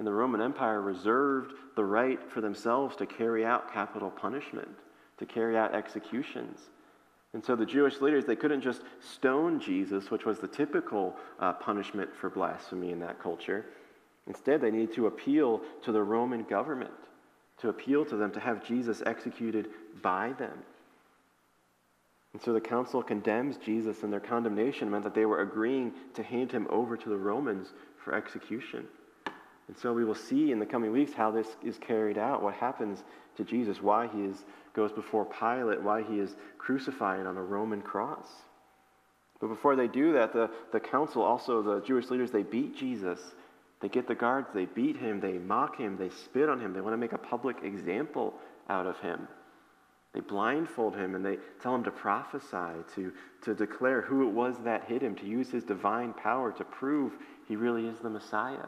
And 0.00 0.06
the 0.06 0.14
Roman 0.14 0.40
Empire 0.40 0.80
reserved 0.80 1.52
the 1.76 1.84
right 1.84 2.18
for 2.32 2.40
themselves 2.40 2.96
to 2.96 3.04
carry 3.04 3.44
out 3.44 3.70
capital 3.70 4.10
punishment, 4.10 4.78
to 5.18 5.26
carry 5.26 5.58
out 5.58 5.74
executions. 5.74 6.58
And 7.34 7.44
so 7.44 7.54
the 7.54 7.66
Jewish 7.66 8.00
leaders, 8.00 8.24
they 8.24 8.34
couldn't 8.34 8.62
just 8.62 8.80
stone 8.98 9.60
Jesus, 9.60 10.10
which 10.10 10.24
was 10.24 10.38
the 10.38 10.48
typical 10.48 11.16
uh, 11.38 11.52
punishment 11.52 12.16
for 12.16 12.30
blasphemy 12.30 12.92
in 12.92 13.00
that 13.00 13.22
culture. 13.22 13.66
Instead, 14.26 14.62
they 14.62 14.70
needed 14.70 14.94
to 14.94 15.06
appeal 15.06 15.60
to 15.82 15.92
the 15.92 16.02
Roman 16.02 16.44
government, 16.44 16.90
to 17.58 17.68
appeal 17.68 18.06
to 18.06 18.16
them 18.16 18.32
to 18.32 18.40
have 18.40 18.66
Jesus 18.66 19.02
executed 19.04 19.68
by 20.00 20.32
them. 20.38 20.60
And 22.32 22.40
so 22.40 22.54
the 22.54 22.60
council 22.62 23.02
condemns 23.02 23.58
Jesus, 23.58 24.02
and 24.02 24.10
their 24.10 24.18
condemnation 24.18 24.90
meant 24.90 25.04
that 25.04 25.14
they 25.14 25.26
were 25.26 25.42
agreeing 25.42 25.92
to 26.14 26.22
hand 26.22 26.52
him 26.52 26.66
over 26.70 26.96
to 26.96 27.08
the 27.10 27.18
Romans 27.18 27.74
for 28.02 28.14
execution. 28.14 28.88
And 29.70 29.78
so 29.78 29.92
we 29.92 30.04
will 30.04 30.16
see 30.16 30.50
in 30.50 30.58
the 30.58 30.66
coming 30.66 30.90
weeks 30.90 31.12
how 31.12 31.30
this 31.30 31.46
is 31.62 31.78
carried 31.78 32.18
out, 32.18 32.42
what 32.42 32.54
happens 32.54 33.04
to 33.36 33.44
Jesus, 33.44 33.80
why 33.80 34.08
he 34.08 34.22
is, 34.22 34.44
goes 34.74 34.90
before 34.90 35.24
Pilate, 35.24 35.80
why 35.80 36.02
he 36.02 36.18
is 36.18 36.34
crucified 36.58 37.24
on 37.24 37.36
a 37.36 37.42
Roman 37.42 37.80
cross. 37.80 38.26
But 39.40 39.46
before 39.46 39.76
they 39.76 39.86
do 39.86 40.12
that, 40.14 40.32
the, 40.32 40.50
the 40.72 40.80
council, 40.80 41.22
also 41.22 41.62
the 41.62 41.86
Jewish 41.86 42.10
leaders, 42.10 42.32
they 42.32 42.42
beat 42.42 42.76
Jesus. 42.76 43.20
They 43.80 43.88
get 43.88 44.08
the 44.08 44.14
guards, 44.16 44.48
they 44.52 44.64
beat 44.64 44.96
him, 44.96 45.20
they 45.20 45.38
mock 45.38 45.78
him, 45.78 45.96
they 45.96 46.08
spit 46.08 46.48
on 46.48 46.58
him, 46.58 46.72
they 46.72 46.80
want 46.80 46.94
to 46.94 46.98
make 46.98 47.12
a 47.12 47.18
public 47.18 47.58
example 47.62 48.34
out 48.68 48.88
of 48.88 48.98
him. 48.98 49.28
They 50.14 50.20
blindfold 50.20 50.96
him 50.96 51.14
and 51.14 51.24
they 51.24 51.38
tell 51.62 51.76
him 51.76 51.84
to 51.84 51.92
prophesy, 51.92 52.82
to, 52.96 53.12
to 53.42 53.54
declare 53.54 54.00
who 54.00 54.26
it 54.26 54.32
was 54.32 54.56
that 54.64 54.86
hit 54.88 55.00
him, 55.00 55.14
to 55.14 55.26
use 55.26 55.48
his 55.48 55.62
divine 55.62 56.12
power 56.12 56.50
to 56.50 56.64
prove 56.64 57.12
he 57.46 57.54
really 57.54 57.86
is 57.86 58.00
the 58.00 58.10
Messiah. 58.10 58.66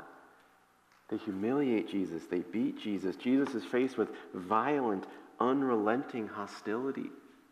They 1.13 1.19
humiliate 1.19 1.89
Jesus, 1.89 2.25
they 2.25 2.41
beat 2.41 2.81
Jesus. 2.81 3.15
Jesus 3.15 3.55
is 3.55 3.65
faced 3.65 3.97
with 3.97 4.09
violent, 4.35 5.07
unrelenting 5.39 6.27
hostility 6.27 7.11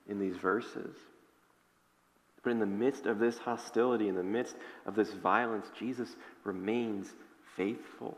in 0.09 0.19
these 0.19 0.37
verses. 0.37 0.97
But 2.43 2.51
in 2.51 2.59
the 2.59 2.67
midst 2.67 3.05
of 3.05 3.19
this 3.19 3.39
hostility, 3.39 4.09
in 4.09 4.17
the 4.17 4.23
midst 4.25 4.57
of 4.87 4.97
this 4.97 5.13
violence, 5.13 5.67
Jesus 5.79 6.17
remains 6.43 7.13
faithful. 7.57 8.17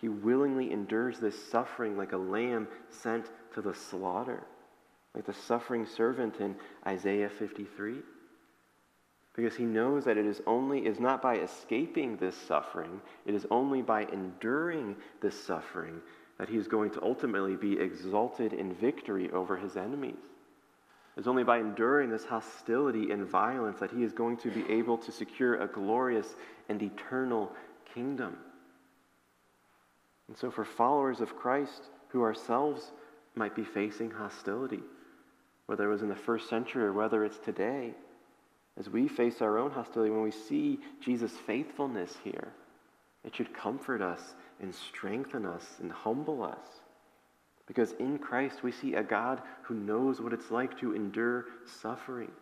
He 0.00 0.08
willingly 0.08 0.72
endures 0.72 1.18
this 1.18 1.50
suffering 1.50 1.98
like 1.98 2.12
a 2.12 2.16
lamb 2.16 2.68
sent 2.88 3.26
to 3.54 3.60
the 3.60 3.74
slaughter 3.74 4.44
like 5.14 5.26
the 5.26 5.32
suffering 5.32 5.86
servant 5.86 6.36
in 6.40 6.56
Isaiah 6.86 7.28
53. 7.28 7.96
Because 9.34 9.56
he 9.56 9.64
knows 9.64 10.04
that 10.04 10.18
it 10.18 10.26
is 10.26 10.42
only 10.46 10.84
is 10.84 11.00
not 11.00 11.22
by 11.22 11.36
escaping 11.36 12.16
this 12.16 12.36
suffering, 12.36 13.00
it 13.24 13.34
is 13.34 13.46
only 13.50 13.80
by 13.80 14.02
enduring 14.12 14.96
this 15.20 15.42
suffering 15.42 16.00
that 16.38 16.48
he 16.48 16.56
is 16.56 16.68
going 16.68 16.90
to 16.90 17.02
ultimately 17.02 17.56
be 17.56 17.78
exalted 17.78 18.52
in 18.52 18.74
victory 18.74 19.30
over 19.30 19.56
his 19.56 19.76
enemies. 19.76 20.16
It's 21.16 21.26
only 21.26 21.44
by 21.44 21.58
enduring 21.58 22.10
this 22.10 22.24
hostility 22.24 23.10
and 23.10 23.26
violence 23.26 23.78
that 23.80 23.90
he 23.90 24.02
is 24.02 24.12
going 24.12 24.38
to 24.38 24.50
be 24.50 24.70
able 24.70 24.96
to 24.98 25.12
secure 25.12 25.56
a 25.60 25.66
glorious 25.66 26.34
and 26.68 26.82
eternal 26.82 27.52
kingdom. 27.94 28.36
And 30.28 30.36
so, 30.36 30.50
for 30.50 30.64
followers 30.64 31.20
of 31.20 31.36
Christ 31.36 31.82
who 32.08 32.22
ourselves 32.22 32.92
might 33.34 33.54
be 33.54 33.64
facing 33.64 34.10
hostility, 34.10 34.80
whether 35.66 35.84
it 35.84 35.92
was 35.92 36.02
in 36.02 36.08
the 36.08 36.16
first 36.16 36.48
century 36.48 36.84
or 36.84 36.92
whether 36.92 37.24
it's 37.24 37.38
today, 37.38 37.94
as 38.78 38.88
we 38.88 39.08
face 39.08 39.40
our 39.40 39.58
own 39.58 39.70
hostility, 39.70 40.10
when 40.10 40.22
we 40.22 40.30
see 40.30 40.78
Jesus' 41.00 41.32
faithfulness 41.46 42.14
here, 42.24 42.48
it 43.24 43.36
should 43.36 43.54
comfort 43.54 44.00
us 44.02 44.34
and 44.60 44.74
strengthen 44.74 45.46
us 45.46 45.64
and 45.80 45.92
humble 45.92 46.42
us. 46.42 46.66
Because 47.66 47.92
in 47.92 48.18
Christ, 48.18 48.62
we 48.62 48.72
see 48.72 48.94
a 48.94 49.02
God 49.02 49.40
who 49.62 49.74
knows 49.74 50.20
what 50.20 50.32
it's 50.32 50.50
like 50.50 50.78
to 50.80 50.94
endure 50.94 51.46
suffering, 51.80 52.32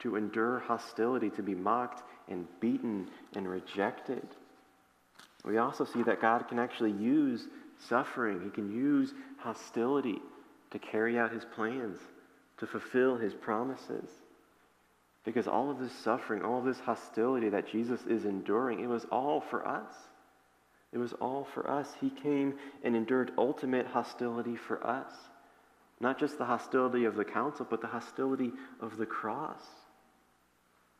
to 0.00 0.16
endure 0.16 0.60
hostility, 0.60 1.30
to 1.30 1.42
be 1.42 1.54
mocked 1.54 2.02
and 2.28 2.46
beaten 2.60 3.08
and 3.34 3.48
rejected. 3.48 4.26
We 5.44 5.58
also 5.58 5.84
see 5.84 6.02
that 6.04 6.20
God 6.20 6.48
can 6.48 6.58
actually 6.58 6.92
use 6.92 7.48
suffering, 7.88 8.40
He 8.44 8.50
can 8.50 8.70
use 8.70 9.12
hostility 9.38 10.20
to 10.70 10.78
carry 10.78 11.18
out 11.18 11.32
His 11.32 11.44
plans 11.44 11.98
to 12.62 12.66
fulfill 12.68 13.16
his 13.16 13.34
promises. 13.34 14.08
Because 15.24 15.46
all 15.46 15.70
of 15.70 15.78
this 15.78 15.92
suffering, 15.92 16.42
all 16.42 16.58
of 16.58 16.64
this 16.64 16.80
hostility 16.80 17.48
that 17.50 17.68
Jesus 17.68 18.00
is 18.06 18.24
enduring, 18.24 18.80
it 18.80 18.88
was 18.88 19.06
all 19.12 19.40
for 19.40 19.66
us. 19.66 19.92
It 20.92 20.98
was 20.98 21.12
all 21.14 21.46
for 21.54 21.70
us. 21.70 21.92
He 22.00 22.10
came 22.10 22.54
and 22.82 22.96
endured 22.96 23.32
ultimate 23.38 23.86
hostility 23.86 24.56
for 24.56 24.84
us. 24.84 25.12
Not 26.00 26.18
just 26.18 26.38
the 26.38 26.44
hostility 26.44 27.04
of 27.04 27.14
the 27.14 27.24
council, 27.24 27.66
but 27.68 27.80
the 27.80 27.86
hostility 27.86 28.52
of 28.80 28.96
the 28.96 29.06
cross. 29.06 29.62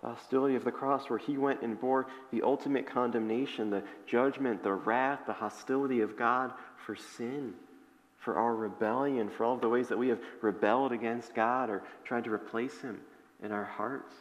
The 0.01 0.09
hostility 0.09 0.55
of 0.55 0.65
the 0.65 0.71
cross, 0.71 1.11
where 1.11 1.19
he 1.19 1.37
went 1.37 1.63
and 1.63 1.81
bore 1.81 2.07
the 2.31 2.43
ultimate 2.43 2.87
condemnation, 2.87 3.71
the 3.71 3.83
judgment, 4.07 4.63
the 4.63 4.73
wrath, 4.73 5.21
the 5.27 5.33
hostility 5.33 6.01
of 6.01 6.17
God 6.17 6.53
for 6.87 6.95
sin 6.95 7.55
for 8.19 8.37
our 8.37 8.55
rebellion, 8.55 9.29
for 9.29 9.45
all 9.45 9.57
the 9.57 9.69
ways 9.69 9.89
that 9.89 9.99
we 9.99 10.09
have 10.09 10.21
rebelled 10.43 10.93
against 10.93 11.35
God 11.35 11.69
or 11.69 11.83
tried 12.05 12.23
to 12.25 12.33
replace 12.33 12.81
Him 12.81 13.01
in 13.43 13.53
our 13.53 13.65
hearts. 13.65 14.15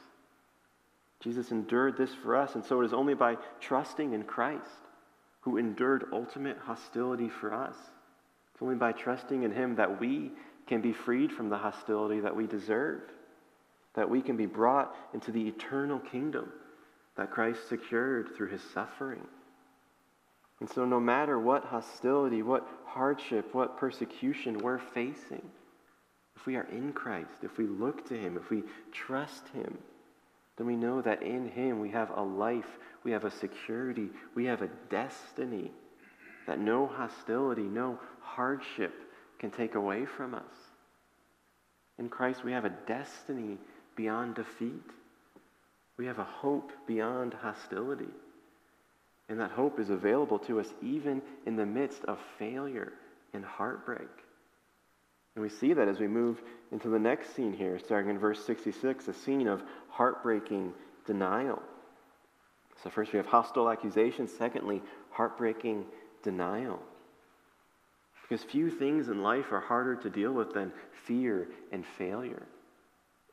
Jesus 1.20 1.52
endured 1.52 1.98
this 1.98 2.14
for 2.24 2.36
us, 2.36 2.56
and 2.56 2.66
so 2.66 2.82
it 2.82 2.86
is 2.86 2.94
only 2.94 3.14
by 3.14 3.38
trusting 3.60 4.14
in 4.14 4.24
Christ, 4.24 4.66
who 5.42 5.58
endured 5.58 6.06
ultimate 6.12 6.58
hostility 6.58 7.30
for 7.30 7.54
us. 7.54 7.76
It's 8.54 8.62
only 8.62 8.76
by 8.76 8.92
trusting 8.92 9.44
in 9.44 9.52
Him 9.52 9.76
that 9.76 10.00
we 10.00 10.32
can 10.68 10.82
be 10.82 10.94
freed 10.94 11.32
from 11.32 11.50
the 11.50 11.58
hostility 11.58 12.20
that 12.22 12.36
we 12.36 12.48
deserve, 12.48 13.02
that 13.94 14.10
we 14.10 14.22
can 14.22 14.36
be 14.36 14.46
brought 14.46 14.96
into 15.14 15.32
the 15.32 15.48
eternal 15.48 16.00
kingdom 16.00 16.52
that 17.18 17.32
Christ 17.32 17.68
secured 17.70 18.36
through 18.36 18.50
His 18.50 18.62
suffering. 18.74 19.28
And 20.60 20.70
so, 20.70 20.86
no 20.86 21.00
matter 21.00 21.40
what 21.40 21.66
hostility, 21.66 22.44
what 22.44 22.68
hardship, 22.86 23.54
what 23.54 23.78
persecution 23.78 24.60
we're 24.60 24.78
facing, 24.80 25.42
if 26.42 26.48
we 26.48 26.56
are 26.56 26.68
in 26.72 26.92
Christ, 26.92 27.30
if 27.44 27.60
we 27.60 27.68
look 27.68 28.08
to 28.10 28.18
Him, 28.18 28.36
if 28.36 28.50
we 28.50 28.64
trust 28.92 29.48
Him, 29.50 29.78
then 30.58 30.66
we 30.66 30.76
know 30.76 31.00
that 31.02 31.22
in 31.22 31.48
Him 31.48 31.80
we 31.80 31.92
have 31.92 32.10
a 32.16 32.22
life, 32.22 32.80
we 33.04 33.12
have 33.12 33.26
a 33.26 33.32
security, 33.32 34.10
we 34.34 34.46
have 34.46 34.64
a 34.64 34.70
destiny 34.90 35.72
that 36.48 36.60
no 36.60 36.88
hostility, 36.88 37.62
no 37.62 38.00
hardship 38.22 38.92
can 39.38 39.52
take 39.52 39.76
away 39.76 40.06
from 40.06 40.34
us. 40.34 40.42
In 42.00 42.10
Christ, 42.10 42.44
we 42.44 42.52
have 42.54 42.66
a 42.66 42.74
destiny 42.88 43.60
beyond 43.96 44.34
defeat. 44.34 44.82
We 45.98 46.08
have 46.08 46.18
a 46.18 46.24
hope 46.24 46.72
beyond 46.88 47.36
hostility. 47.36 48.10
And 49.30 49.40
that 49.40 49.52
hope 49.52 49.80
is 49.80 49.92
available 49.92 50.40
to 50.40 50.60
us 50.60 50.74
even 50.82 51.22
in 51.46 51.56
the 51.56 51.66
midst 51.66 52.04
of 52.06 52.18
failure 52.40 52.94
and 53.34 53.46
heartbreak. 53.46 54.10
And 55.36 55.44
we 55.44 55.50
see 55.50 55.74
that 55.74 55.88
as 55.88 56.00
we 56.00 56.08
move 56.08 56.42
into 56.72 56.90
the 56.90 57.00
next 57.00 57.36
scene 57.36 57.54
here, 57.54 57.80
starting 57.80 58.10
in 58.10 58.20
verse 58.20 58.44
66, 58.46 59.08
a 59.08 59.14
scene 59.14 59.48
of 59.48 59.64
heartbreaking 59.90 60.74
denial. 61.06 61.62
So, 62.84 62.90
first 62.90 63.14
we 63.14 63.18
have 63.18 63.28
hostile 63.28 63.70
accusations. 63.70 64.32
Secondly, 64.36 64.82
heartbreaking 65.12 65.86
denial. 66.24 66.80
Because 68.24 68.44
few 68.44 68.70
things 68.70 69.10
in 69.10 69.22
life 69.22 69.52
are 69.52 69.60
harder 69.60 69.96
to 69.96 70.10
deal 70.10 70.32
with 70.32 70.54
than 70.54 70.72
fear 71.06 71.48
and 71.72 71.86
failure. 71.86 72.44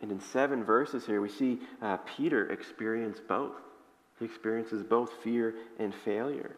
And 0.01 0.13
in 0.13 0.21
seven 0.21 0.65
verses 0.65 1.07
here, 1.07 1.21
we 1.21 1.29
see 1.29 1.61
uh, 1.83 1.97
Peter 1.99 2.51
experience 2.51 3.21
both. 3.27 3.57
He 4.19 4.25
experiences 4.25 4.83
both 4.83 5.13
fear 5.23 5.55
and 5.79 5.95
failure. 6.05 6.57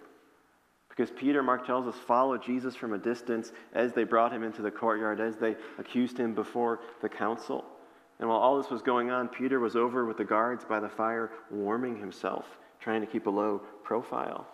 Because 0.91 1.11
Peter, 1.11 1.43
Mark 1.43 1.67
tells 1.67 1.87
us, 1.87 1.95
followed 2.07 2.43
Jesus 2.43 2.75
from 2.75 2.93
a 2.93 2.99
distance 2.99 3.53
as 3.73 3.93
they 3.93 4.05
brought 4.05 4.33
him 4.33 4.43
into 4.43 4.61
the 4.61 4.71
courtyard, 4.71 5.21
as 5.21 5.37
they 5.37 5.57
accused 5.79 6.19
him 6.19 6.35
before 6.35 6.81
the 7.01 7.09
council. 7.09 7.65
And 8.19 8.29
while 8.29 8.39
all 8.39 8.61
this 8.61 8.71
was 8.71 8.83
going 8.83 9.11
on, 9.11 9.29
Peter 9.29 9.61
was 9.61 9.77
over 9.77 10.05
with 10.05 10.19
the 10.19 10.25
guards 10.25 10.65
by 10.65 10.79
the 10.79 10.89
fire, 10.89 11.31
warming 11.51 11.99
himself, 11.99 12.45
trying 12.81 13.01
to 13.01 13.07
keep 13.07 13.27
a 13.27 13.31
low 13.31 13.63
profile. 13.83 14.47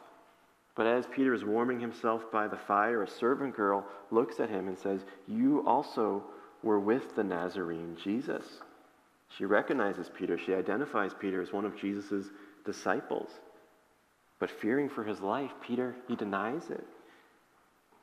But 0.77 0.87
as 0.87 1.07
Peter 1.07 1.35
is 1.35 1.45
warming 1.45 1.81
himself 1.81 2.31
by 2.31 2.47
the 2.47 2.59
fire, 2.59 3.03
a 3.03 3.09
servant 3.09 3.57
girl 3.57 3.85
looks 4.11 4.39
at 4.39 4.51
him 4.51 4.69
and 4.69 4.79
says, 4.79 5.01
You 5.27 5.65
also 5.67 6.23
were 6.63 6.79
with 6.79 7.17
the 7.17 7.25
Nazarene, 7.25 7.97
Jesus. 8.05 8.61
She 9.37 9.47
recognizes 9.47 10.11
Peter. 10.17 10.39
She 10.39 10.55
identifies 10.55 11.13
Peter 11.19 11.41
as 11.41 11.53
one 11.53 11.65
of 11.65 11.77
Jesus' 11.77 12.29
disciples. 12.65 13.31
But 14.39 14.51
fearing 14.51 14.89
for 14.89 15.05
his 15.05 15.21
life, 15.21 15.53
Peter, 15.63 15.97
he 16.09 16.17
denies 16.17 16.69
it. 16.71 16.87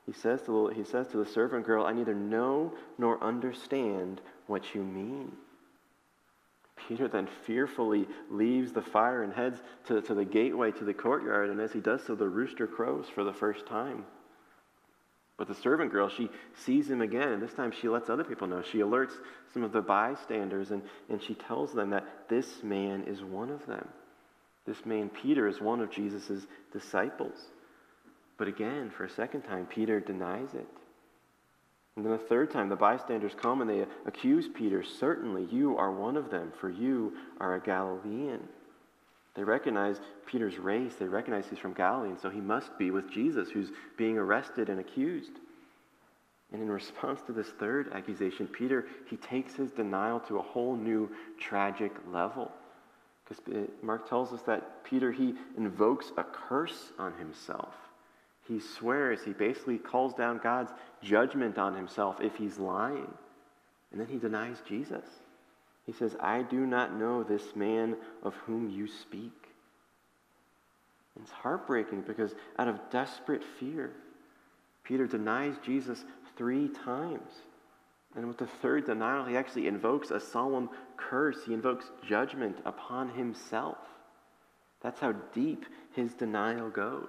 He 0.05 0.13
says, 0.13 0.41
to, 0.43 0.67
he 0.67 0.83
says 0.83 1.07
to 1.09 1.17
the 1.17 1.25
servant 1.25 1.65
girl, 1.65 1.85
I 1.85 1.93
neither 1.93 2.15
know 2.15 2.73
nor 2.97 3.23
understand 3.23 4.19
what 4.47 4.75
you 4.75 4.83
mean. 4.83 5.31
Peter 6.75 7.07
then 7.07 7.29
fearfully 7.45 8.07
leaves 8.29 8.73
the 8.73 8.81
fire 8.81 9.23
and 9.23 9.33
heads 9.33 9.61
to, 9.85 10.01
to 10.01 10.13
the 10.13 10.25
gateway 10.25 10.71
to 10.71 10.83
the 10.83 10.93
courtyard, 10.93 11.49
and 11.49 11.61
as 11.61 11.71
he 11.71 11.79
does 11.79 12.03
so, 12.03 12.15
the 12.15 12.27
rooster 12.27 12.67
crows 12.67 13.05
for 13.13 13.23
the 13.23 13.33
first 13.33 13.65
time. 13.65 14.05
But 15.37 15.47
the 15.47 15.55
servant 15.55 15.91
girl, 15.91 16.09
she 16.09 16.29
sees 16.53 16.89
him 16.89 17.01
again, 17.01 17.29
and 17.29 17.41
this 17.41 17.53
time 17.53 17.71
she 17.71 17.87
lets 17.87 18.09
other 18.09 18.23
people 18.23 18.47
know. 18.47 18.61
She 18.61 18.79
alerts 18.79 19.13
some 19.53 19.63
of 19.63 19.71
the 19.71 19.81
bystanders, 19.81 20.71
and, 20.71 20.83
and 21.09 21.21
she 21.21 21.35
tells 21.35 21.73
them 21.73 21.91
that 21.91 22.27
this 22.27 22.63
man 22.63 23.03
is 23.03 23.23
one 23.23 23.49
of 23.49 23.65
them. 23.65 23.87
This 24.65 24.85
man, 24.85 25.09
Peter, 25.09 25.47
is 25.47 25.59
one 25.59 25.81
of 25.81 25.91
Jesus' 25.91 26.45
disciples. 26.71 27.37
But 28.37 28.47
again, 28.47 28.91
for 28.95 29.03
a 29.03 29.09
second 29.09 29.41
time, 29.41 29.65
Peter 29.65 29.99
denies 29.99 30.53
it. 30.53 30.67
And 31.95 32.05
then 32.05 32.13
a 32.13 32.17
third 32.17 32.49
time, 32.49 32.69
the 32.69 32.75
bystanders 32.75 33.33
come 33.39 33.61
and 33.61 33.69
they 33.69 33.85
accuse 34.05 34.47
Peter. 34.47 34.83
Certainly, 34.83 35.47
you 35.51 35.77
are 35.77 35.91
one 35.91 36.17
of 36.17 36.31
them, 36.31 36.51
for 36.59 36.69
you 36.69 37.13
are 37.39 37.55
a 37.55 37.59
Galilean. 37.59 38.47
They 39.35 39.43
recognize 39.43 39.99
Peter's 40.25 40.57
race. 40.57 40.93
They 40.95 41.05
recognize 41.05 41.45
he's 41.49 41.59
from 41.59 41.73
Galilee, 41.73 42.09
and 42.09 42.19
so 42.19 42.29
he 42.29 42.39
must 42.39 42.77
be 42.77 42.89
with 42.91 43.11
Jesus, 43.11 43.49
who's 43.49 43.71
being 43.97 44.17
arrested 44.17 44.69
and 44.69 44.79
accused. 44.79 45.31
And 46.51 46.61
in 46.61 46.69
response 46.69 47.21
to 47.23 47.33
this 47.33 47.49
third 47.59 47.91
accusation, 47.93 48.47
Peter, 48.47 48.85
he 49.09 49.17
takes 49.17 49.55
his 49.55 49.71
denial 49.71 50.19
to 50.21 50.37
a 50.37 50.41
whole 50.41 50.75
new 50.75 51.09
tragic 51.39 51.91
level. 52.11 52.51
Because 53.23 53.43
uh, 53.55 53.67
Mark 53.81 54.09
tells 54.09 54.33
us 54.33 54.41
that 54.43 54.83
Peter, 54.83 55.11
he 55.11 55.35
invokes 55.57 56.11
a 56.17 56.23
curse 56.23 56.91
on 56.99 57.13
himself. 57.13 57.73
He 58.47 58.59
swears, 58.59 59.21
he 59.23 59.31
basically 59.31 59.77
calls 59.77 60.13
down 60.13 60.39
God's 60.43 60.71
judgment 61.01 61.57
on 61.57 61.75
himself 61.75 62.19
if 62.19 62.35
he's 62.35 62.57
lying. 62.57 63.11
And 63.91 64.01
then 64.01 64.07
he 64.07 64.17
denies 64.17 64.57
Jesus. 64.67 65.05
He 65.85 65.93
says, 65.93 66.15
I 66.19 66.41
do 66.41 66.65
not 66.65 66.97
know 66.97 67.23
this 67.23 67.55
man 67.55 67.95
of 68.23 68.33
whom 68.45 68.69
you 68.69 68.87
speak. 68.87 69.31
It's 71.21 71.31
heartbreaking 71.31 72.01
because 72.01 72.33
out 72.57 72.67
of 72.67 72.79
desperate 72.89 73.43
fear, 73.59 73.91
Peter 74.83 75.05
denies 75.07 75.55
Jesus 75.63 76.03
three 76.35 76.69
times. 76.69 77.31
And 78.15 78.27
with 78.27 78.37
the 78.37 78.47
third 78.61 78.85
denial, 78.85 79.25
he 79.25 79.37
actually 79.37 79.67
invokes 79.67 80.11
a 80.11 80.19
solemn 80.19 80.69
curse. 80.97 81.37
He 81.45 81.53
invokes 81.53 81.91
judgment 82.07 82.57
upon 82.65 83.09
himself. 83.09 83.77
That's 84.81 84.99
how 84.99 85.13
deep 85.33 85.65
his 85.95 86.13
denial 86.13 86.69
goes. 86.69 87.07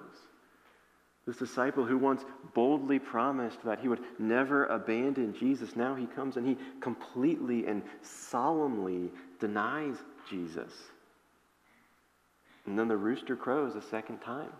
This 1.27 1.37
disciple 1.37 1.85
who 1.85 1.97
once 1.97 2.23
boldly 2.53 2.99
promised 2.99 3.63
that 3.63 3.79
he 3.79 3.87
would 3.87 4.01
never 4.19 4.65
abandon 4.65 5.33
Jesus, 5.33 5.75
now 5.75 5.95
he 5.95 6.05
comes 6.05 6.37
and 6.37 6.47
he 6.47 6.57
completely 6.81 7.65
and 7.65 7.81
solemnly 8.01 9.11
denies 9.39 9.97
Jesus. 10.29 10.71
And 12.65 12.77
then 12.77 12.87
the 12.87 12.97
rooster 12.97 13.35
crows 13.35 13.75
a 13.75 13.81
second 13.81 14.19
time, 14.19 14.51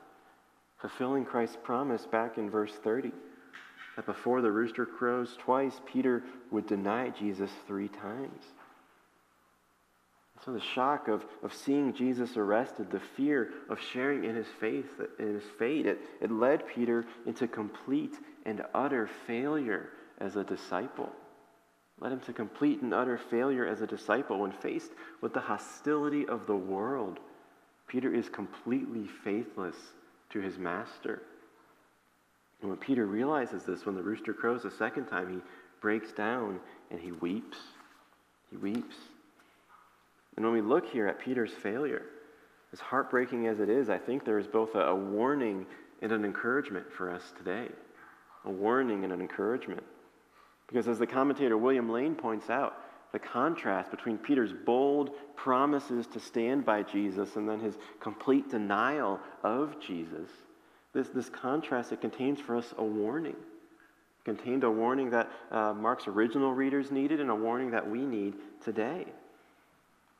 fulfilling 0.80 1.26
Christ's 1.26 1.58
promise 1.64 2.06
back 2.06 2.38
in 2.38 2.50
verse 2.50 2.74
30 2.84 3.12
that 3.96 4.06
before 4.06 4.42
the 4.42 4.52
rooster 4.52 4.86
crows 4.86 5.38
twice, 5.38 5.80
Peter 5.86 6.24
would 6.52 6.68
deny 6.68 7.10
Jesus 7.10 7.52
three 7.68 7.88
times. 7.88 8.44
So 10.44 10.52
the 10.52 10.62
shock 10.62 11.08
of, 11.08 11.26
of 11.44 11.54
seeing 11.54 11.94
Jesus 11.94 12.38
arrested, 12.38 12.92
the 12.92 13.00
fear 13.00 13.52
of 13.70 13.80
sharing 13.80 14.26
in 14.26 14.36
his 14.36 14.48
faith, 14.60 15.02
in 15.18 15.36
his 15.36 15.44
fate, 15.58 15.86
it, 15.86 16.00
it 16.22 16.32
led 16.32 16.68
Peter 16.68 17.06
into 17.26 17.48
complete 17.48 18.14
and 18.46 18.64
utter 18.74 19.10
failure 19.26 19.90
as 20.20 20.36
a 20.36 20.44
disciple. 20.44 21.12
Led 22.00 22.12
him 22.12 22.20
to 22.22 22.34
complete 22.34 22.82
and 22.82 22.94
utter 22.94 23.18
failure 23.18 23.66
as 23.66 23.82
a 23.82 23.88
disciple 23.88 24.40
when 24.40 24.52
faced 24.52 24.92
with 25.22 25.34
the 25.34 25.40
hostility 25.40 26.28
of 26.28 26.46
the 26.46 26.56
world. 26.56 27.20
Peter 27.88 28.14
is 28.14 28.30
completely 28.30 29.08
faithless 29.24 29.78
to 30.30 30.42
his 30.42 30.58
master. 30.58 31.22
And 32.66 32.72
when 32.72 32.80
Peter 32.80 33.06
realizes 33.06 33.62
this, 33.62 33.86
when 33.86 33.94
the 33.94 34.02
rooster 34.02 34.34
crows 34.34 34.66
a 34.66 34.72
second 34.72 35.06
time, 35.06 35.32
he 35.32 35.40
breaks 35.82 36.12
down 36.12 36.60
and 36.90 37.00
he 37.00 37.12
weeps. 37.12 37.60
He 38.50 38.58
weeps. 38.58 38.96
And 40.36 40.44
when 40.44 40.52
we 40.52 40.62
look 40.62 40.90
here 40.90 41.08
at 41.08 41.20
Peter's 41.20 41.52
failure, 41.52 42.02
as 42.74 42.80
heartbreaking 42.80 43.46
as 43.46 43.60
it 43.60 43.70
is, 43.70 43.88
I 43.88 44.00
think 44.00 44.26
there 44.26 44.40
is 44.40 44.48
both 44.48 44.74
a, 44.74 44.80
a 44.80 44.96
warning 44.96 45.68
and 46.02 46.12
an 46.12 46.26
encouragement 46.26 46.92
for 46.92 47.12
us 47.12 47.22
today. 47.38 47.68
A 48.46 48.50
warning 48.50 49.04
and 49.04 49.14
an 49.14 49.22
encouragement. 49.22 49.84
Because 50.66 50.88
as 50.88 50.98
the 50.98 51.06
commentator 51.06 51.60
William 51.60 51.92
Lane 51.92 52.16
points 52.16 52.50
out, 52.50 52.82
the 53.12 53.20
contrast 53.20 53.92
between 53.92 54.18
Peter's 54.18 54.54
bold 54.66 55.12
promises 55.36 56.08
to 56.08 56.20
stand 56.20 56.66
by 56.66 56.82
Jesus 56.82 57.36
and 57.36 57.48
then 57.48 57.60
his 57.60 57.78
complete 58.00 58.50
denial 58.50 59.20
of 59.44 59.80
Jesus, 59.80 60.32
this, 60.96 61.10
this 61.10 61.30
contrast, 61.30 61.92
it 61.92 62.02
contains 62.02 62.40
for 62.40 62.56
us 62.56 62.74
a 62.78 62.84
warning. 62.84 63.36
It 63.36 64.24
contained 64.24 64.64
a 64.64 64.72
warning 64.72 65.12
that 65.12 65.30
uh, 65.52 65.74
Mark's 65.74 66.08
original 66.08 66.54
readers 66.54 66.90
needed 66.90 67.20
and 67.20 67.30
a 67.30 67.36
warning 67.36 67.72
that 67.72 67.88
we 67.88 68.00
need 68.00 68.36
today. 68.64 69.06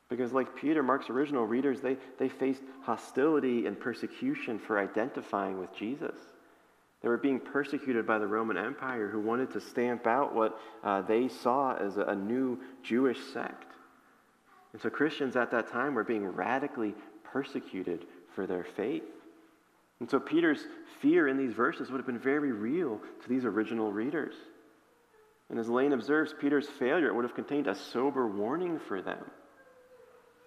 Because, 0.08 0.32
like 0.32 0.54
Peter, 0.54 0.82
Mark's 0.84 1.10
original 1.10 1.46
readers, 1.46 1.80
they, 1.80 1.96
they 2.18 2.28
faced 2.28 2.62
hostility 2.82 3.66
and 3.66 3.80
persecution 3.80 4.58
for 4.58 4.78
identifying 4.78 5.58
with 5.58 5.74
Jesus. 5.74 6.14
They 7.02 7.08
were 7.08 7.16
being 7.16 7.40
persecuted 7.40 8.06
by 8.06 8.18
the 8.18 8.26
Roman 8.26 8.56
Empire 8.56 9.08
who 9.08 9.20
wanted 9.20 9.52
to 9.52 9.60
stamp 9.60 10.06
out 10.06 10.34
what 10.34 10.60
uh, 10.84 11.02
they 11.02 11.28
saw 11.28 11.74
as 11.74 11.96
a, 11.96 12.02
a 12.02 12.14
new 12.14 12.60
Jewish 12.82 13.18
sect. 13.32 13.72
And 14.72 14.82
so 14.82 14.90
Christians 14.90 15.36
at 15.36 15.50
that 15.52 15.72
time 15.72 15.94
were 15.94 16.04
being 16.04 16.26
radically 16.26 16.94
persecuted 17.24 18.04
for 18.34 18.46
their 18.46 18.64
faith. 18.64 19.02
And 20.00 20.10
so 20.10 20.20
Peter's 20.20 20.64
fear 21.00 21.26
in 21.26 21.38
these 21.38 21.54
verses 21.54 21.90
would 21.90 21.98
have 21.98 22.06
been 22.06 22.18
very 22.18 22.52
real 22.52 23.00
to 23.22 23.28
these 23.28 23.44
original 23.44 23.92
readers. 23.92 24.34
And 25.48 25.58
as 25.58 25.68
Lane 25.68 25.92
observes, 25.92 26.34
Peter's 26.40 26.68
failure 26.68 27.14
would 27.14 27.24
have 27.24 27.34
contained 27.34 27.66
a 27.66 27.74
sober 27.74 28.26
warning 28.26 28.78
for 28.78 29.00
them. 29.00 29.24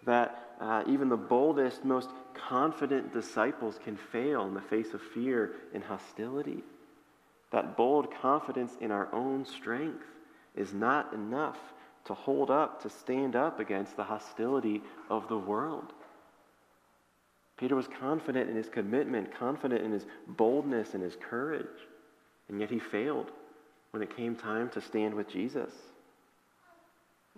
that 0.06 0.56
uh, 0.60 0.84
even 0.88 1.10
the 1.10 1.18
boldest, 1.18 1.84
most 1.86 2.10
confident 2.34 3.14
disciples 3.14 3.80
can 3.84 3.98
fail 4.12 4.46
in 4.46 4.54
the 4.54 4.62
face 4.62 4.94
of 4.94 5.02
fear 5.14 5.54
and 5.74 5.84
hostility. 5.84 6.64
That 7.52 7.78
bold 7.78 8.14
confidence 8.22 8.74
in 8.80 8.92
our 8.92 9.14
own 9.14 9.46
strength 9.46 10.06
is 10.56 10.74
not 10.74 11.14
enough 11.14 11.58
to 12.06 12.14
hold 12.14 12.50
up, 12.50 12.82
to 12.84 12.90
stand 12.90 13.36
up 13.36 13.60
against 13.60 13.96
the 13.96 14.04
hostility 14.04 14.82
of 15.10 15.28
the 15.28 15.38
world. 15.38 15.94
Peter 17.60 17.76
was 17.76 17.90
confident 18.00 18.50
in 18.50 18.56
his 18.56 18.70
commitment, 18.70 19.38
confident 19.38 19.84
in 19.84 19.92
his 19.92 20.06
boldness 20.28 20.94
and 20.94 21.04
his 21.04 21.18
courage, 21.18 21.66
and 22.48 22.60
yet 22.60 22.70
he 22.70 22.80
failed 22.80 23.32
when 23.92 24.02
it 24.02 24.16
came 24.16 24.36
time 24.36 24.70
to 24.70 24.80
stand 24.80 25.14
with 25.14 25.28
Jesus. 25.28 25.74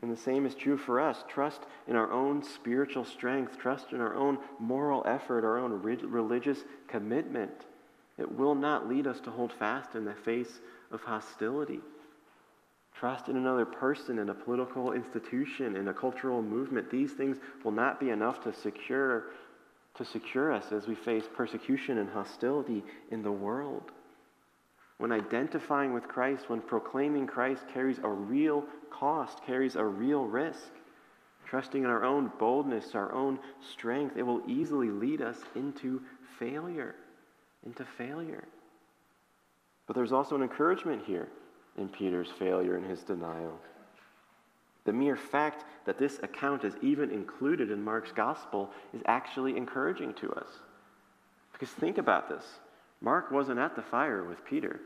And 0.02 0.12
the 0.12 0.22
same 0.22 0.46
is 0.46 0.54
true 0.54 0.78
for 0.78 1.00
us. 1.00 1.24
Trust 1.28 1.62
in 1.88 1.96
our 1.96 2.12
own 2.12 2.44
spiritual 2.44 3.04
strength, 3.04 3.58
trust 3.58 3.94
in 3.94 4.02
our 4.02 4.16
own 4.16 4.38
moral 4.60 5.04
effort, 5.08 5.44
our 5.44 5.58
own 5.58 5.82
religious 5.82 6.60
commitment. 6.88 7.66
It 8.20 8.32
will 8.32 8.56
not 8.56 8.88
lead 8.88 9.08
us 9.08 9.20
to 9.22 9.32
hold 9.32 9.52
fast 9.52 9.96
in 9.96 10.06
the 10.06 10.14
face 10.14 10.60
of 10.92 11.02
hostility. 11.02 11.80
Trust 12.94 13.30
in 13.30 13.38
another 13.38 13.66
person, 13.66 14.20
in 14.20 14.30
a 14.30 14.34
political 14.34 14.92
institution, 14.92 15.76
in 15.76 15.88
a 15.88 15.94
cultural 15.94 16.44
movement. 16.44 16.92
These 16.92 17.14
things 17.14 17.38
will 17.64 17.72
not 17.72 18.00
be 18.00 18.12
enough 18.12 18.44
to 18.44 18.54
secure, 18.54 19.26
to 19.96 20.06
secure 20.06 20.52
us 20.52 20.72
as 20.72 20.88
we 20.88 20.96
face 20.96 21.26
persecution 21.36 21.98
and 21.98 22.10
hostility 22.10 22.84
in 23.12 23.22
the 23.22 23.32
world. 23.32 23.92
When 24.98 25.12
identifying 25.12 25.94
with 25.94 26.08
Christ, 26.08 26.50
when 26.50 26.62
proclaiming 26.62 27.28
Christ 27.28 27.64
carries 27.74 28.00
a 28.00 28.08
real 28.08 28.64
cost, 28.92 29.44
carries 29.46 29.76
a 29.76 29.84
real 29.84 30.26
risk. 30.26 30.70
Trusting 31.46 31.84
in 31.84 31.90
our 31.90 32.06
own 32.06 32.32
boldness, 32.40 32.94
our 32.94 33.12
own 33.12 33.40
strength, 33.74 34.16
it 34.16 34.24
will 34.24 34.42
easily 34.48 34.90
lead 34.90 35.22
us 35.22 35.38
into 35.56 36.02
failure. 36.40 36.96
Into 37.66 37.86
failure. 37.98 38.44
But 39.88 39.96
there's 39.96 40.14
also 40.14 40.36
an 40.36 40.44
encouragement 40.44 41.04
here 41.06 41.28
in 41.78 41.90
Peter's 41.90 42.30
failure 42.40 42.78
and 42.78 42.86
his 42.86 43.02
denial. 43.02 43.60
The 44.84 44.94
mere 44.94 45.16
fact 45.16 45.64
that 45.86 45.98
this 45.98 46.20
account 46.24 46.64
is 46.64 46.76
even 46.82 47.12
included 47.12 47.70
in 47.70 47.84
Mark's 47.84 48.12
gospel 48.12 48.72
is 48.94 49.02
actually 49.06 49.56
encouraging 49.56 50.14
to 50.16 50.32
us. 50.34 50.48
Because 51.54 51.70
think 51.70 51.98
about 51.98 52.30
this 52.30 52.44
Mark 53.02 53.32
wasn't 53.32 53.60
at 53.60 53.76
the 53.76 53.82
fire 53.82 54.24
with 54.24 54.44
Peter. 54.46 54.80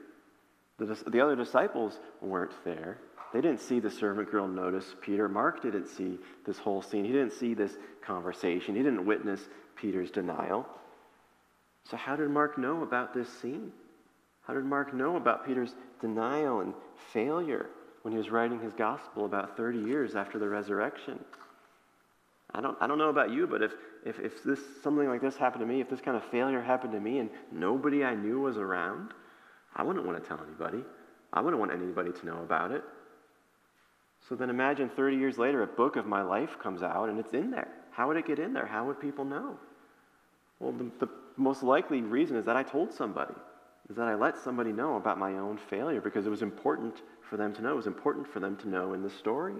The, 0.77 0.97
the 1.07 1.21
other 1.21 1.35
disciples 1.35 1.99
weren't 2.21 2.53
there. 2.65 2.97
They 3.33 3.41
didn't 3.41 3.59
see 3.59 3.79
the 3.79 3.89
servant 3.89 4.31
girl 4.31 4.47
notice 4.47 4.95
Peter. 5.01 5.27
Mark 5.27 5.61
didn't 5.61 5.87
see 5.87 6.19
this 6.45 6.57
whole 6.57 6.81
scene. 6.81 7.05
He 7.05 7.11
didn't 7.11 7.33
see 7.33 7.53
this 7.53 7.77
conversation. 8.01 8.75
He 8.75 8.83
didn't 8.83 9.05
witness 9.05 9.41
Peter's 9.75 10.11
denial. 10.11 10.65
So, 11.89 11.97
how 11.97 12.15
did 12.15 12.29
Mark 12.29 12.57
know 12.57 12.83
about 12.83 13.13
this 13.13 13.29
scene? 13.29 13.71
How 14.43 14.53
did 14.53 14.65
Mark 14.65 14.93
know 14.93 15.17
about 15.17 15.45
Peter's 15.45 15.75
denial 16.01 16.61
and 16.61 16.73
failure 17.11 17.67
when 18.05 18.11
he 18.11 18.19
was 18.19 18.29
writing 18.29 18.59
his 18.59 18.71
gospel 18.73 19.25
about 19.25 19.57
30 19.57 19.79
years 19.79 20.15
after 20.15 20.37
the 20.37 20.47
resurrection? 20.47 21.17
I 22.53 22.61
don't, 22.61 22.77
I 22.79 22.85
don't 22.85 22.99
know 22.99 23.09
about 23.09 23.31
you, 23.31 23.47
but 23.47 23.63
if, 23.63 23.71
if, 24.05 24.19
if 24.19 24.43
this, 24.43 24.59
something 24.83 25.09
like 25.09 25.21
this 25.21 25.35
happened 25.35 25.61
to 25.61 25.65
me, 25.65 25.81
if 25.81 25.89
this 25.89 26.01
kind 26.01 26.15
of 26.15 26.23
failure 26.25 26.61
happened 26.61 26.93
to 26.93 26.99
me 26.99 27.17
and 27.17 27.31
nobody 27.51 28.03
I 28.03 28.13
knew 28.13 28.41
was 28.41 28.57
around, 28.57 29.09
I 29.75 29.81
wouldn't 29.81 30.05
want 30.05 30.21
to 30.21 30.27
tell 30.27 30.39
anybody. 30.45 30.83
I 31.33 31.41
wouldn't 31.41 31.59
want 31.59 31.71
anybody 31.71 32.11
to 32.11 32.25
know 32.27 32.43
about 32.43 32.69
it. 32.69 32.83
So 34.29 34.35
then 34.35 34.51
imagine 34.51 34.87
30 34.87 35.17
years 35.17 35.39
later, 35.39 35.63
a 35.63 35.67
book 35.67 35.95
of 35.95 36.05
my 36.05 36.21
life 36.21 36.59
comes 36.61 36.83
out 36.83 37.09
and 37.09 37.19
it's 37.19 37.33
in 37.33 37.49
there. 37.49 37.69
How 37.89 38.07
would 38.07 38.17
it 38.17 38.27
get 38.27 38.37
in 38.37 38.53
there? 38.53 38.67
How 38.67 38.85
would 38.85 39.01
people 39.01 39.25
know? 39.25 39.57
Well, 40.59 40.73
the, 40.73 40.91
the 41.07 41.11
most 41.37 41.63
likely 41.63 42.03
reason 42.03 42.37
is 42.37 42.45
that 42.45 42.55
I 42.55 42.61
told 42.61 42.93
somebody, 42.93 43.33
is 43.89 43.95
that 43.95 44.07
I 44.07 44.15
let 44.15 44.37
somebody 44.37 44.71
know 44.71 44.95
about 44.95 45.19
my 45.19 45.33
own 45.33 45.57
failure 45.69 46.01
because 46.01 46.25
it 46.25 46.31
was 46.31 46.41
important 46.41 47.01
for 47.29 47.37
them 47.37 47.53
to 47.53 47.61
know. 47.61 47.73
It 47.73 47.77
was 47.77 47.87
important 47.87 48.27
for 48.27 48.39
them 48.39 48.55
to 48.57 48.69
know 48.69 48.93
in 48.93 49.03
the 49.03 49.09
story. 49.09 49.55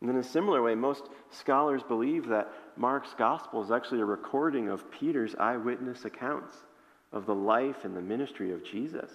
And 0.00 0.10
in 0.10 0.16
a 0.16 0.22
similar 0.22 0.62
way, 0.62 0.74
most 0.74 1.04
scholars 1.30 1.82
believe 1.86 2.26
that 2.28 2.52
Mark's 2.76 3.14
gospel 3.16 3.62
is 3.62 3.70
actually 3.70 4.00
a 4.00 4.06
recording 4.06 4.68
of 4.68 4.90
Peter's 4.90 5.34
eyewitness 5.36 6.04
accounts 6.04 6.56
of 7.12 7.26
the 7.26 7.34
life 7.34 7.84
and 7.84 7.94
the 7.96 8.00
ministry 8.00 8.52
of 8.52 8.64
Jesus. 8.64 9.10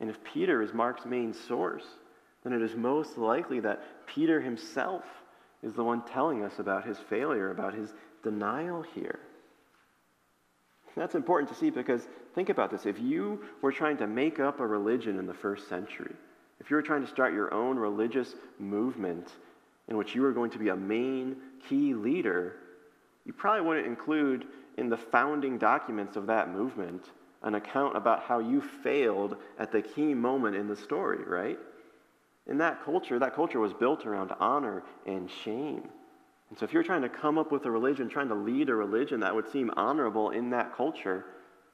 And 0.00 0.10
if 0.10 0.22
Peter 0.24 0.60
is 0.60 0.74
Mark's 0.74 1.06
main 1.06 1.32
source, 1.32 1.86
then 2.44 2.52
it 2.52 2.60
is 2.60 2.76
most 2.76 3.16
likely 3.16 3.60
that 3.60 4.06
Peter 4.06 4.40
himself 4.40 5.04
is 5.62 5.72
the 5.72 5.84
one 5.84 6.02
telling 6.02 6.44
us 6.44 6.58
about 6.58 6.86
his 6.86 6.98
failure, 7.08 7.50
about 7.50 7.72
his 7.72 7.94
denial 8.22 8.82
here. 8.94 9.20
That's 10.96 11.14
important 11.14 11.50
to 11.50 11.54
see 11.54 11.70
because 11.70 12.08
think 12.34 12.48
about 12.48 12.70
this. 12.70 12.86
If 12.86 12.98
you 12.98 13.44
were 13.60 13.72
trying 13.72 13.98
to 13.98 14.06
make 14.06 14.40
up 14.40 14.60
a 14.60 14.66
religion 14.66 15.18
in 15.18 15.26
the 15.26 15.34
first 15.34 15.68
century, 15.68 16.14
if 16.58 16.70
you 16.70 16.76
were 16.76 16.82
trying 16.82 17.02
to 17.02 17.10
start 17.10 17.34
your 17.34 17.52
own 17.52 17.78
religious 17.78 18.34
movement 18.58 19.30
in 19.88 19.96
which 19.96 20.14
you 20.14 20.22
were 20.22 20.32
going 20.32 20.50
to 20.50 20.58
be 20.58 20.70
a 20.70 20.76
main 20.76 21.36
key 21.68 21.92
leader, 21.94 22.56
you 23.24 23.32
probably 23.32 23.66
wouldn't 23.66 23.86
include 23.86 24.46
in 24.78 24.88
the 24.88 24.96
founding 24.96 25.58
documents 25.58 26.16
of 26.16 26.26
that 26.26 26.50
movement 26.50 27.10
an 27.42 27.54
account 27.54 27.96
about 27.96 28.22
how 28.22 28.38
you 28.38 28.62
failed 28.82 29.36
at 29.58 29.70
the 29.70 29.82
key 29.82 30.14
moment 30.14 30.56
in 30.56 30.66
the 30.66 30.76
story, 30.76 31.22
right? 31.24 31.58
In 32.46 32.58
that 32.58 32.84
culture, 32.84 33.18
that 33.18 33.34
culture 33.34 33.60
was 33.60 33.72
built 33.74 34.06
around 34.06 34.32
honor 34.40 34.82
and 35.06 35.30
shame. 35.44 35.88
And 36.48 36.58
so 36.58 36.64
if 36.64 36.72
you're 36.72 36.82
trying 36.82 37.02
to 37.02 37.08
come 37.08 37.38
up 37.38 37.50
with 37.50 37.64
a 37.66 37.70
religion, 37.70 38.08
trying 38.08 38.28
to 38.28 38.34
lead 38.34 38.68
a 38.68 38.74
religion 38.74 39.20
that 39.20 39.34
would 39.34 39.50
seem 39.50 39.70
honorable 39.76 40.30
in 40.30 40.50
that 40.50 40.76
culture, 40.76 41.24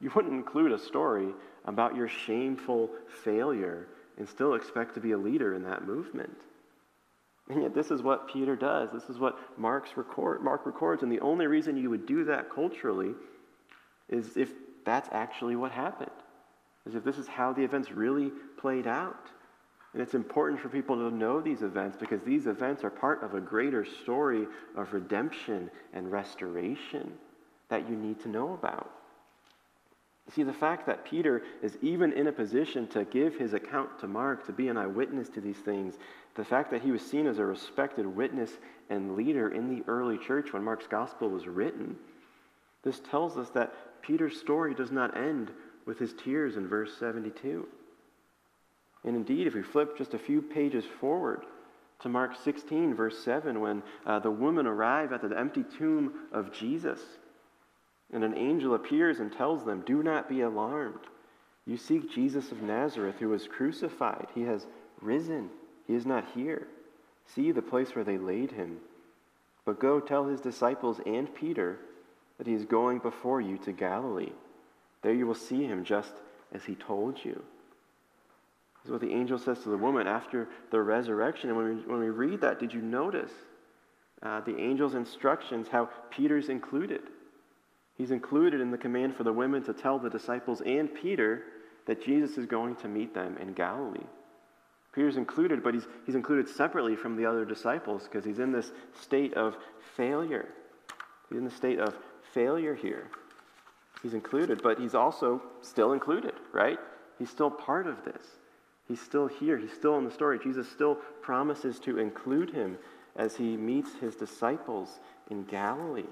you 0.01 0.11
wouldn't 0.15 0.35
include 0.35 0.73
a 0.73 0.79
story 0.79 1.29
about 1.65 1.95
your 1.95 2.09
shameful 2.09 2.91
failure 3.23 3.87
and 4.19 4.29
still 4.29 4.55
expect 4.55 4.95
to 4.95 5.01
be 5.01 5.13
a 5.13 5.19
leader 5.19 5.55
in 5.55 5.63
that 5.65 5.87
movement. 5.87 6.37
And 7.49 7.63
yet, 7.63 7.75
this 7.75 7.91
is 7.91 8.03
what 8.03 8.29
Peter 8.29 8.57
does. 8.57 8.91
This 8.93 9.11
is 9.11 9.19
what 9.19 9.39
Mark's 9.59 9.97
record, 9.97 10.43
Mark 10.43 10.65
records. 10.65 11.03
And 11.03 11.11
the 11.11 11.21
only 11.21 11.47
reason 11.47 11.77
you 11.77 11.91
would 11.91 12.07
do 12.07 12.25
that 12.25 12.51
culturally 12.51 13.15
is 14.09 14.37
if 14.37 14.53
that's 14.85 15.09
actually 15.13 15.57
what 15.57 15.73
happened, 15.73 16.11
is 16.87 16.95
if 16.95 17.05
this 17.05 17.19
is 17.19 17.27
how 17.27 17.53
the 17.53 17.63
events 17.63 17.91
really 17.91 18.31
played 18.59 18.87
out. 18.87 19.29
And 19.93 20.01
it's 20.01 20.15
important 20.15 20.61
for 20.61 20.69
people 20.69 20.97
to 20.97 21.15
know 21.15 21.41
these 21.41 21.63
events 21.63 21.97
because 21.99 22.23
these 22.23 22.47
events 22.47 22.83
are 22.83 22.91
part 22.91 23.23
of 23.23 23.35
a 23.35 23.41
greater 23.41 23.85
story 23.85 24.47
of 24.77 24.93
redemption 24.93 25.71
and 25.93 26.11
restoration 26.11 27.13
that 27.69 27.89
you 27.89 27.97
need 27.97 28.21
to 28.21 28.29
know 28.29 28.55
about. 28.55 28.91
See, 30.31 30.45
the 30.45 30.53
fact 30.53 30.87
that 30.87 31.05
Peter 31.05 31.43
is 31.63 31.77
even 31.83 32.13
in 32.13 32.29
a 32.29 32.33
position 32.33 32.87
to 32.89 33.05
give 33.05 33.37
his 33.37 33.53
account 33.53 33.99
to 34.01 34.07
Mark, 34.07 34.47
to 34.47 34.53
be 34.53 34.69
an 34.69 34.79
eyewitness 34.79 35.29
to 35.31 35.41
these 35.41 35.59
things, 35.59 35.95
the 36.37 36.45
fact 36.45 36.71
that 36.71 36.81
he 36.81 36.91
was 36.91 37.03
seen 37.03 37.27
as 37.27 37.39
a 37.39 37.45
respected 37.45 38.07
witness 38.07 38.51
and 38.89 39.15
leader 39.17 39.49
in 39.49 39.69
the 39.69 39.85
early 39.91 40.17
church 40.17 40.53
when 40.53 40.65
Mark's 40.65 40.87
gospel 40.87 41.29
was 41.29 41.47
written, 41.47 41.97
this 42.83 43.01
tells 43.01 43.37
us 43.37 43.51
that 43.51 44.01
Peter's 44.01 44.39
story 44.39 44.75
does 44.75 44.91
not 44.91 45.17
end 45.17 45.51
with 45.87 45.99
his 45.99 46.15
tears 46.15 46.57
in 46.57 46.67
verse 46.67 46.97
72. 46.99 47.67
And 49.05 49.17
indeed, 49.17 49.47
if 49.47 49.55
we 49.55 49.63
flip 49.63 49.99
just 49.99 50.15
a 50.15 50.19
few 50.19 50.41
pages 50.41 50.85
forward 51.01 51.45
to 52.01 52.09
Mark 52.09 52.37
16, 52.43 52.95
verse 52.95 53.19
7, 53.25 53.61
when 53.61 53.83
uh, 54.07 54.19
the 54.19 54.31
women 54.31 54.67
arrive 54.67 55.13
at 55.13 55.23
the 55.23 55.37
empty 55.37 55.65
tomb 55.79 56.13
of 56.33 56.53
Jesus, 56.53 57.01
and 58.13 58.25
an 58.25 58.37
angel 58.37 58.75
appears 58.75 59.21
and 59.21 59.33
tells 59.33 59.65
them, 59.65 59.83
Do 59.87 60.03
not 60.03 60.29
be 60.29 60.43
alarmed. 60.43 61.01
You 61.67 61.77
seek 61.77 62.11
Jesus 62.13 62.53
of 62.53 62.63
Nazareth, 62.63 63.17
who 63.19 63.29
was 63.29 63.47
crucified. 63.47 64.27
He 64.35 64.43
has 64.43 64.67
risen. 65.01 65.49
He 65.87 65.95
is 65.95 66.07
not 66.07 66.27
here. 66.35 66.67
See 67.35 67.53
the 67.53 67.63
place 67.63 67.95
where 67.95 68.05
they 68.05 68.19
laid 68.19 68.51
him. 68.51 68.79
But 69.65 69.81
go 69.81 70.01
tell 70.01 70.27
his 70.27 70.41
disciples 70.41 71.01
and 71.07 71.33
Peter 71.35 71.79
that 72.39 72.47
he 72.47 72.55
is 72.55 72.65
going 72.65 72.99
before 72.99 73.41
you 73.41 73.59
to 73.59 73.73
Galilee. 73.73 74.33
There 75.03 75.15
you 75.15 75.27
will 75.27 75.35
see 75.35 75.65
him 75.65 75.85
just 75.85 76.13
as 76.53 76.65
he 76.65 76.75
told 76.75 77.25
you. 77.25 77.43
Is 78.85 78.91
what 78.91 79.01
the 79.01 79.13
angel 79.13 79.39
says 79.39 79.61
to 79.61 79.69
the 79.69 79.77
woman 79.77 80.07
after 80.07 80.49
the 80.71 80.81
resurrection. 80.81 81.51
And 81.51 81.57
when 81.57 81.69
we, 81.69 81.83
when 81.83 82.01
we 82.01 82.11
read 82.11 82.41
that, 82.41 82.59
did 82.59 82.75
you 82.75 82.81
notice 82.81 83.31
uh, 84.23 84.41
the 84.41 84.59
angel's 84.59 84.95
instructions, 84.95 85.69
how 85.69 85.89
Peter's 86.11 86.49
included? 86.49 87.03
He's 87.97 88.11
included 88.11 88.61
in 88.61 88.71
the 88.71 88.79
command 88.79 89.15
for 89.15 89.23
the 89.23 89.33
women 89.33 89.63
to 89.65 89.73
tell 89.73 89.99
the 89.99 90.11
disciples 90.11 90.61
and 90.63 90.93
Peter 90.93 91.45
that 91.87 92.05
Jesus 92.05 92.39
is 92.39 92.47
going 92.47 92.77
to 92.77 92.89
meet 92.89 93.15
them 93.15 93.37
in 93.39 93.53
Galilee. 93.53 94.07
Peter's 94.93 95.17
included, 95.17 95.63
but 95.63 95.75
he's, 95.75 95.87
he's 96.05 96.15
included 96.15 96.49
separately 96.49 96.97
from 96.97 97.17
the 97.17 97.25
other 97.25 97.45
disciples 97.45 98.05
because 98.05 98.25
he's 98.25 98.39
in 98.39 98.53
this 98.53 98.73
state 99.01 99.35
of 99.35 99.57
failure. 99.97 100.49
He's 101.29 101.39
in 101.39 101.45
the 101.45 101.51
state 101.51 101.79
of 101.79 101.95
failure 102.35 102.75
here. 102.75 103.09
He's 104.03 104.15
included, 104.15 104.63
but 104.63 104.79
he's 104.79 104.95
also 104.95 105.41
still 105.61 105.93
included, 105.93 106.35
right? 106.53 106.79
He's 107.19 107.31
still 107.31 107.51
part 107.51 107.87
of 107.87 108.05
this. 108.05 108.23
He's 108.93 109.01
still 109.01 109.27
here. 109.27 109.57
He's 109.57 109.73
still 109.73 109.97
in 109.97 110.05
the 110.05 110.11
story. 110.11 110.39
Jesus 110.39 110.69
still 110.69 110.97
promises 111.23 111.79
to 111.81 111.99
include 111.99 112.51
him 112.51 112.77
as 113.17 113.35
he 113.35 113.57
meets 113.57 113.95
his 113.95 114.17
disciples 114.17 115.01
in 115.31 115.45
Galilee. 115.45 116.05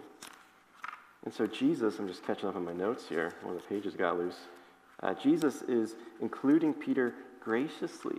And 1.26 1.35
so, 1.35 1.47
Jesus, 1.47 1.99
I'm 1.99 2.09
just 2.09 2.24
catching 2.24 2.49
up 2.49 2.57
on 2.57 2.64
my 2.64 2.72
notes 2.72 3.07
here. 3.07 3.35
One 3.43 3.55
of 3.55 3.61
the 3.61 3.68
pages 3.68 3.97
got 3.97 4.16
loose. 4.16 4.39
Uh, 5.03 5.12
Jesus 5.12 5.61
is 5.61 5.95
including 6.22 6.72
Peter 6.72 7.12
graciously. 7.39 8.16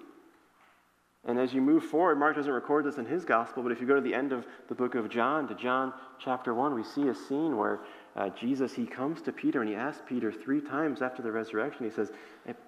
And 1.26 1.40
as 1.40 1.56
you 1.56 1.62
move 1.62 1.84
forward, 1.84 2.20
Mark 2.20 2.36
doesn't 2.36 2.54
record 2.54 2.86
this 2.86 3.00
in 3.00 3.08
his 3.08 3.26
gospel, 3.26 3.64
but 3.64 3.72
if 3.72 3.82
you 3.82 3.88
go 3.88 3.96
to 3.96 4.02
the 4.02 4.14
end 4.14 4.32
of 4.32 4.46
the 4.70 4.76
book 4.76 4.94
of 4.94 5.10
John, 5.10 5.48
to 5.48 5.56
John 5.56 5.92
chapter 6.24 6.54
1, 6.54 6.76
we 6.76 6.84
see 6.84 7.08
a 7.08 7.16
scene 7.16 7.58
where 7.58 7.80
uh, 8.16 8.30
Jesus, 8.30 8.74
he 8.74 8.86
comes 8.86 9.22
to 9.22 9.32
Peter 9.32 9.62
and 9.62 9.70
he 9.70 9.76
asks 9.76 10.02
Peter 10.08 10.32
three 10.32 10.62
times 10.62 11.02
after 11.02 11.22
the 11.22 11.32
resurrection, 11.32 11.86
he 11.86 11.92
says, 11.92 12.12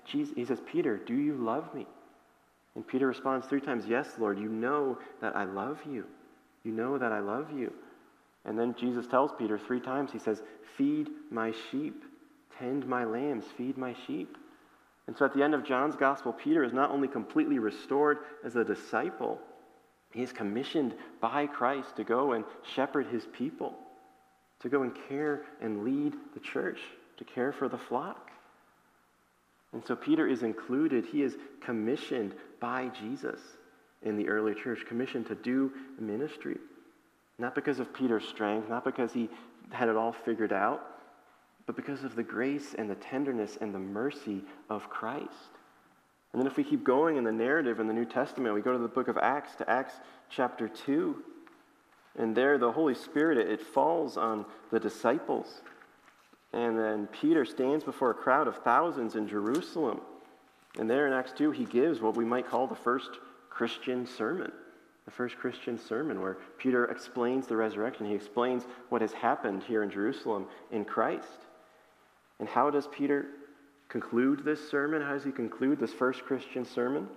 Jesus, 0.06 0.34
he 0.36 0.46
says, 0.46 0.62
Peter, 0.72 0.98
do 0.98 1.14
you 1.14 1.36
love 1.36 1.74
me? 1.74 1.86
And 2.76 2.88
Peter 2.88 3.08
responds 3.08 3.46
three 3.48 3.62
times, 3.62 3.86
Yes, 3.88 4.08
Lord, 4.18 4.40
you 4.40 4.50
know 4.50 4.98
that 5.22 5.36
I 5.36 5.44
love 5.44 5.80
you. 5.90 6.06
You 6.64 6.72
know 6.72 6.98
that 6.98 7.12
I 7.12 7.20
love 7.20 7.52
you. 7.52 7.74
And 8.46 8.58
then 8.58 8.76
Jesus 8.80 9.06
tells 9.08 9.32
Peter 9.38 9.58
three 9.58 9.80
times, 9.80 10.12
he 10.12 10.20
says, 10.20 10.42
Feed 10.78 11.10
my 11.30 11.54
sheep, 11.70 12.04
tend 12.58 12.88
my 12.88 13.04
lambs, 13.04 13.46
feed 13.58 13.78
my 13.78 13.96
sheep. 14.08 14.38
And 15.08 15.18
so 15.18 15.26
at 15.26 15.34
the 15.34 15.44
end 15.44 15.54
of 15.54 15.66
John's 15.66 15.96
gospel, 15.96 16.32
Peter 16.32 16.64
is 16.64 16.74
not 16.74 16.90
only 16.90 17.08
completely 17.08 17.60
restored 17.60 18.20
as 18.44 18.56
a 18.56 18.64
disciple, 18.64 19.40
he 20.14 20.24
is 20.24 20.32
commissioned 20.32 20.94
by 21.20 21.48
Christ 21.48 21.96
to 21.98 22.04
go 22.04 22.34
and 22.34 22.46
shepherd 22.76 23.08
his 23.08 23.26
people, 23.34 23.76
to 24.64 24.70
go 24.70 24.82
and 24.82 24.94
care 25.08 25.42
and 25.62 25.84
lead 25.84 26.14
the 26.34 26.40
church, 26.40 26.80
to 27.18 27.24
care 27.24 27.52
for 27.52 27.70
the 27.70 27.78
flock. 27.78 28.32
And 29.74 29.86
so 29.86 29.96
Peter 29.96 30.28
is 30.28 30.44
included, 30.44 31.06
he 31.06 31.22
is 31.22 31.36
commissioned 31.62 32.34
by 32.60 32.90
Jesus 32.90 33.40
in 34.02 34.16
the 34.16 34.28
early 34.28 34.54
church, 34.54 34.86
commissioned 34.88 35.28
to 35.28 35.36
do 35.36 35.72
ministry. 36.00 36.58
Not 37.38 37.56
because 37.56 37.80
of 37.80 37.94
Peter's 37.94 38.28
strength, 38.28 38.70
not 38.70 38.84
because 38.84 39.12
he 39.12 39.30
had 39.72 39.90
it 39.90 39.96
all 39.96 40.14
figured 40.14 40.54
out, 40.54 40.82
but 41.66 41.76
because 41.76 42.04
of 42.04 42.16
the 42.16 42.24
grace 42.24 42.76
and 42.78 42.90
the 42.90 42.96
tenderness 42.96 43.58
and 43.62 43.74
the 43.74 43.80
mercy 43.80 44.44
of 44.70 44.90
Christ. 44.90 45.30
And 46.32 46.42
then 46.42 46.48
if 46.48 46.58
we 46.58 46.64
keep 46.64 46.84
going 46.84 47.18
in 47.18 47.24
the 47.24 47.32
narrative 47.32 47.80
in 47.80 47.88
the 47.88 47.94
New 47.94 48.06
Testament, 48.06 48.56
we 48.56 48.62
go 48.62 48.74
to 48.74 48.80
the 48.80 48.88
book 48.88 49.08
of 49.08 49.18
Acts, 49.18 49.56
to 49.58 49.70
Acts 49.70 49.94
chapter 50.30 50.68
2. 50.68 51.24
And 52.18 52.36
there, 52.36 52.58
the 52.58 52.72
Holy 52.72 52.94
Spirit, 52.94 53.38
it, 53.38 53.62
falls 53.62 54.18
on 54.18 54.46
the 54.72 54.80
disciples. 54.80 55.62
And 56.52 56.78
then 56.78 57.08
Peter 57.08 57.46
stands 57.46 57.84
before 57.84 58.12
a 58.12 58.16
crowd 58.16 58.48
of 58.48 58.58
thousands 58.58 59.16
in 59.16 59.28
Jerusalem. 59.28 60.02
And 60.78 60.90
there 60.90 61.08
in 61.08 61.14
Acts 61.14 61.34
2, 61.34 61.52
he 61.52 61.66
gives 61.66 62.02
what 62.02 62.16
we 62.16 62.26
might 62.26 62.48
call 62.48 62.68
the 62.68 62.76
first 62.76 63.10
Christian 63.50 64.06
sermon. 64.06 64.52
The 65.06 65.12
first 65.12 65.38
Christian 65.38 65.78
sermon 65.78 66.22
where 66.22 66.38
Peter 66.58 66.86
explains 66.86 67.48
the 67.48 67.58
resurrection. 67.58 68.06
He 68.06 68.16
explains 68.16 68.64
what 68.90 69.02
has 69.02 69.12
happened 69.12 69.64
here 69.64 69.84
in 69.84 69.90
Jerusalem 69.90 70.46
in 70.72 70.86
Christ. 70.86 71.28
And 72.40 72.48
how 72.48 72.70
does 72.70 72.88
Peter 72.88 73.26
conclude 73.90 74.46
this 74.46 74.70
sermon? 74.70 75.02
How 75.02 75.14
does 75.14 75.24
he 75.24 75.32
conclude 75.32 75.80
this 75.80 75.94
first 75.94 76.24
Christian 76.24 76.64
sermon? 76.66 77.08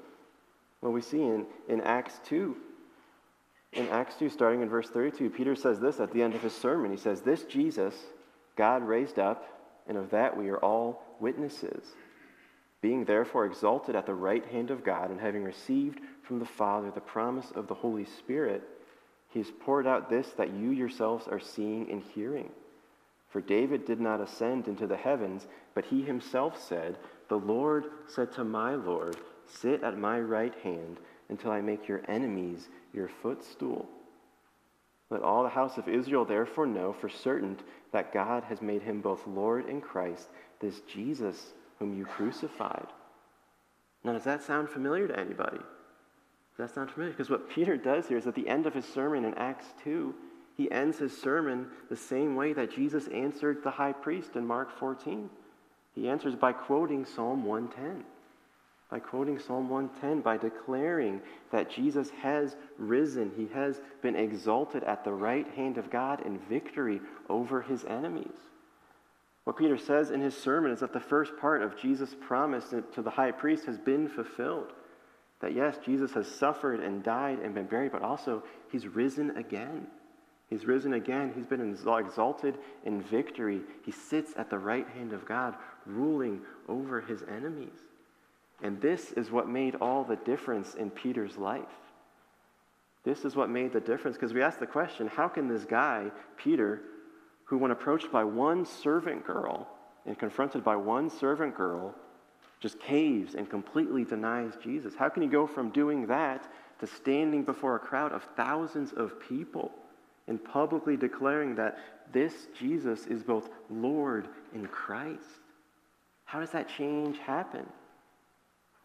Well, 0.80 0.92
we 0.92 1.00
see 1.00 1.22
in, 1.22 1.46
in 1.68 1.80
Acts 1.82 2.20
2. 2.26 2.56
In 3.72 3.88
Acts 3.88 4.16
2, 4.16 4.30
starting 4.30 4.62
in 4.62 4.68
verse 4.68 4.88
32, 4.88 5.30
Peter 5.30 5.54
says 5.54 5.80
this 5.80 6.00
at 6.00 6.12
the 6.12 6.22
end 6.22 6.34
of 6.34 6.42
his 6.42 6.54
sermon. 6.54 6.90
He 6.90 6.96
says, 6.96 7.20
This 7.20 7.44
Jesus 7.44 7.94
God 8.56 8.82
raised 8.82 9.18
up, 9.18 9.46
and 9.86 9.96
of 9.98 10.10
that 10.10 10.36
we 10.36 10.48
are 10.48 10.58
all 10.58 11.02
witnesses. 11.20 11.84
Being 12.80 13.04
therefore 13.04 13.46
exalted 13.46 13.94
at 13.94 14.06
the 14.06 14.14
right 14.14 14.44
hand 14.46 14.70
of 14.70 14.84
God, 14.84 15.10
and 15.10 15.20
having 15.20 15.44
received 15.44 16.00
from 16.22 16.38
the 16.38 16.46
Father 16.46 16.90
the 16.90 17.00
promise 17.00 17.50
of 17.54 17.68
the 17.68 17.74
Holy 17.74 18.04
Spirit, 18.04 18.62
he 19.28 19.40
has 19.40 19.50
poured 19.60 19.86
out 19.86 20.08
this 20.08 20.28
that 20.38 20.54
you 20.54 20.70
yourselves 20.70 21.28
are 21.28 21.40
seeing 21.40 21.90
and 21.90 22.02
hearing. 22.14 22.50
For 23.28 23.40
David 23.40 23.84
did 23.84 24.00
not 24.00 24.20
ascend 24.20 24.68
into 24.68 24.86
the 24.86 24.96
heavens, 24.96 25.46
but 25.74 25.84
he 25.84 26.02
himself 26.02 26.60
said, 26.62 26.96
The 27.28 27.38
Lord 27.38 27.84
said 28.08 28.32
to 28.32 28.44
my 28.44 28.74
Lord, 28.74 29.16
Sit 29.46 29.82
at 29.82 29.98
my 29.98 30.20
right 30.20 30.54
hand 30.62 30.98
until 31.28 31.50
I 31.50 31.60
make 31.60 31.88
your 31.88 32.02
enemies 32.08 32.68
your 32.92 33.08
footstool. 33.08 33.88
Let 35.10 35.22
all 35.22 35.42
the 35.42 35.48
house 35.48 35.78
of 35.78 35.88
Israel 35.88 36.24
therefore 36.24 36.66
know 36.66 36.92
for 36.92 37.08
certain 37.08 37.58
that 37.92 38.12
God 38.12 38.44
has 38.44 38.60
made 38.60 38.82
him 38.82 39.00
both 39.00 39.26
Lord 39.26 39.66
and 39.68 39.82
Christ, 39.82 40.28
this 40.60 40.80
Jesus 40.80 41.54
whom 41.78 41.96
you 41.96 42.04
crucified. 42.04 42.86
Now, 44.02 44.12
does 44.12 44.24
that 44.24 44.42
sound 44.42 44.68
familiar 44.68 45.08
to 45.08 45.18
anybody? 45.18 45.58
Does 45.58 46.58
that 46.58 46.74
sound 46.74 46.90
familiar? 46.90 47.12
Because 47.12 47.30
what 47.30 47.50
Peter 47.50 47.76
does 47.76 48.08
here 48.08 48.18
is 48.18 48.26
at 48.26 48.34
the 48.34 48.48
end 48.48 48.66
of 48.66 48.74
his 48.74 48.84
sermon 48.84 49.24
in 49.24 49.34
Acts 49.34 49.66
2, 49.84 50.14
he 50.56 50.70
ends 50.70 50.98
his 50.98 51.16
sermon 51.16 51.66
the 51.90 51.96
same 51.96 52.34
way 52.34 52.52
that 52.54 52.74
Jesus 52.74 53.08
answered 53.08 53.62
the 53.62 53.70
high 53.70 53.92
priest 53.92 54.36
in 54.36 54.46
Mark 54.46 54.76
14. 54.78 55.28
He 55.94 56.08
answers 56.08 56.34
by 56.34 56.52
quoting 56.52 57.04
Psalm 57.04 57.44
110. 57.44 58.04
By 58.88 59.00
quoting 59.00 59.38
Psalm 59.38 59.68
110, 59.68 60.20
by 60.20 60.36
declaring 60.36 61.20
that 61.50 61.70
Jesus 61.70 62.10
has 62.22 62.56
risen, 62.78 63.32
he 63.36 63.48
has 63.52 63.80
been 64.00 64.14
exalted 64.14 64.84
at 64.84 65.02
the 65.02 65.12
right 65.12 65.46
hand 65.54 65.76
of 65.76 65.90
God 65.90 66.24
in 66.24 66.38
victory 66.38 67.00
over 67.28 67.62
his 67.62 67.84
enemies. 67.84 68.38
What 69.42 69.56
Peter 69.56 69.76
says 69.78 70.10
in 70.10 70.20
his 70.20 70.36
sermon 70.36 70.70
is 70.70 70.80
that 70.80 70.92
the 70.92 71.00
first 71.00 71.36
part 71.40 71.62
of 71.62 71.76
Jesus' 71.76 72.14
promise 72.20 72.72
to 72.94 73.02
the 73.02 73.10
high 73.10 73.32
priest 73.32 73.64
has 73.66 73.78
been 73.78 74.08
fulfilled. 74.08 74.72
That 75.40 75.54
yes, 75.54 75.78
Jesus 75.84 76.12
has 76.12 76.26
suffered 76.28 76.80
and 76.80 77.02
died 77.02 77.40
and 77.40 77.54
been 77.54 77.66
buried, 77.66 77.92
but 77.92 78.02
also 78.02 78.42
he's 78.70 78.86
risen 78.86 79.36
again. 79.36 79.86
He's 80.48 80.64
risen 80.64 80.94
again. 80.94 81.32
He's 81.34 81.46
been 81.46 81.60
exalted 81.60 82.58
in 82.84 83.02
victory. 83.02 83.62
He 83.84 83.90
sits 83.90 84.32
at 84.36 84.48
the 84.48 84.58
right 84.58 84.88
hand 84.88 85.12
of 85.12 85.26
God, 85.26 85.56
ruling 85.84 86.40
over 86.68 87.00
his 87.00 87.24
enemies. 87.24 87.85
And 88.62 88.80
this 88.80 89.12
is 89.12 89.30
what 89.30 89.48
made 89.48 89.76
all 89.76 90.04
the 90.04 90.16
difference 90.16 90.74
in 90.74 90.90
Peter's 90.90 91.36
life. 91.36 91.64
This 93.04 93.24
is 93.24 93.36
what 93.36 93.50
made 93.50 93.72
the 93.72 93.80
difference 93.80 94.16
because 94.16 94.32
we 94.32 94.42
asked 94.42 94.60
the 94.60 94.66
question 94.66 95.06
how 95.06 95.28
can 95.28 95.48
this 95.48 95.64
guy, 95.64 96.10
Peter, 96.36 96.82
who, 97.44 97.58
when 97.58 97.70
approached 97.70 98.10
by 98.10 98.24
one 98.24 98.64
servant 98.64 99.24
girl 99.24 99.68
and 100.06 100.18
confronted 100.18 100.64
by 100.64 100.76
one 100.76 101.10
servant 101.10 101.56
girl, 101.56 101.94
just 102.58 102.80
caves 102.80 103.34
and 103.34 103.48
completely 103.48 104.04
denies 104.04 104.54
Jesus? 104.62 104.94
How 104.96 105.08
can 105.08 105.22
he 105.22 105.28
go 105.28 105.46
from 105.46 105.70
doing 105.70 106.06
that 106.06 106.50
to 106.80 106.86
standing 106.86 107.44
before 107.44 107.76
a 107.76 107.80
crowd 107.80 108.12
of 108.12 108.26
thousands 108.36 108.92
of 108.92 109.20
people? 109.20 109.72
and 110.28 110.42
publicly 110.42 110.96
declaring 110.96 111.54
that 111.56 111.78
this 112.12 112.48
Jesus 112.58 113.06
is 113.06 113.22
both 113.22 113.48
Lord 113.70 114.28
and 114.54 114.70
Christ. 114.70 115.22
How 116.24 116.40
does 116.40 116.50
that 116.50 116.68
change 116.68 117.18
happen? 117.18 117.66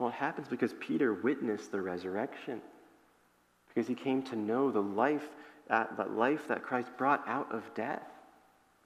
Well, 0.01 0.09
it 0.09 0.15
happens 0.15 0.47
because 0.47 0.73
Peter 0.79 1.13
witnessed 1.13 1.71
the 1.71 1.79
resurrection, 1.79 2.59
because 3.67 3.87
he 3.87 3.93
came 3.93 4.23
to 4.23 4.35
know 4.35 4.71
the 4.71 4.81
life, 4.81 5.29
that, 5.69 5.95
that 5.95 6.17
life 6.17 6.47
that 6.47 6.63
Christ 6.63 6.89
brought 6.97 7.23
out 7.27 7.53
of 7.53 7.61
death. 7.75 8.01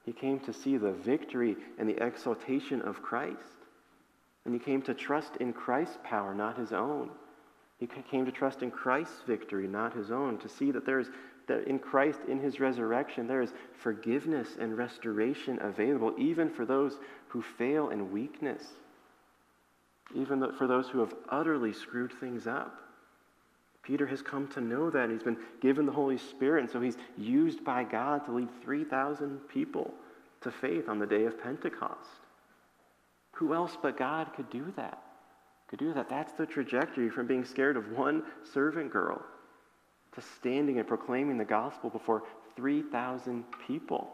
He 0.04 0.12
came 0.12 0.42
to 0.42 0.52
see 0.52 0.76
the 0.76 0.92
victory 0.92 1.56
and 1.80 1.88
the 1.88 2.06
exaltation 2.06 2.82
of 2.82 3.02
Christ. 3.02 3.40
And 4.44 4.54
he 4.54 4.60
came 4.60 4.82
to 4.82 4.94
trust 4.94 5.38
in 5.38 5.54
Christ's 5.54 5.98
power, 6.04 6.36
not 6.36 6.58
his 6.58 6.74
own. 6.74 7.12
He 7.78 7.88
came 7.88 8.26
to 8.26 8.32
trust 8.34 8.62
in 8.62 8.70
Christ's 8.70 9.22
victory, 9.26 9.70
not 9.70 9.96
his 9.96 10.12
own, 10.12 10.38
to 10.40 10.50
see 10.50 10.72
that 10.72 10.86
there 10.86 11.00
is 11.00 11.08
that 11.48 11.66
in 11.66 11.80
Christ, 11.80 12.20
in 12.28 12.42
his 12.42 12.60
resurrection, 12.60 13.26
there 13.26 13.42
is 13.42 13.54
forgiveness 13.82 14.58
and 14.60 14.78
restoration 14.78 15.60
available, 15.62 16.14
even 16.18 16.50
for 16.50 16.66
those 16.66 16.98
who 17.30 17.42
fail 17.42 17.92
in 17.92 18.12
weakness, 18.12 18.64
even 20.26 20.52
for 20.54 20.68
those 20.68 20.90
who 20.90 21.00
have 21.00 21.14
utterly 21.30 21.74
screwed 21.74 22.12
things 22.20 22.48
up. 22.48 22.82
Peter 23.84 24.08
has 24.08 24.22
come 24.22 24.48
to 24.48 24.62
know 24.62 24.90
that. 24.90 25.10
He's 25.10 25.24
been 25.24 25.38
given 25.62 25.86
the 25.86 25.92
Holy 25.92 26.18
Spirit, 26.18 26.64
and 26.64 26.72
so 26.72 26.82
he's 26.82 26.98
used 27.18 27.64
by 27.64 27.84
God 27.84 28.26
to 28.26 28.32
lead 28.32 28.50
3,000 28.64 29.48
people 29.48 29.94
to 30.42 30.52
faith 30.52 30.90
on 30.90 30.98
the 30.98 31.06
day 31.06 31.26
of 31.26 31.42
Pentecost. 31.42 32.10
Who 33.34 33.54
else 33.54 33.78
but 33.80 33.98
God 33.98 34.34
could 34.36 34.50
do 34.50 34.74
that? 34.76 35.02
Could 35.68 35.80
do 35.80 35.94
that. 35.94 36.10
That's 36.10 36.34
the 36.34 36.46
trajectory 36.46 37.10
from 37.10 37.28
being 37.28 37.46
scared 37.46 37.78
of 37.78 37.92
one 37.92 38.24
servant 38.54 38.92
girl 38.92 39.22
to 40.14 40.22
standing 40.22 40.80
and 40.80 40.88
proclaiming 40.88 41.38
the 41.38 41.46
gospel 41.46 41.90
before 41.90 42.24
3,000 42.56 43.44
people. 43.68 44.14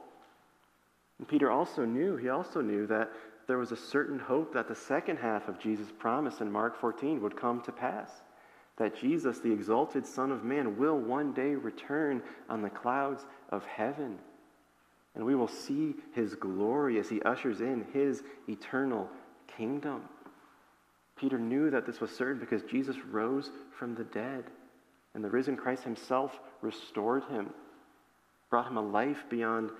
And 1.20 1.28
Peter 1.28 1.52
also 1.52 1.86
knew, 1.86 2.18
he 2.18 2.30
also 2.30 2.62
knew 2.62 2.88
that 2.88 3.12
there 3.52 3.58
was 3.58 3.74
a 3.74 3.76
certain 3.76 4.18
hope 4.18 4.54
that 4.54 4.70
the 4.70 4.76
second 4.76 5.18
half 5.18 5.50
of 5.50 5.60
Jesus' 5.60 5.92
promise 6.00 6.40
in 6.40 6.50
Mark 6.50 6.80
14 6.80 7.22
would 7.22 7.36
come 7.36 7.60
to 7.64 7.72
pass. 7.74 8.10
That 8.78 8.96
Jesus, 8.96 9.40
the 9.40 9.52
exalted 9.52 10.06
Son 10.06 10.32
of 10.32 10.46
Man, 10.46 10.78
will 10.78 10.98
one 10.98 11.34
day 11.34 11.56
return 11.56 12.24
on 12.48 12.62
the 12.62 12.70
clouds 12.70 13.26
of 13.50 13.66
heaven. 13.66 14.18
And 15.16 15.26
we 15.26 15.36
will 15.36 15.50
see 15.50 15.96
his 16.14 16.34
glory 16.34 16.98
as 16.98 17.10
he 17.10 17.22
ushers 17.24 17.60
in 17.60 17.86
his 17.92 18.24
eternal 18.48 19.10
kingdom. 19.58 20.04
Peter 21.18 21.38
knew 21.38 21.70
that 21.72 21.86
this 21.86 22.00
was 22.00 22.10
certain 22.10 22.40
because 22.40 22.64
Jesus 22.64 22.96
rose 23.12 23.52
from 23.78 23.96
the 23.96 24.06
dead. 24.06 24.46
And 25.14 25.22
the 25.22 25.30
risen 25.30 25.58
Christ 25.58 25.84
himself 25.84 26.40
restored 26.62 27.26
him, 27.26 27.50
brought 28.50 28.70
him 28.70 28.78
a 28.78 28.82
life 28.82 29.26
beyond 29.30 29.72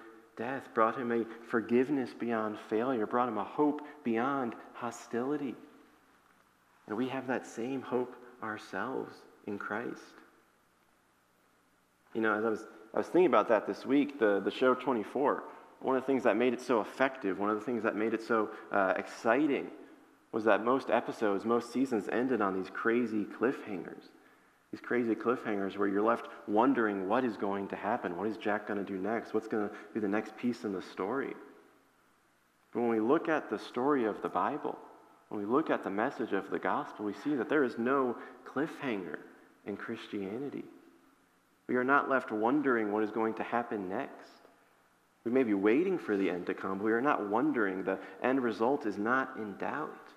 death, 0.42 0.64
brought 0.74 0.98
him 0.98 1.12
a 1.12 1.24
forgiveness 1.50 2.10
beyond 2.18 2.58
failure, 2.68 3.06
brought 3.06 3.28
him 3.28 3.38
a 3.38 3.44
hope 3.44 3.82
beyond 4.04 4.56
hostility. 4.74 5.56
And 6.88 6.98
we 6.98 7.08
have 7.10 7.28
that 7.28 7.46
same 7.46 7.82
hope 7.82 8.16
ourselves 8.42 9.14
in 9.46 9.60
Christ. 9.60 10.16
You 12.16 12.22
know, 12.22 12.34
as 12.34 12.44
I 12.44 12.50
was, 12.50 12.66
I 12.96 12.98
was 12.98 13.08
thinking 13.08 13.28
about 13.28 13.50
that 13.50 13.68
this 13.68 13.86
week, 13.86 14.20
the, 14.20 14.42
the 14.44 14.50
show 14.50 14.74
24, 14.74 15.44
one 15.80 15.96
of 15.96 16.02
the 16.02 16.08
things 16.08 16.24
that 16.24 16.36
made 16.36 16.54
it 16.54 16.62
so 16.62 16.82
effective, 16.82 17.38
one 17.38 17.52
of 17.52 17.60
the 17.60 17.66
things 17.66 17.84
that 17.84 17.96
made 17.96 18.16
it 18.16 18.24
so 18.24 18.50
uh, 18.72 18.94
exciting, 18.98 19.68
was 20.32 20.44
that 20.46 20.66
most 20.66 20.90
episodes, 20.90 21.46
most 21.46 21.72
seasons 21.72 22.10
ended 22.12 22.42
on 22.42 22.56
these 22.56 22.72
crazy 22.74 23.26
cliffhangers. 23.26 24.10
These 24.72 24.82
crazy 24.82 25.16
cliffhangers 25.16 25.78
where 25.78 25.88
you're 25.88 26.02
left 26.02 26.28
wondering 26.48 27.10
what 27.10 27.26
is 27.26 27.36
going 27.36 27.68
to 27.70 27.76
happen. 27.76 28.16
What 28.16 28.28
is 28.28 28.38
Jack 28.38 28.68
going 28.68 28.84
to 28.84 28.86
do 28.86 28.98
next? 28.98 29.34
What's 29.34 29.48
going 29.48 29.68
to 29.68 29.76
be 29.94 30.00
the 30.00 30.08
next 30.08 30.38
piece 30.38 30.64
in 30.64 30.72
the 30.72 30.82
story? 30.82 31.34
But 32.74 32.82
when 32.82 32.90
we 32.90 33.02
look 33.02 33.28
at 33.28 33.50
the 33.50 33.60
story 33.60 34.06
of 34.06 34.22
the 34.22 34.30
Bible, 34.30 34.78
when 35.28 35.42
we 35.42 35.46
look 35.46 35.70
at 35.70 35.84
the 35.84 35.90
message 35.90 36.32
of 36.32 36.50
the 36.50 36.60
gospel, 36.60 37.06
we 37.06 37.14
see 37.14 37.36
that 37.36 37.50
there 37.50 37.66
is 37.66 37.78
no 37.78 38.16
cliffhanger 38.46 39.20
in 39.66 39.76
Christianity. 39.76 40.64
We 41.68 41.76
are 41.76 41.84
not 41.84 42.10
left 42.10 42.32
wondering 42.32 42.92
what 42.92 43.04
is 43.04 43.12
going 43.12 43.34
to 43.36 43.44
happen 43.44 43.90
next. 43.90 44.32
We 45.24 45.32
may 45.32 45.44
be 45.44 45.54
waiting 45.54 46.00
for 46.00 46.18
the 46.18 46.30
end 46.30 46.48
to 46.48 46.54
come, 46.54 46.78
but 46.78 46.86
we 46.86 46.92
are 46.94 47.02
not 47.02 47.30
wondering. 47.30 47.84
The 47.84 48.00
end 48.24 48.42
result 48.42 48.86
is 48.86 48.98
not 48.98 49.36
in 49.38 49.56
doubt. 49.58 50.10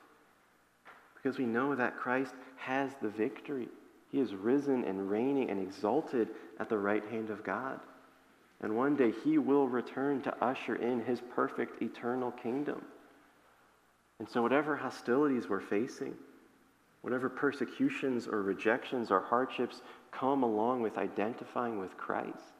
Because 1.14 1.38
we 1.38 1.44
know 1.44 1.74
that 1.74 1.98
Christ 1.98 2.34
has 2.56 2.90
the 3.02 3.08
victory. 3.08 3.68
He 4.14 4.20
is 4.20 4.32
risen 4.32 4.84
and 4.84 5.10
reigning 5.10 5.50
and 5.50 5.60
exalted 5.60 6.28
at 6.60 6.68
the 6.68 6.78
right 6.78 7.04
hand 7.06 7.30
of 7.30 7.42
God. 7.42 7.80
And 8.60 8.76
one 8.76 8.94
day 8.94 9.10
he 9.10 9.38
will 9.38 9.66
return 9.66 10.22
to 10.22 10.44
usher 10.44 10.76
in 10.76 11.04
his 11.04 11.20
perfect 11.34 11.82
eternal 11.82 12.30
kingdom. 12.30 12.80
And 14.20 14.28
so, 14.28 14.40
whatever 14.40 14.76
hostilities 14.76 15.48
we're 15.48 15.60
facing, 15.60 16.14
whatever 17.02 17.28
persecutions 17.28 18.28
or 18.28 18.40
rejections 18.42 19.10
or 19.10 19.18
hardships 19.18 19.82
come 20.12 20.44
along 20.44 20.82
with 20.82 20.96
identifying 20.96 21.80
with 21.80 21.96
Christ, 21.96 22.54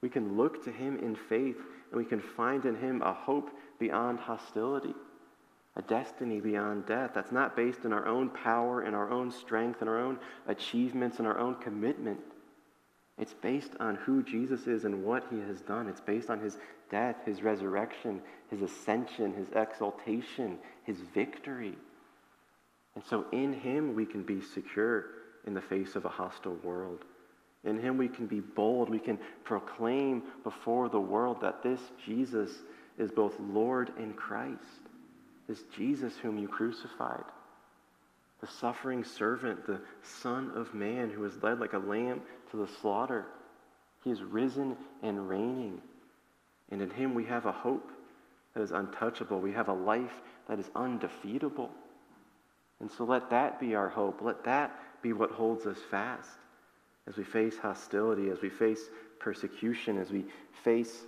we 0.00 0.08
can 0.08 0.36
look 0.36 0.64
to 0.64 0.72
him 0.72 0.98
in 0.98 1.14
faith 1.14 1.58
and 1.92 1.96
we 1.96 2.04
can 2.04 2.20
find 2.20 2.64
in 2.64 2.74
him 2.74 3.02
a 3.02 3.12
hope 3.12 3.50
beyond 3.78 4.18
hostility 4.18 4.96
a 5.76 5.82
destiny 5.82 6.40
beyond 6.40 6.86
death 6.86 7.12
that's 7.14 7.32
not 7.32 7.56
based 7.56 7.84
in 7.84 7.92
our 7.92 8.06
own 8.06 8.28
power 8.28 8.82
and 8.82 8.94
our 8.94 9.10
own 9.10 9.30
strength 9.30 9.80
and 9.80 9.88
our 9.88 9.98
own 9.98 10.18
achievements 10.48 11.18
and 11.18 11.28
our 11.28 11.38
own 11.38 11.54
commitment. 11.56 12.20
It's 13.18 13.34
based 13.34 13.72
on 13.78 13.96
who 13.96 14.22
Jesus 14.22 14.66
is 14.66 14.84
and 14.84 15.04
what 15.04 15.24
he 15.30 15.38
has 15.40 15.60
done. 15.60 15.88
It's 15.88 16.00
based 16.00 16.30
on 16.30 16.40
his 16.40 16.58
death, 16.90 17.16
his 17.24 17.42
resurrection, 17.42 18.20
his 18.50 18.62
ascension, 18.62 19.32
his 19.34 19.46
exaltation, 19.54 20.58
his 20.84 20.98
victory. 21.14 21.76
And 22.94 23.04
so 23.04 23.26
in 23.30 23.52
him 23.52 23.94
we 23.94 24.06
can 24.06 24.22
be 24.22 24.40
secure 24.40 25.06
in 25.46 25.54
the 25.54 25.60
face 25.60 25.94
of 25.94 26.04
a 26.04 26.08
hostile 26.08 26.56
world. 26.64 27.04
In 27.62 27.78
him 27.78 27.96
we 27.96 28.08
can 28.08 28.26
be 28.26 28.40
bold. 28.40 28.88
We 28.88 28.98
can 28.98 29.18
proclaim 29.44 30.22
before 30.42 30.88
the 30.88 31.00
world 31.00 31.40
that 31.42 31.62
this 31.62 31.80
Jesus 32.04 32.50
is 32.98 33.12
both 33.12 33.38
Lord 33.38 33.92
and 33.98 34.16
Christ 34.16 34.89
this 35.50 35.64
Jesus 35.76 36.12
whom 36.22 36.38
you 36.38 36.46
crucified, 36.46 37.24
the 38.40 38.46
suffering 38.46 39.02
servant, 39.02 39.66
the 39.66 39.80
Son 40.02 40.52
of 40.54 40.72
Man 40.72 41.10
who 41.10 41.22
was 41.22 41.42
led 41.42 41.58
like 41.58 41.72
a 41.72 41.78
lamb 41.78 42.22
to 42.52 42.56
the 42.56 42.68
slaughter. 42.80 43.26
He 44.04 44.10
is 44.10 44.22
risen 44.22 44.76
and 45.02 45.28
reigning. 45.28 45.82
And 46.70 46.80
in 46.80 46.88
him 46.90 47.14
we 47.14 47.24
have 47.24 47.46
a 47.46 47.52
hope 47.52 47.90
that 48.54 48.62
is 48.62 48.70
untouchable. 48.70 49.40
We 49.40 49.52
have 49.52 49.68
a 49.68 49.74
life 49.74 50.14
that 50.48 50.60
is 50.60 50.70
undefeatable. 50.76 51.70
And 52.78 52.88
so 52.88 53.02
let 53.02 53.30
that 53.30 53.58
be 53.58 53.74
our 53.74 53.88
hope. 53.88 54.20
Let 54.22 54.44
that 54.44 54.78
be 55.02 55.12
what 55.12 55.32
holds 55.32 55.66
us 55.66 55.78
fast 55.90 56.30
as 57.08 57.16
we 57.16 57.24
face 57.24 57.58
hostility, 57.58 58.30
as 58.30 58.40
we 58.40 58.50
face 58.50 58.88
persecution, 59.18 59.98
as 59.98 60.12
we 60.12 60.26
face 60.62 61.04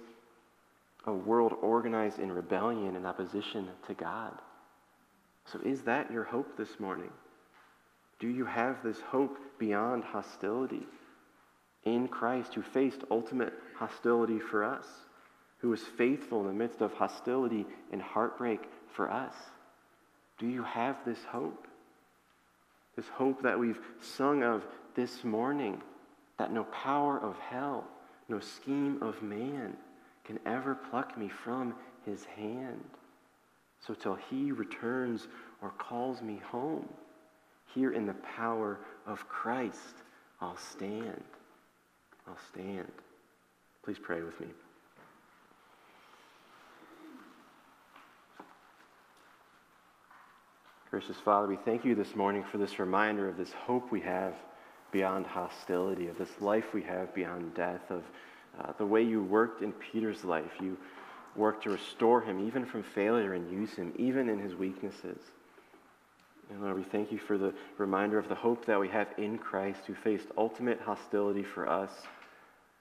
a 1.05 1.12
world 1.12 1.55
organized 1.61 2.18
in 2.18 2.30
rebellion 2.30 2.96
and 2.96 3.07
opposition 3.07 3.68
to 3.86 3.94
God. 3.94 4.32
So, 5.46 5.59
is 5.64 5.83
that 5.83 6.11
your 6.11 6.24
hope 6.24 6.57
this 6.57 6.79
morning? 6.79 7.11
Do 8.20 8.29
you 8.29 8.45
have 8.45 8.83
this 8.84 9.00
hope 9.00 9.37
beyond 9.58 10.04
hostility 10.04 10.87
in 11.84 12.07
Christ 12.07 12.54
who 12.54 12.62
faced 12.62 13.03
ultimate 13.11 13.53
hostility 13.76 14.38
for 14.38 14.62
us, 14.62 14.87
who 15.58 15.70
was 15.70 15.83
faithful 15.83 16.41
in 16.42 16.46
the 16.46 16.53
midst 16.53 16.80
of 16.80 16.92
hostility 16.92 17.66
and 17.91 18.00
heartbreak 18.00 18.61
for 18.95 19.11
us? 19.11 19.34
Do 20.38 20.46
you 20.46 20.62
have 20.62 20.96
this 21.04 21.24
hope? 21.24 21.66
This 22.95 23.08
hope 23.08 23.42
that 23.42 23.58
we've 23.58 23.80
sung 24.00 24.45
of 24.45 24.64
this 24.95 25.24
morning, 25.24 25.83
that 26.38 26.53
no 26.53 26.64
power 26.64 27.18
of 27.18 27.37
hell, 27.38 27.84
no 28.29 28.38
scheme 28.38 29.03
of 29.03 29.20
man, 29.22 29.76
can 30.24 30.38
ever 30.46 30.74
pluck 30.74 31.16
me 31.18 31.28
from 31.28 31.74
his 32.04 32.24
hand. 32.24 32.84
So 33.86 33.94
till 33.94 34.14
he 34.30 34.53
returns 34.53 35.26
or 35.61 35.70
calls 35.70 36.22
me 36.22 36.40
home, 36.50 36.88
here 37.74 37.92
in 37.92 38.07
the 38.07 38.14
power 38.36 38.78
of 39.07 39.28
Christ, 39.28 39.96
I'll 40.40 40.57
stand. 40.57 41.24
I'll 42.26 42.38
stand. 42.53 42.90
Please 43.82 43.99
pray 44.00 44.22
with 44.22 44.38
me. 44.40 44.46
Gracious 50.90 51.16
Father, 51.16 51.49
we 51.49 51.57
thank 51.57 51.86
you 51.86 51.94
this 51.94 52.14
morning 52.14 52.44
for 52.44 52.58
this 52.58 52.78
reminder 52.78 53.26
of 53.26 53.38
this 53.38 53.53
hope 53.53 53.90
we 53.90 54.00
have 54.03 54.34
beyond 54.92 55.26
hostility, 55.26 56.08
of 56.08 56.18
this 56.18 56.40
life 56.40 56.74
we 56.74 56.82
have 56.82 57.14
beyond 57.14 57.54
death, 57.54 57.90
of 57.90 58.04
uh, 58.61 58.72
the 58.79 58.87
way 58.87 59.03
you 59.03 59.22
worked 59.22 59.62
in 59.62 59.72
Peter's 59.72 60.24
life. 60.24 60.50
You 60.61 60.76
worked 61.37 61.64
to 61.64 61.70
restore 61.70 62.20
him 62.20 62.46
even 62.46 62.66
from 62.66 62.83
failure 62.83 63.34
and 63.34 63.50
use 63.50 63.72
him 63.72 63.92
even 63.96 64.29
in 64.29 64.38
his 64.38 64.54
weaknesses. 64.54 65.18
And 66.50 66.61
Lord, 66.61 66.76
we 66.76 66.83
thank 66.83 67.11
you 67.11 67.18
for 67.18 67.38
the 67.38 67.54
reminder 67.79 68.18
of 68.18 68.29
the 68.29 68.34
hope 68.34 68.66
that 68.66 68.79
we 68.79 68.88
have 68.88 69.08
in 69.16 69.38
Christ 69.38 69.80
who 69.87 69.95
faced 69.95 70.26
ultimate 70.37 70.80
hostility 70.80 71.42
for 71.42 71.68
us, 71.68 71.91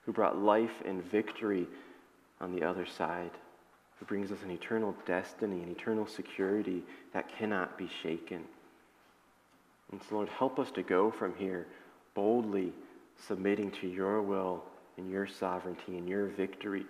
who 0.06 0.12
brought 0.12 0.38
life 0.38 0.82
and 0.86 1.04
victory 1.06 1.68
on 2.42 2.54
the 2.54 2.64
other 2.64 2.86
side, 2.86 3.32
who 4.00 4.06
brings 4.06 4.32
us 4.32 4.42
an 4.44 4.52
eternal 4.52 4.96
destiny, 5.06 5.64
an 5.64 5.70
eternal 5.70 6.06
security 6.06 6.84
that 7.14 7.30
cannot 7.38 7.78
be 7.78 7.90
shaken. 8.04 8.44
And 9.92 10.02
so, 10.10 10.16
Lord, 10.16 10.30
help 10.30 10.60
us 10.60 10.72
to 10.72 10.84
go 10.84 11.12
from 11.12 11.36
here 11.36 11.68
boldly 12.14 12.74
submitting 13.28 13.72
to 13.72 13.88
your 13.88 14.22
will 14.22 14.64
in 15.02 15.10
your 15.10 15.28
sovereignty 15.28 15.98
and 15.98 16.08
your 16.08 16.28
victory 16.28 16.86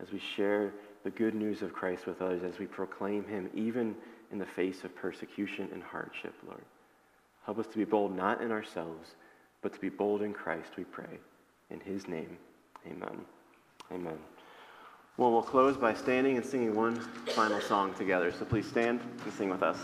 as 0.00 0.12
we 0.12 0.20
share 0.36 0.72
the 1.04 1.10
good 1.10 1.34
news 1.34 1.62
of 1.62 1.72
Christ 1.72 2.06
with 2.06 2.20
others, 2.22 2.42
as 2.42 2.58
we 2.58 2.66
proclaim 2.66 3.24
him 3.24 3.50
even 3.54 3.94
in 4.30 4.38
the 4.38 4.46
face 4.46 4.84
of 4.84 4.94
persecution 4.94 5.68
and 5.72 5.82
hardship, 5.82 6.34
Lord. 6.46 6.64
Help 7.44 7.58
us 7.58 7.66
to 7.68 7.78
be 7.78 7.84
bold 7.84 8.16
not 8.16 8.40
in 8.40 8.52
ourselves, 8.52 9.10
but 9.62 9.72
to 9.72 9.80
be 9.80 9.88
bold 9.88 10.22
in 10.22 10.32
Christ, 10.32 10.70
we 10.76 10.84
pray. 10.84 11.18
In 11.70 11.80
his 11.80 12.06
name, 12.06 12.36
amen. 12.86 13.20
Amen. 13.90 14.18
Well, 15.16 15.32
we'll 15.32 15.42
close 15.42 15.76
by 15.76 15.94
standing 15.94 16.36
and 16.36 16.46
singing 16.46 16.74
one 16.74 16.96
final 17.34 17.60
song 17.60 17.94
together. 17.94 18.32
So 18.32 18.44
please 18.44 18.66
stand 18.66 19.00
and 19.24 19.32
sing 19.32 19.50
with 19.50 19.62
us. 19.62 19.78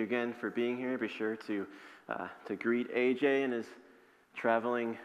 You 0.00 0.06
again 0.06 0.34
for 0.40 0.50
being 0.50 0.78
here. 0.78 0.96
Be 0.96 1.08
sure 1.08 1.36
to, 1.36 1.66
uh, 2.08 2.28
to 2.46 2.56
greet 2.56 2.92
AJ 2.94 3.44
and 3.44 3.52
his 3.52 3.66
traveling 4.34 4.96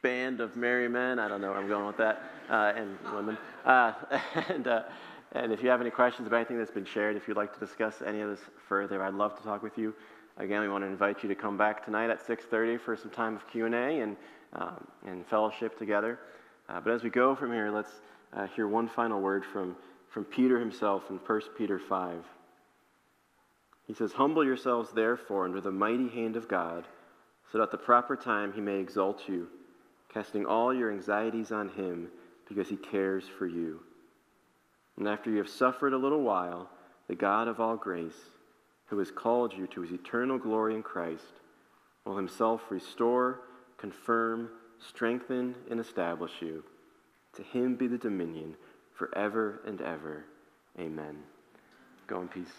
band 0.00 0.40
of 0.40 0.56
merry 0.56 0.88
men. 0.88 1.18
I 1.18 1.28
don't 1.28 1.42
know 1.42 1.50
where 1.50 1.60
I'm 1.60 1.68
going 1.68 1.86
with 1.86 1.98
that, 1.98 2.22
uh, 2.48 2.72
and 2.74 2.96
women. 3.14 3.36
Uh, 3.66 3.92
and, 4.48 4.66
uh, 4.66 4.82
and 5.32 5.52
if 5.52 5.62
you 5.62 5.68
have 5.68 5.82
any 5.82 5.90
questions 5.90 6.26
about 6.26 6.36
anything 6.36 6.56
that's 6.56 6.70
been 6.70 6.86
shared, 6.86 7.14
if 7.14 7.28
you'd 7.28 7.36
like 7.36 7.52
to 7.52 7.60
discuss 7.60 8.02
any 8.04 8.20
of 8.20 8.30
this 8.30 8.40
further, 8.68 9.02
I'd 9.02 9.14
love 9.14 9.36
to 9.36 9.42
talk 9.42 9.62
with 9.62 9.76
you. 9.76 9.94
Again, 10.38 10.62
we 10.62 10.68
want 10.68 10.82
to 10.82 10.88
invite 10.88 11.22
you 11.22 11.28
to 11.28 11.34
come 11.34 11.58
back 11.58 11.84
tonight 11.84 12.08
at 12.08 12.26
6:30 12.26 12.80
for 12.80 12.96
some 12.96 13.10
time 13.10 13.36
of 13.36 13.46
Q&A 13.48 14.00
and, 14.00 14.16
um, 14.54 14.86
and 15.06 15.26
fellowship 15.26 15.78
together. 15.78 16.18
Uh, 16.70 16.80
but 16.80 16.94
as 16.94 17.02
we 17.02 17.10
go 17.10 17.34
from 17.34 17.52
here, 17.52 17.70
let's 17.70 18.00
uh, 18.32 18.46
hear 18.46 18.66
one 18.66 18.88
final 18.88 19.20
word 19.20 19.44
from, 19.44 19.76
from 20.08 20.24
Peter 20.24 20.58
himself 20.58 21.10
in 21.10 21.18
1 21.18 21.40
Peter 21.58 21.78
5. 21.78 22.24
He 23.86 23.94
says, 23.94 24.12
Humble 24.12 24.44
yourselves, 24.44 24.90
therefore, 24.92 25.44
under 25.44 25.60
the 25.60 25.70
mighty 25.70 26.08
hand 26.08 26.36
of 26.36 26.48
God, 26.48 26.86
so 27.50 27.58
that 27.58 27.64
at 27.64 27.70
the 27.70 27.78
proper 27.78 28.16
time 28.16 28.52
he 28.52 28.60
may 28.60 28.78
exalt 28.78 29.28
you, 29.28 29.48
casting 30.12 30.46
all 30.46 30.72
your 30.72 30.90
anxieties 30.90 31.52
on 31.52 31.68
him, 31.70 32.08
because 32.48 32.68
he 32.68 32.76
cares 32.76 33.24
for 33.38 33.46
you. 33.46 33.80
And 34.96 35.08
after 35.08 35.30
you 35.30 35.38
have 35.38 35.48
suffered 35.48 35.92
a 35.92 35.98
little 35.98 36.22
while, 36.22 36.70
the 37.08 37.14
God 37.14 37.48
of 37.48 37.60
all 37.60 37.76
grace, 37.76 38.18
who 38.86 38.98
has 38.98 39.10
called 39.10 39.54
you 39.54 39.66
to 39.68 39.80
his 39.80 39.92
eternal 39.92 40.38
glory 40.38 40.74
in 40.74 40.82
Christ, 40.82 41.40
will 42.04 42.16
himself 42.16 42.62
restore, 42.70 43.40
confirm, 43.78 44.50
strengthen, 44.78 45.54
and 45.70 45.80
establish 45.80 46.32
you. 46.40 46.62
To 47.36 47.42
him 47.42 47.76
be 47.76 47.86
the 47.86 47.98
dominion 47.98 48.54
forever 48.94 49.60
and 49.66 49.80
ever. 49.80 50.24
Amen. 50.78 51.18
Go 52.06 52.20
in 52.20 52.28
peace. 52.28 52.52